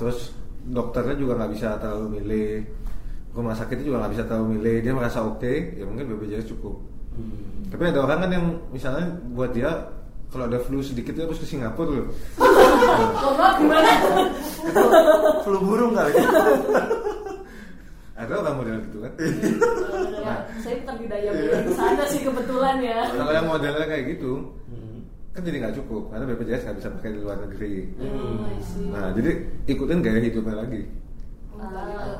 terus 0.00 0.34
dokternya 0.66 1.14
juga 1.16 1.38
nggak 1.38 1.52
bisa 1.54 1.78
terlalu 1.78 2.20
milih, 2.20 2.66
rumah 3.30 3.54
sakitnya 3.54 3.84
juga 3.86 3.98
nggak 4.04 4.12
bisa 4.18 4.24
terlalu 4.26 4.46
milih, 4.58 4.76
dia 4.82 4.92
merasa 4.92 5.18
oke, 5.22 5.54
ya 5.78 5.84
mungkin 5.86 6.10
BPJS 6.10 6.50
cukup. 6.50 6.99
Hmm. 7.10 7.66
Tapi 7.70 7.82
ada 7.86 8.00
orang 8.02 8.18
kan 8.20 8.30
yang 8.30 8.46
misalnya 8.70 9.06
buat 9.30 9.50
dia 9.50 9.70
kalau 10.30 10.46
ada 10.46 10.62
flu 10.62 10.78
sedikit 10.78 11.14
dia 11.14 11.26
harus 11.26 11.38
ke 11.38 11.46
Singapura 11.46 11.90
loh. 11.90 12.06
Komang 13.22 13.54
gimana 13.58 13.90
Flu 15.44 15.58
burung 15.58 15.92
kali. 15.92 16.14
Ada 18.14 18.32
orang 18.36 18.54
model 18.60 18.76
gitu 18.84 18.98
kan. 19.00 19.12
ya, 20.20 20.34
saya 20.60 20.74
bukan 20.84 20.96
di 21.00 21.06
daya 21.08 21.30
beli 21.32 21.48
ke 21.64 21.72
sana 21.72 22.04
sih 22.04 22.20
kebetulan 22.20 22.76
ya 22.78 23.00
Kalau 23.16 23.32
yang 23.32 23.48
modelnya 23.48 23.86
kayak 23.88 24.04
gitu, 24.12 24.32
Hmm. 24.68 25.00
kan 25.32 25.40
jadi 25.40 25.56
nggak 25.64 25.76
cukup 25.80 26.12
karena 26.12 26.24
BPJS 26.28 26.62
nggak 26.62 26.76
bisa 26.78 26.88
pakai 26.94 27.10
di 27.10 27.18
luar 27.24 27.36
negeri. 27.40 27.74
Hmm. 27.96 28.44
Nah, 28.92 29.08
jadi 29.16 29.30
ikutin 29.66 30.04
gaya 30.04 30.20
hidupnya 30.20 30.54
lagi. 30.60 30.82
Ah, 31.60 32.16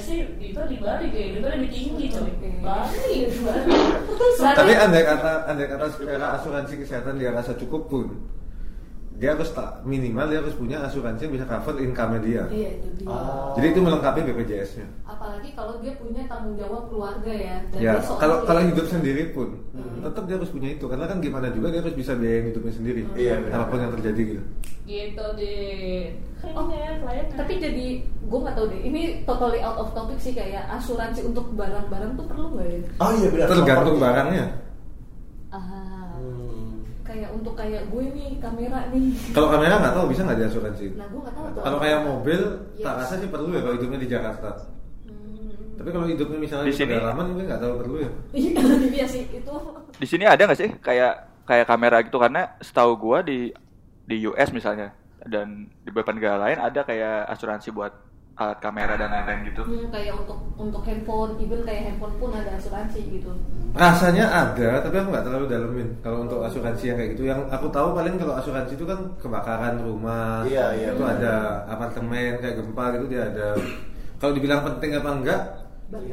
sih, 0.00 0.26
itu 0.42 0.60
di 0.66 0.76
Bali 0.82 1.06
gitu 1.14 1.46
lebih 1.46 1.70
tinggi 1.70 2.10
coy. 2.10 2.30
Bali, 2.58 3.30
Bali. 3.30 3.72
Tapi 4.34 4.72
andai 4.74 5.02
kata 5.06 5.32
andai 5.46 5.66
kata 5.70 5.86
secara 5.94 6.26
asuransi 6.34 6.74
kesehatan 6.82 7.22
dia 7.22 7.30
rasa 7.30 7.54
cukup 7.54 7.86
pun, 7.86 8.18
dia 9.14 9.30
harus 9.30 9.46
tak 9.48 9.82
minimal 9.82 10.26
dia 10.26 10.38
harus 10.38 10.52
punya 10.52 10.82
asuransi 10.82 11.22
yang 11.22 11.34
bisa 11.34 11.46
cover 11.46 11.78
income 11.78 12.18
dia. 12.18 12.44
iya 12.50 12.70
itu 12.74 12.88
dia 12.94 13.06
Oh. 13.06 13.54
Jadi 13.54 13.66
itu 13.70 13.80
melengkapi 13.80 14.20
BPJS-nya. 14.24 14.86
apalagi 15.04 15.52
kalau 15.52 15.78
dia 15.78 15.94
punya 15.94 16.24
tanggung 16.24 16.56
jawab 16.56 16.88
keluarga 16.88 17.30
ya 17.30 17.56
dan 17.68 17.78
Ya, 17.78 17.92
kalau 18.00 18.42
kalau 18.42 18.60
hidup 18.60 18.86
sendiri 18.86 19.30
pun, 19.30 19.54
Hmm. 19.70 20.02
tetap 20.02 20.24
dia 20.24 20.34
harus 20.34 20.50
punya 20.50 20.68
itu 20.70 20.84
karena 20.84 21.06
kan 21.06 21.18
gimana 21.18 21.46
juga 21.48 21.68
dia 21.68 21.80
harus 21.80 21.94
bisa 21.94 22.12
biayain 22.12 22.50
hidupnya 22.50 22.72
sendiri. 22.72 23.02
Iya, 23.14 23.34
benar. 23.40 23.56
Apa 23.56 23.70
pun 23.70 23.78
yang 23.80 23.92
terjadi 23.94 24.20
gitu. 24.26 24.42
Gitu 24.84 25.24
deh. 25.36 26.02
Oh, 26.44 26.68
Keren 26.68 26.76
ya 26.76 26.92
klien. 27.00 27.26
tapi 27.32 27.52
jadi 27.56 27.86
gue 28.04 28.38
nggak 28.38 28.52
tahu 28.52 28.66
deh 28.68 28.80
ini 28.82 29.00
totally 29.24 29.56
out 29.58 29.78
of 29.78 29.88
topic 29.92 30.20
sih 30.20 30.30
kayak 30.30 30.68
asuransi 30.70 31.24
untuk 31.24 31.48
barang-barang 31.54 32.12
tuh 32.14 32.26
perlu 32.28 32.52
nggak 32.52 32.68
ya 32.68 32.78
Oh 32.98 33.10
iya 33.14 33.28
benar. 33.30 33.46
Tergantung 33.48 33.96
barangnya. 33.96 34.46
Ah. 35.48 36.12
Hmm. 36.14 36.63
Kayak 37.14 37.30
untuk 37.30 37.54
kayak 37.54 37.82
gue 37.86 38.04
nih 38.10 38.30
kamera 38.36 38.90
nih 38.90 39.06
Kalau 39.30 39.48
kamera 39.48 39.74
nggak 39.78 39.94
tahu 39.94 40.06
bisa 40.08 40.20
nggak 40.22 40.38
diasuransi. 40.40 40.86
nah 40.92 41.06
gue 41.06 41.20
nggak 41.20 41.34
tahu 41.34 41.46
Kalau 41.62 41.78
kayak 41.78 42.00
mobil, 42.02 42.40
Yes. 42.74 42.82
tak 42.82 42.94
rasa 42.98 43.14
sih 43.16 43.28
perlu 43.28 43.48
ya 43.48 43.60
kalau 43.60 43.74
hidupnya 43.74 43.98
di 43.98 44.08
Jakarta. 44.08 44.50
Hmm. 45.04 45.74
Tapi 45.74 45.88
kalau 45.88 46.06
hidupnya 46.06 46.38
misalnya 46.38 46.66
Di 46.66 46.70
di 46.70 46.76
sini. 46.76 46.92
pedalaman 46.92 47.24
mungkin 47.30 47.44
nggak 47.46 47.60
tahu 47.60 47.72
perlu 47.78 47.96
ya. 47.96 48.10
iya 48.32 48.60
iya 48.98 49.06
sih 49.06 49.22
itu 49.24 49.54
Di 49.94 50.06
sini 50.06 50.24
ada 50.24 50.42
nggak 50.42 50.58
sih 50.58 50.70
kayak 50.76 51.12
kayak 51.44 51.66
kamera 51.66 52.02
gitu 52.02 52.16
karena 52.16 52.42
setahu 52.58 52.92
gua 52.96 53.18
di 53.20 53.54
di 54.02 54.16
US 54.26 54.50
misalnya 54.50 54.90
dan 55.22 55.70
di 55.80 55.88
beberapa 55.88 56.12
negara 56.12 56.36
lain 56.38 56.58
ada 56.58 56.82
kayak 56.82 57.30
asuransi 57.30 57.70
buat 57.70 57.92
alat 58.34 58.58
kamera 58.58 58.98
dan 58.98 59.08
lain-lain 59.08 59.46
gitu. 59.46 59.62
Hmm, 59.62 59.86
kayak 59.88 60.14
untuk 60.18 60.38
untuk 60.58 60.82
handphone 60.82 61.38
even 61.38 61.62
kayak 61.62 61.86
handphone 61.86 62.14
pun 62.18 62.34
ada 62.34 62.50
asuransi 62.54 63.00
gitu 63.08 63.30
Rasanya 63.74 64.26
ada, 64.26 64.82
tapi 64.82 64.96
aku 64.98 65.08
nggak 65.10 65.26
terlalu 65.26 65.46
dalemin. 65.46 65.88
Kalau 65.98 66.26
untuk 66.26 66.42
asuransi 66.42 66.90
yang 66.90 66.98
kayak 66.98 67.10
gitu, 67.14 67.22
yang 67.26 67.46
aku 67.46 67.66
tahu 67.70 67.94
paling 67.94 68.14
kalau 68.14 68.34
asuransi 68.34 68.74
itu 68.74 68.82
kan 68.82 68.98
kebakaran 69.18 69.78
rumah, 69.78 70.42
Iya, 70.46 70.66
iya, 70.74 70.88
itu 70.94 71.02
benar. 71.02 71.18
ada 71.18 71.34
apartemen 71.68 72.38
kayak 72.38 72.54
gempa 72.58 72.84
gitu 72.94 73.04
dia 73.08 73.22
ada. 73.26 73.48
Kalau 74.18 74.32
dibilang 74.32 74.62
penting 74.64 74.90
apa 74.94 75.10
enggak, 75.10 75.40
lagi 75.90 76.10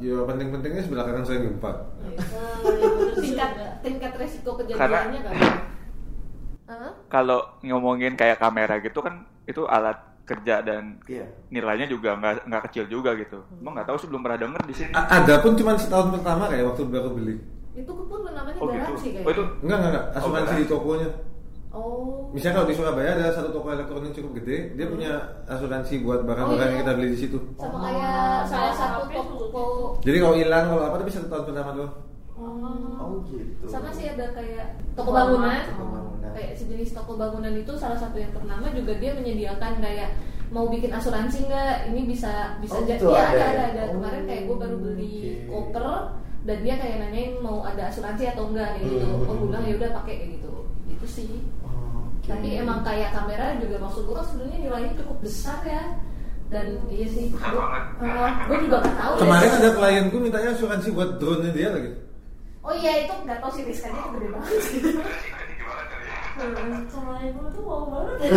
ya 0.00 0.16
penting-pentingnya 0.22 0.82
sebelah 0.82 1.04
kanan 1.06 1.22
saya 1.22 1.38
gempa. 1.40 1.70
Iya. 2.02 2.18
Juga. 3.20 3.46
tingkat 3.46 3.50
tingkat 3.82 4.12
resiko 4.16 4.50
Karena- 4.54 5.06
kejadiannya 5.06 5.20
kan? 5.22 5.34
Kalau 7.10 7.58
ngomongin 7.60 8.14
kayak 8.14 8.38
kamera 8.38 8.78
gitu 8.78 9.02
kan 9.02 9.26
itu 9.44 9.66
alat 9.66 9.98
kerja 10.30 10.54
dan 10.60 10.82
Iya. 11.04 11.26
nilainya 11.48 11.86
juga 11.86 12.14
nggak 12.14 12.46
nggak 12.46 12.62
kecil 12.66 12.84
juga 12.86 13.10
gitu. 13.14 13.42
Emang 13.52 13.74
nggak 13.74 13.86
tahu 13.86 13.96
sih 13.96 14.06
belum 14.06 14.22
pernah 14.22 14.38
denger 14.38 14.62
di 14.62 14.74
sini. 14.74 14.92
A- 14.92 15.10
ada 15.16 15.34
pun 15.38 15.52
cuma 15.52 15.74
setahun 15.74 16.08
pertama 16.12 16.46
kayak 16.46 16.64
waktu 16.64 16.82
baru 16.86 17.10
beli 17.10 17.36
Itu 17.72 17.90
pun 17.90 18.06
namanya 18.24 18.56
Oh 18.56 18.66
gitu. 18.66 18.74
garansi 18.76 19.06
kayaknya. 19.08 19.22
Oh 19.22 19.32
itu 19.32 19.42
enggak 19.60 19.76
enggak, 19.76 19.90
enggak. 19.90 20.04
asuransi 20.16 20.42
enggak. 20.48 20.60
di 20.60 20.66
tokonya 20.68 21.08
Oh. 21.70 22.26
misalnya 22.30 22.54
kalau 22.56 22.66
di 22.66 22.74
Surabaya 22.74 23.10
ada 23.12 23.30
satu 23.30 23.48
toko 23.48 23.70
elektronik 23.70 24.10
cukup 24.10 24.42
gede 24.42 24.74
dia 24.74 24.86
punya 24.86 25.10
asuransi 25.46 25.94
buat 26.00 26.20
barang-barang 26.20 26.50
Oh, 26.50 26.58
iya. 26.60 26.66
yang 26.68 26.82
kita 26.82 26.92
beli 26.92 27.08
di 27.08 27.18
situ 27.20 27.38
sama 27.54 27.70
Oh. 27.70 27.80
kayak 27.80 28.42
salah 28.44 28.74
satu 28.74 29.06
toko 29.32 29.62
jadi 30.02 30.18
kalau 30.18 30.34
hilang 30.34 30.64
kalau 30.66 30.82
apa 30.84 30.96
tapi 30.98 31.10
satu 31.10 31.26
tahun 31.26 31.44
pertama 31.46 31.70
doang 31.72 31.92
Oh 32.40 33.20
gitu. 33.26 33.64
sama 33.64 33.88
sih 33.90 34.08
ada 34.08 34.32
kayak 34.32 34.66
toko 34.92 35.10
bangunan 35.10 35.60
Toko 35.66 35.84
bangunan. 35.86 36.30
kayak 36.32 36.52
sejenis 36.54 36.90
toko 36.90 37.12
bangunan 37.14 37.52
itu 37.54 37.72
salah 37.74 37.96
satu 37.96 38.16
yang 38.16 38.30
ternama 38.30 38.66
juga 38.70 38.92
dia 38.94 39.12
menyediakan 39.12 39.76
kayak 39.78 40.16
mau 40.48 40.66
bikin 40.66 40.90
asuransi 40.90 41.46
nggak 41.46 41.88
ini 41.88 42.06
bisa 42.06 42.56
bisa 42.58 42.74
Oh, 42.74 42.82
jadi 42.82 42.96
gitu 42.96 43.06
ya 43.08 43.22
ada 43.24 43.36
ada 43.36 43.44
ya? 43.44 43.64
ada 43.70 43.82
Oh, 43.84 43.90
kemarin 43.94 44.22
kayak 44.24 44.42
gue 44.44 44.56
baru 44.58 44.76
beli 44.78 45.14
oke. 45.46 45.46
koper 45.46 45.86
dan 46.40 46.58
dia 46.58 46.74
kayak 46.74 46.96
nanyain 46.98 47.32
mau 47.38 47.60
ada 47.60 47.82
asuransi 47.86 48.24
atau 48.26 48.48
enggak 48.48 48.68
kayak 48.72 48.84
gitu 48.88 49.04
Hmm. 49.04 49.20
oh 49.20 49.34
gue 49.36 49.46
bilang 49.46 49.64
ya 49.64 49.74
udah 49.76 49.90
pakai 49.94 50.14
kayak 50.16 50.30
gitu 50.34 50.52
itu 50.88 51.06
sih 51.06 51.30
Oke. 51.62 52.26
tapi 52.26 52.48
emang 52.56 52.80
kayak 52.80 53.12
kamera 53.12 53.54
juga 53.56 53.76
maksud 53.78 54.02
gue 54.02 54.14
kan 54.14 54.24
sebenarnya 54.24 54.58
nilainya 54.60 54.92
cukup 54.96 55.16
besar 55.20 55.60
ya 55.62 55.82
dan 56.48 56.66
iya 56.88 57.06
sih 57.06 57.30
gue 57.30 58.56
juga 58.58 58.76
nggak 58.80 58.96
tahu 58.96 59.12
deh. 59.12 59.20
kemarin 59.20 59.50
ada 59.54 59.70
klienku 59.72 60.16
mintanya 60.18 60.50
asuransi 60.50 60.88
buat 60.90 61.10
drone 61.16 61.42
nya 61.42 61.52
dia 61.52 61.68
lagi 61.70 61.90
oh 62.60 62.74
iya 62.74 62.92
itu 63.04 63.14
nggak 63.24 63.38
tahu 63.40 63.50
sih 63.52 63.64
riskannya 63.64 64.00
itu 64.00 64.10
gede 64.16 64.28
banget 64.32 64.60
sih 64.68 64.80
Sama 66.88 67.20
ibu 67.20 67.42
tuh 67.52 67.62
mau 67.64 67.84
banget 67.92 68.32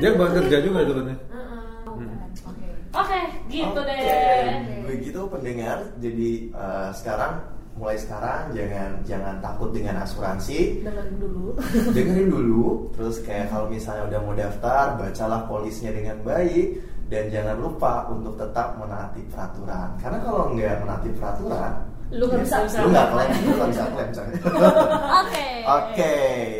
dia 0.00 0.10
buat 0.16 0.30
kerja 0.32 0.56
juga 0.64 0.80
drone 0.86 1.12
nya 1.12 1.16
Heeh. 1.28 1.62
oke 1.84 2.66
Oke, 2.88 3.20
gitu 3.52 3.80
deh. 3.84 4.00
Begitu 4.88 5.20
pendengar. 5.28 5.92
Jadi 6.00 6.48
eh, 6.48 6.90
sekarang 6.96 7.44
mulai 7.76 8.00
sekarang 8.00 8.48
jangan 8.56 8.90
jangan 9.04 9.34
takut 9.44 9.70
dengan 9.76 10.00
asuransi. 10.02 10.82
dengerin 10.82 11.20
dulu 11.20 11.52
Dengerin 11.92 12.28
dulu. 12.32 12.88
Terus 12.96 13.20
kayak 13.22 13.52
kalau 13.52 13.68
misalnya 13.68 14.08
udah 14.08 14.20
mau 14.24 14.32
daftar, 14.32 14.96
bacalah 14.96 15.44
polisnya 15.44 15.92
dengan 15.92 16.16
baik 16.24 16.80
dan 17.08 17.24
jangan 17.28 17.56
lupa 17.56 18.04
untuk 18.08 18.36
tetap 18.36 18.76
menaati 18.76 19.24
peraturan. 19.32 19.88
Karena 19.96 20.18
kalau 20.20 20.52
nggak 20.52 20.76
menaati 20.84 21.08
peraturan, 21.16 21.72
lu 22.12 22.24
nggak 22.24 22.40
bisa 22.44 22.56
lu 22.78 22.88
nggak 22.88 23.08
klaim, 23.10 23.30
lu 23.42 23.52
nggak 23.56 23.68
bisa 23.72 23.84
klaim. 23.88 24.10
Oke. 25.24 25.48
Oke. 25.66 26.14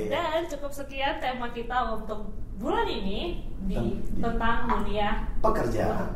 Dan 0.08 0.40
cukup 0.48 0.72
sekian 0.72 1.14
tema 1.20 1.48
kita 1.52 1.76
untuk 1.94 2.32
bulan 2.56 2.88
ini 2.88 3.44
di 3.64 3.76
Ten- 3.76 4.00
tentang 4.18 4.56
dunia 4.66 5.08
Pekerjaan. 5.38 6.08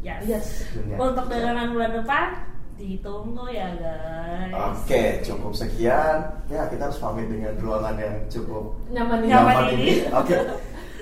Yes. 0.00 0.20
Yes. 0.24 0.46
Dunia 0.70 0.96
Untuk 0.96 1.26
dagangan 1.26 1.68
bulan 1.72 1.92
depan 1.96 2.26
ditunggu 2.74 3.46
ya 3.48 3.70
guys. 3.78 4.52
Oke, 4.52 5.02
cukup 5.22 5.54
sekian. 5.54 6.26
Ya, 6.50 6.66
kita 6.66 6.90
harus 6.90 6.98
pamit 6.98 7.30
dengan 7.30 7.54
ruangan 7.56 7.94
yang 7.96 8.16
cukup 8.26 8.74
nyaman 8.90 9.22
Nyaman. 9.24 9.54
nyaman 9.54 9.66
ini. 9.72 9.82
ini. 9.82 9.94
Oke. 10.10 10.34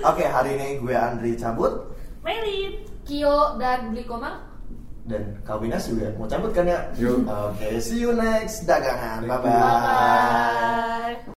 Oke, 0.03 0.23
hari 0.23 0.55
ini 0.55 0.67
gue 0.79 0.93
Andri 0.93 1.33
cabut 1.33 1.73
Melit. 2.23 2.89
Kio 3.03 3.59
dan 3.59 3.91
beli 3.91 4.07
komang 4.07 4.53
dan 5.03 5.35
Kalbinas 5.43 5.91
juga 5.91 6.15
mau 6.15 6.27
cabut 6.31 6.55
kan 6.55 6.63
ya? 6.63 6.87
Oke, 7.27 7.83
see 7.83 7.99
you 7.99 8.15
next 8.15 8.63
dagangan. 8.63 9.27
Bye 9.27 9.39
bye. 9.43 9.51
Bye 9.51 11.19
bye. 11.19 11.31